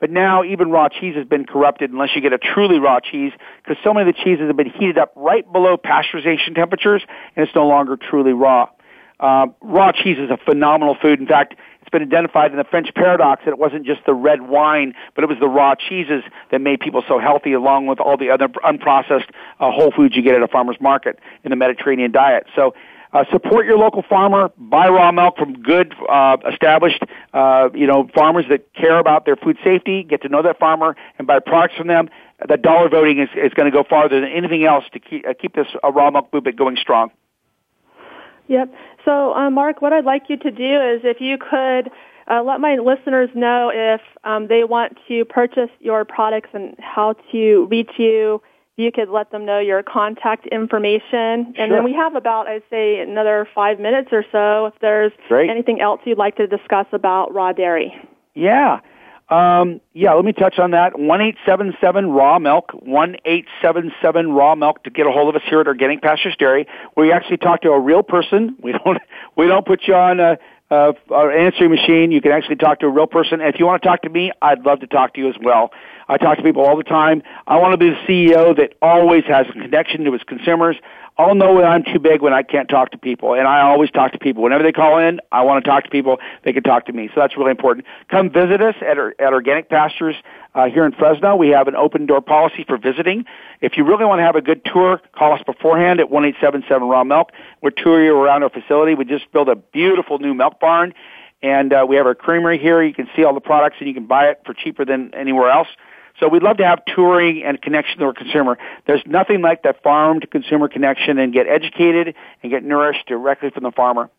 But 0.00 0.10
now 0.10 0.44
even 0.44 0.70
raw 0.70 0.88
cheese 0.88 1.16
has 1.16 1.26
been 1.26 1.44
corrupted 1.44 1.90
unless 1.90 2.10
you 2.14 2.20
get 2.20 2.32
a 2.32 2.38
truly 2.38 2.78
raw 2.78 3.00
cheese 3.00 3.32
because 3.62 3.82
so 3.82 3.92
many 3.92 4.08
of 4.08 4.14
the 4.14 4.22
cheeses 4.22 4.46
have 4.46 4.56
been 4.56 4.70
heated 4.70 4.98
up 4.98 5.12
right 5.16 5.50
below 5.50 5.76
pasteurization 5.76 6.54
temperatures 6.54 7.02
and 7.34 7.46
it's 7.46 7.54
no 7.54 7.66
longer 7.66 7.96
truly 7.96 8.32
raw. 8.32 8.68
Uh, 9.20 9.46
raw 9.60 9.90
cheese 9.90 10.16
is 10.18 10.30
a 10.30 10.36
phenomenal 10.36 10.96
food. 11.00 11.18
In 11.18 11.26
fact, 11.26 11.54
it's 11.80 11.90
been 11.90 12.02
identified 12.02 12.52
in 12.52 12.58
the 12.58 12.64
French 12.64 12.94
paradox 12.94 13.42
that 13.44 13.50
it 13.50 13.58
wasn't 13.58 13.84
just 13.84 14.04
the 14.06 14.14
red 14.14 14.42
wine, 14.42 14.94
but 15.14 15.24
it 15.24 15.26
was 15.26 15.38
the 15.40 15.48
raw 15.48 15.74
cheeses 15.74 16.22
that 16.52 16.60
made 16.60 16.78
people 16.78 17.02
so 17.08 17.18
healthy 17.18 17.52
along 17.52 17.86
with 17.86 17.98
all 17.98 18.16
the 18.16 18.30
other 18.30 18.46
unprocessed 18.46 19.28
uh, 19.58 19.70
whole 19.72 19.90
foods 19.90 20.14
you 20.14 20.22
get 20.22 20.34
at 20.34 20.42
a 20.42 20.48
farmer's 20.48 20.80
market 20.80 21.18
in 21.42 21.50
the 21.50 21.56
Mediterranean 21.56 22.12
diet. 22.12 22.46
So 22.54 22.74
uh, 23.12 23.24
support 23.30 23.66
your 23.66 23.78
local 23.78 24.02
farmer. 24.08 24.50
Buy 24.56 24.88
raw 24.88 25.12
milk 25.12 25.36
from 25.36 25.62
good, 25.62 25.94
uh, 26.08 26.36
established, 26.50 27.02
uh, 27.32 27.68
you 27.74 27.86
know, 27.86 28.08
farmers 28.14 28.44
that 28.50 28.72
care 28.74 28.98
about 28.98 29.24
their 29.24 29.36
food 29.36 29.56
safety. 29.64 30.02
Get 30.02 30.22
to 30.22 30.28
know 30.28 30.42
that 30.42 30.58
farmer 30.58 30.96
and 31.18 31.26
buy 31.26 31.40
products 31.40 31.76
from 31.76 31.88
them. 31.88 32.10
The 32.46 32.56
dollar 32.56 32.88
voting 32.88 33.18
is, 33.18 33.28
is 33.34 33.52
going 33.54 33.70
to 33.70 33.76
go 33.76 33.84
farther 33.88 34.20
than 34.20 34.30
anything 34.30 34.64
else 34.64 34.84
to 34.92 35.00
keep, 35.00 35.26
uh, 35.26 35.34
keep 35.40 35.54
this 35.54 35.66
uh, 35.82 35.90
raw 35.90 36.10
milk 36.10 36.32
movement 36.32 36.56
going 36.56 36.76
strong. 36.76 37.10
Yep. 38.48 38.74
So, 39.04 39.34
uh, 39.34 39.50
Mark, 39.50 39.82
what 39.82 39.92
I'd 39.92 40.04
like 40.04 40.24
you 40.28 40.36
to 40.38 40.50
do 40.50 40.80
is 40.80 41.00
if 41.04 41.20
you 41.20 41.36
could 41.38 41.90
uh, 42.30 42.42
let 42.42 42.60
my 42.60 42.76
listeners 42.76 43.30
know 43.34 43.70
if 43.74 44.00
um, 44.24 44.48
they 44.48 44.64
want 44.64 44.98
to 45.08 45.24
purchase 45.24 45.70
your 45.80 46.04
products 46.04 46.50
and 46.52 46.76
how 46.78 47.14
to 47.32 47.66
reach 47.70 47.90
you 47.98 48.42
you 48.78 48.92
could 48.92 49.08
let 49.08 49.32
them 49.32 49.44
know 49.44 49.58
your 49.58 49.82
contact 49.82 50.46
information. 50.46 51.52
And 51.58 51.72
then 51.72 51.82
we 51.82 51.92
have 51.94 52.14
about, 52.14 52.46
I'd 52.46 52.62
say, 52.70 53.00
another 53.00 53.46
five 53.52 53.80
minutes 53.80 54.10
or 54.12 54.24
so 54.30 54.66
if 54.66 54.74
there's 54.80 55.12
Great. 55.26 55.50
anything 55.50 55.80
else 55.80 56.00
you'd 56.04 56.16
like 56.16 56.36
to 56.36 56.46
discuss 56.46 56.86
about 56.92 57.34
raw 57.34 57.52
dairy. 57.52 57.92
Yeah. 58.34 58.78
Um, 59.30 59.80
yeah, 59.92 60.14
let 60.14 60.24
me 60.24 60.32
touch 60.32 60.60
on 60.60 60.70
that. 60.70 60.96
One 60.96 61.20
eight 61.20 61.34
seven 61.44 61.74
seven 61.80 62.08
raw 62.08 62.38
milk. 62.38 62.70
One 62.72 63.16
eight 63.24 63.46
seven 63.60 63.92
seven 64.00 64.30
raw 64.30 64.54
milk 64.54 64.84
to 64.84 64.90
get 64.90 65.06
a 65.06 65.10
hold 65.10 65.34
of 65.34 65.42
us 65.42 65.46
here 65.50 65.60
at 65.60 65.66
Organic 65.66 66.00
Pastures 66.00 66.36
Dairy. 66.38 66.66
We 66.96 67.12
actually 67.12 67.38
talk 67.38 67.62
to 67.62 67.70
a 67.70 67.80
real 67.80 68.04
person. 68.04 68.56
We 68.62 68.72
don't 68.72 68.98
we 69.36 69.48
don't 69.48 69.66
put 69.66 69.82
you 69.86 69.94
on 69.94 70.20
a, 70.20 70.38
a, 70.70 70.94
a 71.10 71.26
answering 71.28 71.70
machine. 71.70 72.12
You 72.12 72.20
can 72.20 72.32
actually 72.32 72.56
talk 72.56 72.80
to 72.80 72.86
a 72.86 72.90
real 72.90 73.06
person. 73.06 73.40
And 73.40 73.52
if 73.52 73.58
you 73.58 73.66
want 73.66 73.82
to 73.82 73.88
talk 73.88 74.02
to 74.02 74.08
me, 74.08 74.30
I'd 74.40 74.64
love 74.64 74.80
to 74.80 74.86
talk 74.86 75.14
to 75.14 75.20
you 75.20 75.28
as 75.28 75.36
well. 75.42 75.72
I 76.08 76.16
talk 76.16 76.38
to 76.38 76.42
people 76.42 76.64
all 76.64 76.76
the 76.76 76.84
time. 76.84 77.22
I 77.46 77.58
want 77.58 77.72
to 77.72 77.76
be 77.76 77.90
the 77.90 77.96
CEO 78.08 78.56
that 78.56 78.74
always 78.80 79.24
has 79.24 79.46
a 79.48 79.52
connection 79.52 80.04
to 80.04 80.12
his 80.12 80.22
consumers. 80.22 80.76
I'll 81.18 81.34
know 81.34 81.54
when 81.54 81.64
I'm 81.64 81.82
too 81.82 81.98
big 81.98 82.22
when 82.22 82.32
I 82.32 82.44
can't 82.44 82.68
talk 82.68 82.92
to 82.92 82.98
people, 82.98 83.34
and 83.34 83.46
I 83.48 83.60
always 83.62 83.90
talk 83.90 84.12
to 84.12 84.18
people. 84.18 84.44
Whenever 84.44 84.62
they 84.62 84.70
call 84.70 84.98
in, 84.98 85.20
I 85.32 85.42
want 85.42 85.64
to 85.64 85.68
talk 85.68 85.82
to 85.82 85.90
people. 85.90 86.18
They 86.44 86.52
can 86.52 86.62
talk 86.62 86.86
to 86.86 86.92
me, 86.92 87.08
so 87.08 87.20
that's 87.20 87.36
really 87.36 87.50
important. 87.50 87.86
Come 88.08 88.30
visit 88.30 88.62
us 88.62 88.76
at, 88.80 88.98
at 88.98 89.32
Organic 89.32 89.68
Pastures 89.68 90.14
uh, 90.54 90.66
here 90.66 90.86
in 90.86 90.92
Fresno. 90.92 91.34
We 91.34 91.48
have 91.48 91.66
an 91.66 91.74
open 91.74 92.06
door 92.06 92.20
policy 92.20 92.64
for 92.64 92.78
visiting. 92.78 93.24
If 93.60 93.76
you 93.76 93.84
really 93.84 94.04
want 94.04 94.20
to 94.20 94.22
have 94.22 94.36
a 94.36 94.40
good 94.40 94.64
tour, 94.64 95.00
call 95.12 95.32
us 95.32 95.42
beforehand 95.44 95.98
at 95.98 96.08
one 96.08 96.24
eight 96.24 96.36
seven 96.40 96.62
seven 96.68 96.86
Raw 96.86 97.02
Milk. 97.02 97.32
We'll 97.62 97.72
tour 97.72 98.02
you 98.02 98.14
around 98.16 98.44
our 98.44 98.50
facility. 98.50 98.94
We 98.94 99.04
just 99.04 99.30
built 99.32 99.48
a 99.48 99.56
beautiful 99.56 100.20
new 100.20 100.34
milk 100.34 100.60
barn, 100.60 100.94
and 101.42 101.72
uh, 101.72 101.84
we 101.88 101.96
have 101.96 102.06
our 102.06 102.14
creamery 102.14 102.58
here. 102.58 102.80
You 102.80 102.94
can 102.94 103.08
see 103.16 103.24
all 103.24 103.34
the 103.34 103.40
products, 103.40 103.78
and 103.80 103.88
you 103.88 103.94
can 103.94 104.06
buy 104.06 104.28
it 104.28 104.42
for 104.46 104.54
cheaper 104.54 104.84
than 104.84 105.12
anywhere 105.14 105.50
else. 105.50 105.68
So 106.20 106.28
we'd 106.28 106.42
love 106.42 106.56
to 106.58 106.64
have 106.64 106.84
touring 106.84 107.42
and 107.42 107.60
connection 107.60 107.98
to 107.98 108.06
our 108.06 108.12
consumer. 108.12 108.58
There's 108.86 109.02
nothing 109.06 109.40
like 109.40 109.62
that 109.62 109.82
farm 109.82 110.20
to 110.20 110.26
consumer 110.26 110.68
connection 110.68 111.18
and 111.18 111.32
get 111.32 111.46
educated 111.46 112.14
and 112.42 112.50
get 112.50 112.64
nourished 112.64 113.06
directly 113.06 113.50
from 113.50 113.62
the 113.62 113.72
farmer. 113.72 114.10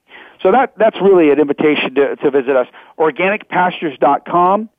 So 0.41 0.51
that, 0.51 0.73
that's 0.77 0.99
really 1.01 1.31
an 1.31 1.39
invitation 1.39 1.95
to, 1.95 2.15
to 2.15 2.31
visit 2.31 2.55
us. 2.55 2.67
Organicpastures.com, 2.97 4.69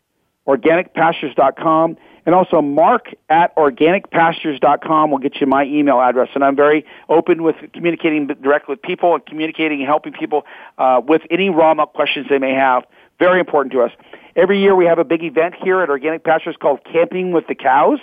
organicpastures.com, 0.47 1.97
and 2.27 2.35
also 2.35 2.63
mark 2.63 3.09
at 3.29 3.55
organicpastures.com 3.57 5.11
will 5.11 5.19
get 5.19 5.41
you 5.41 5.47
my 5.47 5.65
email 5.65 6.01
address. 6.01 6.29
And 6.35 6.45
I'm 6.45 6.57
very 6.57 6.85
open 7.09 7.43
with 7.43 7.57
communicating 7.73 8.27
directly 8.27 8.75
with 8.75 8.83
people 8.83 9.15
and 9.15 9.25
communicating 9.27 9.81
and 9.81 9.87
helping 9.87 10.13
people 10.13 10.45
uh, 10.79 11.01
with 11.07 11.23
any 11.31 11.51
raw 11.51 11.75
milk 11.75 11.93
questions 11.93 12.27
they 12.29 12.39
may 12.39 12.55
have. 12.55 12.85
Very 13.19 13.41
important 13.41 13.73
to 13.73 13.83
us. 13.83 13.93
Every 14.37 14.61
year 14.61 14.75
we 14.75 14.87
have 14.87 14.99
a 14.99 15.05
big 15.05 15.23
event 15.23 15.55
here 15.63 15.81
at 15.81 15.91
Organic 15.91 16.25
Pastures 16.25 16.57
called 16.61 16.81
Camping 16.85 17.33
with 17.33 17.47
the 17.49 17.55
Cows. 17.55 17.99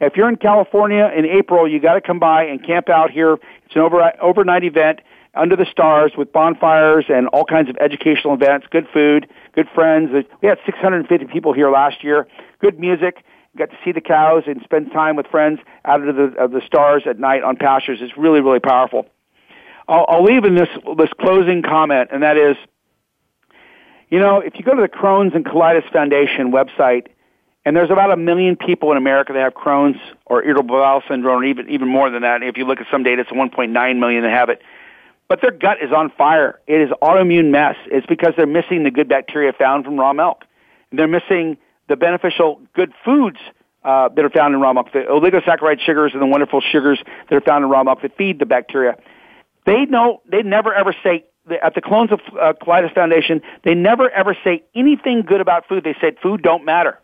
If 0.00 0.16
you're 0.16 0.28
in 0.28 0.36
California 0.36 1.10
in 1.14 1.26
April, 1.26 1.68
you 1.68 1.80
got 1.80 1.94
to 1.94 2.00
come 2.00 2.18
by 2.18 2.44
and 2.44 2.64
camp 2.64 2.88
out 2.88 3.10
here. 3.10 3.34
It's 3.64 3.74
an 3.74 3.82
over, 3.82 4.12
overnight 4.20 4.64
event 4.64 5.00
under 5.34 5.56
the 5.56 5.66
stars 5.70 6.12
with 6.16 6.32
bonfires 6.32 7.04
and 7.08 7.28
all 7.28 7.44
kinds 7.44 7.68
of 7.68 7.76
educational 7.76 8.34
events, 8.34 8.66
good 8.70 8.86
food, 8.92 9.28
good 9.54 9.68
friends. 9.74 10.10
We 10.42 10.48
had 10.48 10.58
650 10.66 11.26
people 11.26 11.52
here 11.52 11.70
last 11.70 12.02
year, 12.02 12.26
good 12.60 12.78
music. 12.78 13.24
Got 13.56 13.70
to 13.70 13.76
see 13.84 13.92
the 13.92 14.00
cows 14.00 14.44
and 14.46 14.60
spend 14.62 14.92
time 14.92 15.16
with 15.16 15.26
friends 15.26 15.60
out 15.84 16.06
of 16.06 16.14
the, 16.14 16.34
of 16.40 16.52
the 16.52 16.60
stars 16.66 17.02
at 17.06 17.18
night 17.18 17.42
on 17.42 17.56
pastures. 17.56 17.98
It's 18.00 18.16
really, 18.16 18.40
really 18.40 18.60
powerful. 18.60 19.06
I'll, 19.88 20.06
I'll 20.08 20.22
leave 20.22 20.44
in 20.44 20.54
this, 20.54 20.68
this 20.96 21.10
closing 21.20 21.62
comment, 21.62 22.10
and 22.12 22.22
that 22.22 22.36
is, 22.36 22.56
you 24.10 24.18
know, 24.18 24.40
if 24.40 24.54
you 24.56 24.64
go 24.64 24.74
to 24.74 24.82
the 24.82 24.88
Crohn's 24.88 25.34
and 25.34 25.44
Colitis 25.44 25.90
Foundation 25.92 26.52
website, 26.52 27.06
and 27.64 27.76
there's 27.76 27.90
about 27.90 28.10
a 28.10 28.16
million 28.16 28.56
people 28.56 28.90
in 28.90 28.96
America 28.96 29.32
that 29.32 29.40
have 29.40 29.54
Crohn's 29.54 30.00
or 30.26 30.42
irritable 30.42 30.76
bowel 30.76 31.02
syndrome, 31.08 31.42
or 31.42 31.44
even 31.44 31.68
even 31.70 31.88
more 31.88 32.10
than 32.10 32.22
that. 32.22 32.42
If 32.42 32.56
you 32.56 32.64
look 32.64 32.80
at 32.80 32.86
some 32.90 33.02
data, 33.02 33.22
it's 33.22 33.30
1.9 33.30 33.98
million 33.98 34.22
that 34.22 34.30
have 34.30 34.48
it. 34.48 34.62
But 35.28 35.40
their 35.42 35.52
gut 35.52 35.78
is 35.80 35.92
on 35.92 36.10
fire. 36.10 36.58
It 36.66 36.80
is 36.80 36.90
autoimmune 37.02 37.50
mess. 37.50 37.76
It's 37.86 38.06
because 38.06 38.32
they're 38.36 38.46
missing 38.46 38.82
the 38.82 38.90
good 38.90 39.08
bacteria 39.08 39.52
found 39.52 39.84
from 39.84 39.98
raw 39.98 40.12
milk. 40.12 40.44
They're 40.90 41.06
missing 41.06 41.56
the 41.88 41.96
beneficial 41.96 42.60
good 42.74 42.92
foods 43.04 43.38
uh, 43.84 44.08
that 44.08 44.24
are 44.24 44.30
found 44.30 44.54
in 44.54 44.60
raw 44.60 44.72
milk, 44.72 44.92
the 44.92 45.00
oligosaccharide 45.00 45.80
sugars 45.80 46.12
and 46.14 46.20
the 46.20 46.26
wonderful 46.26 46.60
sugars 46.60 47.00
that 47.28 47.36
are 47.36 47.40
found 47.40 47.64
in 47.64 47.70
raw 47.70 47.84
milk 47.84 48.02
that 48.02 48.16
feed 48.16 48.38
the 48.40 48.46
bacteria. 48.46 48.96
They 49.66 49.84
know 49.84 50.20
they 50.28 50.42
never 50.42 50.74
ever 50.74 50.94
say 51.04 51.24
at 51.52 51.74
the 51.74 51.82
Crohn's 51.82 52.12
of 52.12 52.20
uh, 52.40 52.52
Colitis 52.60 52.94
Foundation. 52.94 53.42
They 53.64 53.74
never 53.74 54.10
ever 54.10 54.36
say 54.44 54.62
anything 54.74 55.22
good 55.22 55.40
about 55.40 55.66
food. 55.68 55.84
They 55.84 55.96
said 56.00 56.16
food 56.22 56.42
don't 56.42 56.64
matter. 56.64 56.98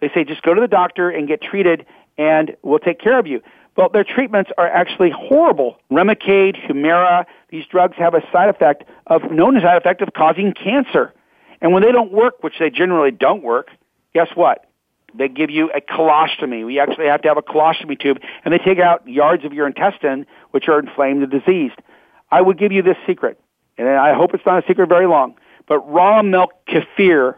They 0.00 0.10
say 0.14 0.24
just 0.24 0.42
go 0.42 0.54
to 0.54 0.60
the 0.60 0.68
doctor 0.68 1.10
and 1.10 1.28
get 1.28 1.42
treated, 1.42 1.86
and 2.16 2.56
we'll 2.62 2.78
take 2.78 3.00
care 3.00 3.18
of 3.18 3.26
you. 3.26 3.42
Well, 3.76 3.88
their 3.88 4.04
treatments 4.04 4.50
are 4.58 4.66
actually 4.66 5.10
horrible. 5.10 5.78
Remicade, 5.90 6.56
Humira, 6.68 7.24
these 7.50 7.64
drugs 7.66 7.96
have 7.98 8.14
a 8.14 8.22
side 8.32 8.48
effect 8.48 8.84
of 9.06 9.30
known 9.30 9.60
side 9.60 9.76
effect 9.76 10.02
of 10.02 10.12
causing 10.12 10.52
cancer. 10.52 11.12
And 11.60 11.72
when 11.72 11.82
they 11.82 11.92
don't 11.92 12.12
work, 12.12 12.42
which 12.42 12.54
they 12.58 12.70
generally 12.70 13.10
don't 13.10 13.42
work, 13.42 13.68
guess 14.12 14.28
what? 14.34 14.66
They 15.14 15.28
give 15.28 15.50
you 15.50 15.70
a 15.72 15.80
colostomy. 15.80 16.64
We 16.64 16.78
actually 16.78 17.06
have 17.06 17.22
to 17.22 17.28
have 17.28 17.36
a 17.36 17.42
colostomy 17.42 17.98
tube, 17.98 18.18
and 18.44 18.52
they 18.52 18.58
take 18.58 18.78
out 18.78 19.06
yards 19.08 19.44
of 19.44 19.52
your 19.52 19.66
intestine, 19.66 20.26
which 20.52 20.68
are 20.68 20.78
inflamed 20.78 21.22
and 21.22 21.30
diseased. 21.30 21.78
I 22.30 22.40
would 22.40 22.58
give 22.58 22.72
you 22.72 22.82
this 22.82 22.96
secret, 23.06 23.40
and 23.80 23.98
I 23.98 24.14
hope 24.14 24.34
it's 24.34 24.44
not 24.46 24.62
a 24.62 24.66
secret 24.66 24.88
very 24.88 25.06
long, 25.06 25.34
but 25.66 25.78
raw 25.90 26.22
milk 26.22 26.52
kefir 26.68 27.36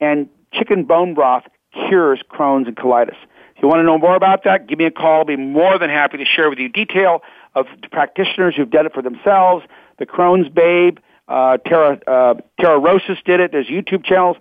and 0.00 0.28
chicken 0.52 0.84
bone 0.84 1.14
broth 1.14 1.44
cures 1.72 2.20
Crohn's 2.30 2.66
and 2.66 2.76
colitis. 2.76 3.16
If 3.56 3.62
you 3.62 3.68
want 3.68 3.80
to 3.80 3.84
know 3.84 3.98
more 3.98 4.16
about 4.16 4.44
that, 4.44 4.66
give 4.66 4.78
me 4.78 4.84
a 4.84 4.90
call. 4.90 5.20
I'll 5.20 5.24
be 5.24 5.36
more 5.36 5.78
than 5.78 5.88
happy 5.88 6.18
to 6.18 6.24
share 6.24 6.50
with 6.50 6.58
you 6.58 6.68
detail 6.68 7.22
of 7.54 7.66
practitioners 7.90 8.54
who've 8.56 8.70
done 8.70 8.86
it 8.86 8.92
for 8.92 9.02
themselves. 9.02 9.64
The 9.98 10.04
Crohn's 10.04 10.48
Babe, 10.50 10.98
uh, 11.26 11.56
Tara, 11.58 11.98
uh, 12.06 12.34
Tara 12.60 12.78
Rosas 12.78 13.18
did 13.24 13.40
it. 13.40 13.52
There's 13.52 13.68
YouTube 13.68 14.04
channels 14.04 14.36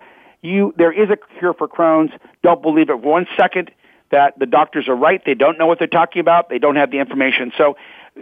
you 0.45 0.73
there 0.77 0.91
is 0.91 1.09
a 1.09 1.17
cure 1.39 1.53
for 1.53 1.67
Crohn's. 1.67 2.11
Don't 2.43 2.61
believe 2.61 2.89
it 2.89 2.99
one 2.99 3.27
second 3.37 3.71
that 4.11 4.37
the 4.39 4.45
doctors 4.45 4.87
are 4.87 4.95
right. 4.95 5.21
They 5.25 5.33
don't 5.33 5.57
know 5.57 5.65
what 5.65 5.79
they're 5.79 5.87
talking 5.87 6.19
about. 6.19 6.49
They 6.49 6.59
don't 6.59 6.75
have 6.75 6.91
the 6.91 6.99
information. 6.99 7.51
So 7.57 7.75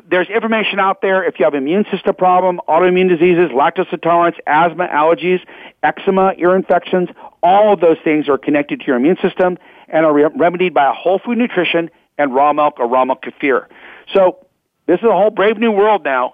there's 0.10 0.28
information 0.30 0.80
out 0.80 1.02
there 1.02 1.24
if 1.24 1.40
you 1.40 1.46
have 1.46 1.54
immune 1.54 1.86
system 1.92 2.16
problem, 2.16 2.60
autoimmune 2.68 3.10
diseases, 3.10 3.52
lactose 3.52 3.92
intolerance, 3.94 4.38
asthma, 4.48 4.88
allergies, 4.88 5.40
eczema, 5.84 6.34
ear 6.38 6.56
infections. 6.56 7.10
All 7.44 7.74
of 7.74 7.80
those 7.80 7.98
things 8.04 8.28
are 8.28 8.38
connected 8.38 8.80
to 8.82 8.86
your 8.88 8.96
immune 8.96 9.18
system 9.22 9.58
and 9.90 10.06
are 10.06 10.14
re- 10.14 10.30
remedied 10.36 10.74
by 10.74 10.90
a 10.90 10.94
whole 10.94 11.20
food 11.20 11.38
nutrition 11.38 11.92
and 12.18 12.34
raw 12.34 12.54
milk 12.54 12.80
or 12.80 12.88
raw 12.88 13.06
milk 13.06 13.24
kefir. 13.24 13.68
So 14.14 14.38
this 14.88 15.00
is 15.00 15.06
a 15.06 15.12
whole 15.12 15.30
brave 15.30 15.58
new 15.58 15.72
world 15.72 16.04
now. 16.04 16.34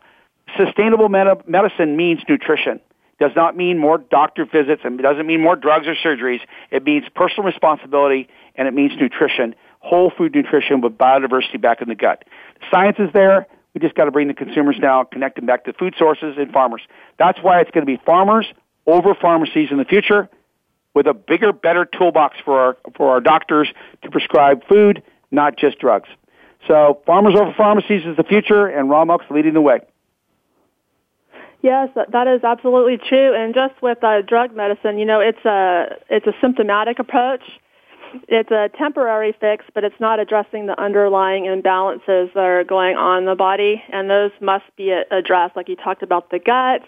Sustainable 0.58 1.10
med- 1.10 1.48
medicine 1.48 1.98
means 1.98 2.22
nutrition 2.30 2.80
does 3.20 3.32
not 3.36 3.58
mean 3.58 3.78
more 3.78 3.98
doctor 3.98 4.46
visits 4.46 4.82
and 4.86 4.98
doesn't 5.00 5.28
mean 5.28 5.42
more 5.42 5.58
drugs 5.58 5.86
or 5.88 5.96
surgeries. 5.96 6.40
It 6.72 6.84
means 6.86 7.04
personal 7.14 7.44
responsibility 7.44 8.30
and 8.56 8.68
it 8.68 8.74
means 8.74 8.94
nutrition, 9.00 9.56
whole 9.80 10.12
food 10.16 10.36
nutrition 10.36 10.82
with 10.82 10.98
biodiversity 10.98 11.60
back 11.60 11.82
in 11.82 11.88
the 11.88 11.96
gut. 11.96 12.24
Science 12.72 12.98
is 13.00 13.10
there. 13.14 13.48
We 13.74 13.82
just 13.82 13.96
got 13.96 14.06
to 14.06 14.12
bring 14.12 14.28
the 14.28 14.34
consumers 14.34 14.78
now, 14.80 15.04
connect 15.04 15.36
them 15.36 15.46
back 15.46 15.66
to 15.66 15.74
food 15.74 15.96
sources 15.98 16.36
and 16.38 16.52
farmers. 16.52 16.82
That's 17.18 17.40
why 17.42 17.62
it's 17.62 17.72
going 17.72 17.86
to 17.86 17.92
be 17.92 18.02
farmers 18.06 18.48
over 18.88 19.14
pharmacies 19.14 19.70
in 19.72 19.78
the 19.78 19.86
future 19.86 20.30
with 20.96 21.08
a 21.08 21.14
bigger, 21.14 21.54
better 21.54 21.86
toolbox 21.86 22.38
for 22.44 22.60
our, 22.60 22.78
for 22.98 23.12
our 23.12 23.22
doctors 23.22 23.70
to 24.04 24.10
prescribe 24.10 24.68
food, 24.68 25.04
not 25.32 25.58
just 25.58 25.80
drugs. 25.80 26.10
So 26.68 27.02
farmers 27.06 27.36
over 27.36 27.54
pharmacies 27.56 28.06
is 28.06 28.18
the 28.18 28.24
future 28.24 28.68
and 28.68 28.90
raw 28.90 29.06
milk's 29.06 29.26
leading 29.30 29.54
the 29.54 29.62
way. 29.62 29.80
Yes, 31.62 31.90
that 31.96 32.28
is 32.28 32.44
absolutely 32.44 32.98
true. 32.98 33.36
And 33.36 33.54
just 33.54 33.82
with 33.82 34.02
uh, 34.04 34.22
drug 34.22 34.56
medicine, 34.56 34.98
you 34.98 35.06
know, 35.06 35.20
it's 35.20 35.44
a 35.46 35.98
it's 36.10 36.26
a 36.26 36.34
symptomatic 36.40 37.00
approach. 37.00 37.44
It's 38.28 38.52
a 38.52 38.70
temporary 38.78 39.36
fix, 39.40 39.66
but 39.74 39.84
it's 39.84 40.00
not 40.00 40.20
addressing 40.20 40.66
the 40.66 40.80
underlying 40.80 41.44
imbalances 41.46 42.34
that 42.34 42.38
are 42.38 42.64
going 42.64 42.96
on 42.98 43.20
in 43.20 43.26
the 43.26 43.36
body, 43.36 43.82
and 43.92 44.10
those 44.10 44.32
must 44.42 44.66
be 44.76 44.92
addressed. 44.92 45.56
Like 45.56 45.70
you 45.70 45.76
talked 45.76 46.04
about 46.04 46.32
the 46.32 46.40
gut, 46.40 46.82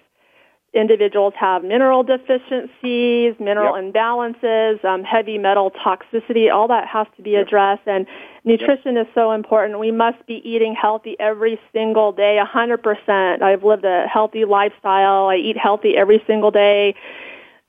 individuals 0.73 1.33
have 1.37 1.63
mineral 1.63 2.03
deficiencies, 2.03 3.35
mineral 3.39 3.75
yep. 3.75 3.93
imbalances, 3.93 4.83
um, 4.85 5.03
heavy 5.03 5.37
metal 5.37 5.71
toxicity. 5.71 6.51
All 6.51 6.67
that 6.69 6.87
has 6.87 7.07
to 7.17 7.21
be 7.21 7.35
addressed. 7.35 7.85
And 7.85 8.07
nutrition 8.45 8.95
yep. 8.95 9.07
is 9.07 9.13
so 9.13 9.31
important. 9.31 9.79
We 9.79 9.91
must 9.91 10.25
be 10.27 10.41
eating 10.45 10.75
healthy 10.79 11.17
every 11.19 11.59
single 11.73 12.13
day, 12.13 12.39
100%. 12.41 13.41
I've 13.41 13.63
lived 13.63 13.83
a 13.83 14.07
healthy 14.07 14.45
lifestyle. 14.45 15.27
I 15.27 15.35
eat 15.35 15.57
healthy 15.57 15.97
every 15.97 16.23
single 16.25 16.51
day. 16.51 16.95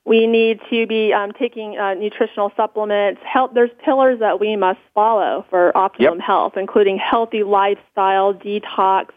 We 0.05 0.26
need 0.26 0.59
to 0.70 0.86
be 0.86 1.12
um, 1.12 1.30
taking 1.38 1.78
uh, 1.78 1.94
nutritional 1.94 2.50
supplements. 2.57 3.20
Help. 3.24 3.55
there's 3.55 3.70
pillars 3.84 4.18
that 4.18 4.40
we 4.40 4.57
must 4.57 4.80
follow 4.94 5.46
for 5.48 5.76
optimum 5.76 6.18
yep. 6.18 6.26
health, 6.26 6.55
including 6.57 6.98
healthy 6.98 7.44
lifestyle, 7.44 8.34
detox, 8.34 9.11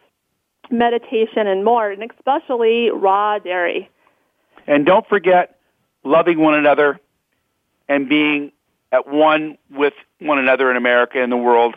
meditation, 0.70 1.48
and 1.48 1.66
more, 1.66 1.90
and 1.90 2.12
especially 2.12 2.92
raw 2.92 3.40
dairy. 3.40 3.90
And 4.68 4.86
don't 4.86 5.08
forget 5.08 5.60
loving 6.04 6.40
one 6.40 6.54
another 6.54 7.00
and 7.88 8.08
being 8.08 8.52
at 8.92 9.08
one 9.08 9.58
with 9.72 9.94
one 10.20 10.38
another 10.38 10.70
in 10.72 10.78
America 10.78 11.22
and 11.22 11.32
the 11.32 11.38
world. 11.38 11.76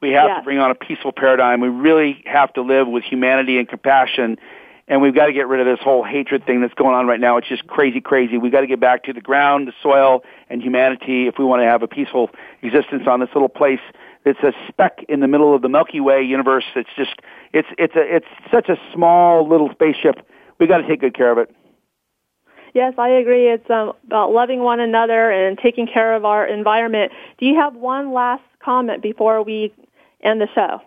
We 0.00 0.10
have 0.10 0.28
yes. 0.28 0.40
to 0.40 0.44
bring 0.44 0.58
on 0.58 0.70
a 0.70 0.74
peaceful 0.74 1.12
paradigm. 1.12 1.60
We 1.60 1.68
really 1.68 2.22
have 2.26 2.52
to 2.54 2.62
live 2.62 2.86
with 2.88 3.04
humanity 3.04 3.58
and 3.58 3.68
compassion. 3.68 4.36
And 4.88 5.02
we've 5.02 5.14
got 5.14 5.26
to 5.26 5.32
get 5.32 5.48
rid 5.48 5.60
of 5.60 5.66
this 5.66 5.82
whole 5.82 6.04
hatred 6.04 6.46
thing 6.46 6.60
that's 6.60 6.74
going 6.74 6.94
on 6.94 7.06
right 7.08 7.18
now. 7.18 7.38
It's 7.38 7.48
just 7.48 7.66
crazy, 7.66 8.00
crazy. 8.00 8.38
We've 8.38 8.52
got 8.52 8.60
to 8.60 8.68
get 8.68 8.78
back 8.78 9.04
to 9.04 9.12
the 9.12 9.20
ground, 9.20 9.66
the 9.66 9.72
soil, 9.82 10.22
and 10.48 10.62
humanity 10.62 11.26
if 11.26 11.34
we 11.38 11.44
want 11.44 11.60
to 11.62 11.66
have 11.66 11.82
a 11.82 11.88
peaceful 11.88 12.30
existence 12.62 13.02
on 13.08 13.18
this 13.18 13.30
little 13.34 13.48
place 13.48 13.80
it's 14.26 14.40
a 14.40 14.52
speck 14.68 15.04
in 15.08 15.20
the 15.20 15.28
middle 15.28 15.54
of 15.54 15.62
the 15.62 15.68
Milky 15.68 16.00
Way 16.00 16.22
universe. 16.22 16.64
It's 16.74 16.90
just 16.96 17.14
it's 17.52 17.68
it's 17.78 17.94
a 17.94 18.16
it's 18.16 18.26
such 18.50 18.68
a 18.68 18.76
small 18.92 19.48
little 19.48 19.70
spaceship. 19.70 20.16
We've 20.58 20.68
got 20.68 20.78
to 20.78 20.88
take 20.88 21.00
good 21.00 21.14
care 21.14 21.30
of 21.30 21.38
it. 21.38 21.54
Yes, 22.74 22.94
I 22.98 23.08
agree. 23.08 23.48
It's 23.48 23.70
um, 23.70 23.92
about 24.04 24.32
loving 24.32 24.58
one 24.58 24.80
another 24.80 25.30
and 25.30 25.56
taking 25.56 25.86
care 25.86 26.14
of 26.14 26.24
our 26.24 26.44
environment. 26.44 27.12
Do 27.38 27.46
you 27.46 27.54
have 27.54 27.74
one 27.74 28.12
last 28.12 28.42
comment 28.62 29.00
before 29.00 29.42
we 29.42 29.72
end 30.20 30.40
the 30.40 30.48
show? 30.54 30.80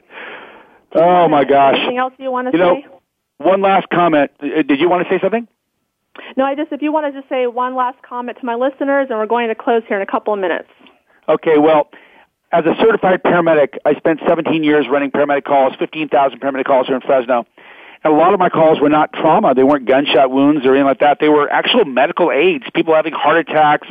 oh 0.94 1.28
my 1.28 1.44
gosh! 1.44 1.76
Anything 1.76 1.98
else 1.98 2.14
you 2.18 2.30
want 2.30 2.50
to 2.50 2.56
you 2.56 2.62
say? 2.62 2.80
Know, 2.82 3.00
one 3.38 3.62
last 3.62 3.88
comment. 3.88 4.30
Uh, 4.40 4.62
did 4.62 4.80
you 4.80 4.88
want 4.88 5.06
to 5.06 5.14
say 5.14 5.20
something? 5.20 5.48
No, 6.36 6.44
I 6.44 6.54
just 6.54 6.72
if 6.72 6.82
you 6.82 6.92
want 6.92 7.12
to 7.12 7.18
just 7.18 7.28
say 7.28 7.46
one 7.46 7.74
last 7.74 8.02
comment 8.02 8.38
to 8.40 8.46
my 8.46 8.54
listeners, 8.54 9.06
and 9.10 9.18
we're 9.18 9.26
going 9.26 9.48
to 9.48 9.54
close 9.54 9.82
here 9.88 9.96
in 9.96 10.02
a 10.02 10.10
couple 10.10 10.34
of 10.34 10.40
minutes. 10.40 10.68
Okay, 11.28 11.58
well, 11.58 11.88
as 12.52 12.64
a 12.64 12.74
certified 12.80 13.22
paramedic, 13.22 13.78
I 13.84 13.94
spent 13.94 14.20
17 14.26 14.64
years 14.64 14.86
running 14.90 15.10
paramedic 15.10 15.44
calls, 15.44 15.74
15,000 15.78 16.40
paramedic 16.40 16.64
calls 16.64 16.86
here 16.86 16.96
in 16.96 17.02
Fresno. 17.02 17.46
And 18.02 18.12
a 18.12 18.16
lot 18.16 18.32
of 18.32 18.40
my 18.40 18.48
calls 18.48 18.80
were 18.80 18.88
not 18.88 19.12
trauma. 19.12 19.54
They 19.54 19.62
weren't 19.62 19.86
gunshot 19.86 20.30
wounds 20.30 20.66
or 20.66 20.70
anything 20.70 20.86
like 20.86 21.00
that. 21.00 21.18
They 21.20 21.28
were 21.28 21.50
actual 21.50 21.84
medical 21.84 22.32
aids, 22.32 22.64
people 22.74 22.94
having 22.94 23.12
heart 23.12 23.36
attacks, 23.36 23.86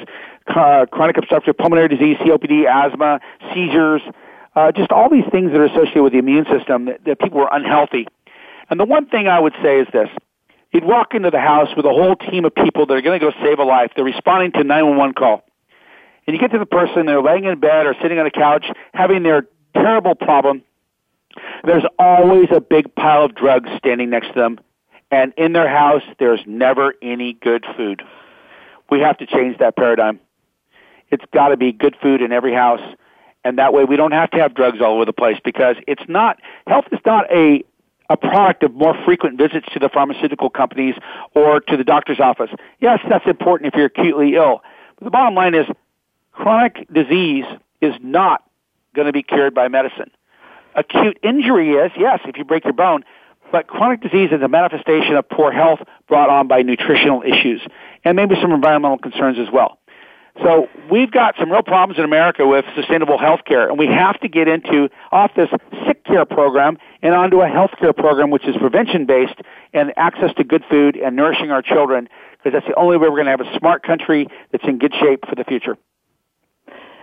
uh, 0.47 0.87
chronic 0.91 1.17
obstructive 1.17 1.57
pulmonary 1.57 1.87
disease, 1.87 2.17
COPD, 2.17 2.65
asthma, 2.67 3.19
seizures, 3.53 4.01
uh, 4.67 4.71
just 4.71 4.91
all 4.91 5.09
these 5.09 5.25
things 5.31 5.51
that 5.51 5.59
are 5.59 5.65
associated 5.65 6.03
with 6.03 6.13
the 6.13 6.19
immune 6.19 6.45
system 6.45 6.85
that, 6.85 7.03
that 7.05 7.19
people 7.19 7.39
were 7.39 7.49
unhealthy. 7.51 8.07
And 8.69 8.79
the 8.79 8.85
one 8.85 9.07
thing 9.07 9.27
I 9.27 9.39
would 9.39 9.53
say 9.63 9.79
is 9.79 9.87
this. 9.91 10.09
You'd 10.71 10.83
walk 10.83 11.15
into 11.15 11.31
the 11.31 11.39
house 11.39 11.69
with 11.75 11.85
a 11.85 11.89
whole 11.89 12.15
team 12.15 12.45
of 12.45 12.53
people 12.53 12.85
that 12.85 12.93
are 12.93 13.01
going 13.01 13.19
to 13.19 13.25
go 13.25 13.31
save 13.43 13.57
a 13.57 13.63
life. 13.63 13.91
They're 13.95 14.05
responding 14.05 14.51
to 14.51 14.59
a 14.59 14.63
911 14.63 15.15
call 15.15 15.43
and 16.29 16.35
you 16.35 16.39
get 16.39 16.51
to 16.51 16.59
the 16.59 16.67
person, 16.67 17.07
they're 17.07 17.23
laying 17.23 17.45
in 17.45 17.59
bed 17.59 17.87
or 17.87 17.95
sitting 18.03 18.19
on 18.19 18.27
a 18.27 18.29
couch 18.29 18.63
having 18.93 19.23
their 19.23 19.47
terrible 19.73 20.13
problem, 20.13 20.61
there's 21.63 21.85
always 21.97 22.49
a 22.51 22.61
big 22.61 22.93
pile 22.93 23.23
of 23.23 23.33
drugs 23.33 23.67
standing 23.79 24.11
next 24.11 24.27
to 24.27 24.33
them. 24.35 24.59
And 25.09 25.33
in 25.37 25.53
their 25.53 25.67
house, 25.67 26.03
there's 26.19 26.41
never 26.45 26.93
any 27.01 27.33
good 27.33 27.65
food. 27.75 28.03
We 28.91 28.99
have 28.99 29.17
to 29.17 29.25
change 29.25 29.57
that 29.57 29.75
paradigm. 29.75 30.19
It's 31.09 31.25
got 31.33 31.47
to 31.47 31.57
be 31.57 31.71
good 31.71 31.95
food 31.99 32.21
in 32.21 32.31
every 32.31 32.53
house, 32.53 32.95
and 33.49 33.57
that 33.57 33.73
way 33.73 33.83
we 33.83 33.97
don't 33.97 34.11
have 34.11 34.29
to 34.31 34.37
have 34.37 34.53
drugs 34.53 34.79
all 34.79 34.95
over 34.95 35.05
the 35.05 35.13
place 35.13 35.37
because 35.43 35.75
it's 35.87 36.03
not 36.07 36.39
health 36.67 36.85
is 36.91 36.99
not 37.05 37.29
a 37.31 37.63
a 38.11 38.17
product 38.17 38.63
of 38.63 38.73
more 38.73 38.95
frequent 39.05 39.37
visits 39.37 39.67
to 39.73 39.79
the 39.79 39.89
pharmaceutical 39.89 40.49
companies 40.49 40.95
or 41.35 41.59
to 41.59 41.77
the 41.77 41.83
doctor's 41.83 42.19
office. 42.19 42.49
Yes, 42.79 42.99
that's 43.07 43.27
important 43.27 43.67
if 43.67 43.77
you're 43.77 43.85
acutely 43.85 44.35
ill. 44.35 44.63
But 44.97 45.05
the 45.05 45.11
bottom 45.11 45.35
line 45.35 45.53
is 45.53 45.67
chronic 46.31 46.87
disease 46.91 47.45
is 47.81 47.93
not 48.01 48.43
going 48.95 49.05
to 49.05 49.13
be 49.13 49.21
cured 49.21 49.53
by 49.53 49.67
medicine. 49.67 50.09
Acute 50.75 51.19
injury 51.23 51.73
is, 51.73 51.91
yes, 51.97 52.19
if 52.25 52.37
you 52.37 52.45
break 52.45 52.63
your 52.63 52.73
bone, 52.73 53.03
but 53.51 53.67
chronic 53.67 54.01
disease 54.01 54.29
is 54.31 54.41
a 54.41 54.47
manifestation 54.47 55.15
of 55.15 55.27
poor 55.27 55.51
health 55.51 55.79
brought 56.07 56.29
on 56.29 56.47
by 56.47 56.61
nutritional 56.61 57.21
issues 57.21 57.61
and 58.03 58.15
maybe 58.15 58.35
some 58.41 58.51
environmental 58.51 58.97
concerns 58.97 59.37
as 59.39 59.51
well. 59.51 59.78
So 60.43 60.69
we've 60.89 61.11
got 61.11 61.35
some 61.37 61.51
real 61.51 61.63
problems 61.63 61.99
in 61.99 62.05
America 62.05 62.47
with 62.47 62.63
sustainable 62.75 63.17
health 63.17 63.41
care, 63.45 63.67
and 63.67 63.77
we 63.77 63.87
have 63.87 64.19
to 64.21 64.29
get 64.29 64.47
into 64.47 64.89
off 65.11 65.31
this 65.35 65.49
sick 65.85 66.05
care 66.05 66.25
program 66.25 66.77
and 67.01 67.13
onto 67.13 67.41
a 67.41 67.47
health 67.47 67.71
care 67.79 67.93
program 67.93 68.29
which 68.29 68.47
is 68.47 68.55
prevention 68.57 69.05
based 69.05 69.39
and 69.73 69.91
access 69.97 70.33
to 70.37 70.43
good 70.43 70.63
food 70.69 70.95
and 70.95 71.15
nourishing 71.15 71.51
our 71.51 71.61
children 71.61 72.07
because 72.37 72.53
that's 72.53 72.67
the 72.67 72.79
only 72.79 72.97
way 72.97 73.09
we're 73.09 73.21
going 73.21 73.25
to 73.25 73.31
have 73.31 73.41
a 73.41 73.57
smart 73.57 73.83
country 73.83 74.27
that's 74.51 74.63
in 74.65 74.77
good 74.77 74.93
shape 74.99 75.25
for 75.27 75.35
the 75.35 75.43
future. 75.43 75.77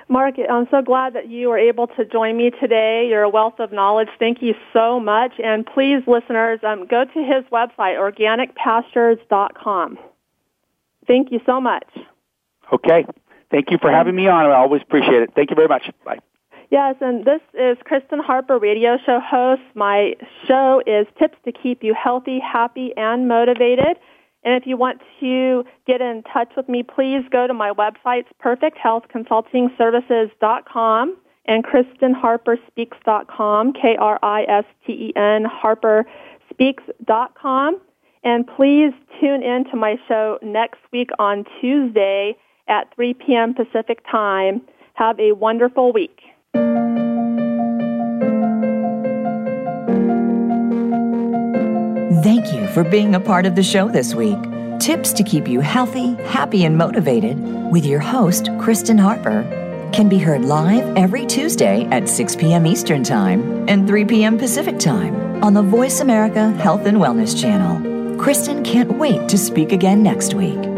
Mark, 0.09 0.37
I'm 0.39 0.68
so 0.70 0.82
glad 0.82 1.14
that 1.14 1.28
you 1.28 1.49
were 1.49 1.59
able 1.59 1.89
to 1.89 2.05
join 2.05 2.37
me 2.37 2.53
today. 2.61 3.09
You're 3.11 3.22
a 3.22 3.28
wealth 3.28 3.59
of 3.59 3.72
knowledge. 3.72 4.07
Thank 4.20 4.41
you 4.41 4.55
so 4.72 5.01
much. 5.01 5.32
And 5.43 5.66
please, 5.66 6.05
listeners, 6.07 6.61
um, 6.62 6.87
go 6.87 7.05
to 7.05 7.18
his 7.18 7.45
website, 7.53 7.99
organicpastures.com. 7.99 9.99
Thank 11.09 11.32
you 11.32 11.41
so 11.45 11.61
much. 11.61 11.89
Okay. 12.72 13.05
Thank 13.51 13.70
you 13.70 13.78
for 13.80 13.90
having 13.90 14.14
me 14.16 14.28
on. 14.28 14.47
I 14.47 14.55
always 14.55 14.82
appreciate 14.82 15.22
it. 15.22 15.32
Thank 15.34 15.51
you 15.51 15.57
very 15.57 15.68
much. 15.68 15.90
Bye. 16.05 16.18
Yes, 16.70 16.97
and 17.01 17.24
this 17.24 17.40
is 17.55 17.78
Kristen 17.84 18.18
Harper, 18.18 18.59
radio 18.59 18.99
show 19.07 19.20
host. 19.20 19.62
My 19.74 20.16
show 20.49 20.82
is 20.84 21.07
Tips 21.16 21.38
to 21.44 21.53
Keep 21.53 21.84
You 21.84 21.94
Healthy, 21.94 22.40
Happy, 22.40 22.92
and 22.97 23.28
Motivated. 23.28 23.99
And 24.42 24.61
if 24.61 24.66
you 24.66 24.76
want 24.76 25.01
to 25.20 25.64
get 25.86 26.01
in 26.01 26.24
touch 26.32 26.51
with 26.57 26.68
me, 26.68 26.82
please 26.82 27.22
go 27.30 27.47
to 27.47 27.55
my 27.55 27.70
website, 27.70 28.24
perfecthealthconsultingservices.com 28.44 31.16
and 31.49 31.64
KristenHarperSpeaks.com, 31.64 33.72
K-R-I-S-T-E-N, 33.72 35.47
HarperSpeaks.com. 35.62 37.80
And 38.24 38.44
please 38.47 38.92
tune 39.20 39.44
in 39.44 39.64
to 39.70 39.76
my 39.76 39.97
show 40.09 40.40
next 40.42 40.80
week 40.92 41.11
on 41.20 41.44
Tuesday 41.61 42.36
at 42.69 42.95
3 42.95 43.14
p.m. 43.14 43.55
Pacific 43.55 43.99
Time. 44.11 44.62
Have 44.95 45.19
a 45.21 45.33
wonderful 45.33 45.93
week. 45.93 46.21
Thank 52.23 52.53
you 52.53 52.67
for 52.69 52.83
being 52.83 53.14
a 53.14 53.21
part 53.21 53.47
of 53.47 53.55
the 53.55 53.62
show 53.62 53.89
this 53.89 54.14
week. 54.14 54.39
Tips 54.81 55.12
to 55.12 55.23
keep 55.23 55.47
you 55.49 55.61
healthy, 55.61 56.14
happy, 56.25 56.64
and 56.64 56.77
motivated 56.77 57.39
with 57.71 57.85
your 57.85 58.01
host, 58.01 58.49
Kristen 58.59 58.99
Harper, 58.99 59.43
can 59.93 60.09
be 60.09 60.19
heard 60.19 60.45
live 60.45 60.97
every 60.97 61.25
Tuesday 61.27 61.85
at 61.87 62.09
6 62.09 62.37
p.m. 62.37 62.67
Eastern 62.67 63.03
Time 63.03 63.69
and 63.69 63.87
3 63.87 64.05
p.m. 64.05 64.39
Pacific 64.39 64.79
Time 64.79 65.43
on 65.43 65.55
the 65.55 65.62
Voice 65.62 66.01
America 66.01 66.51
Health 66.53 66.87
and 66.87 66.99
Wellness 66.99 67.41
Channel. 67.41 68.19
Kristen 68.19 68.64
can't 68.64 68.99
wait 68.99 69.29
to 69.29 69.39
speak 69.39 69.73
again 69.73 70.03
next 70.03 70.35
week. 70.35 70.76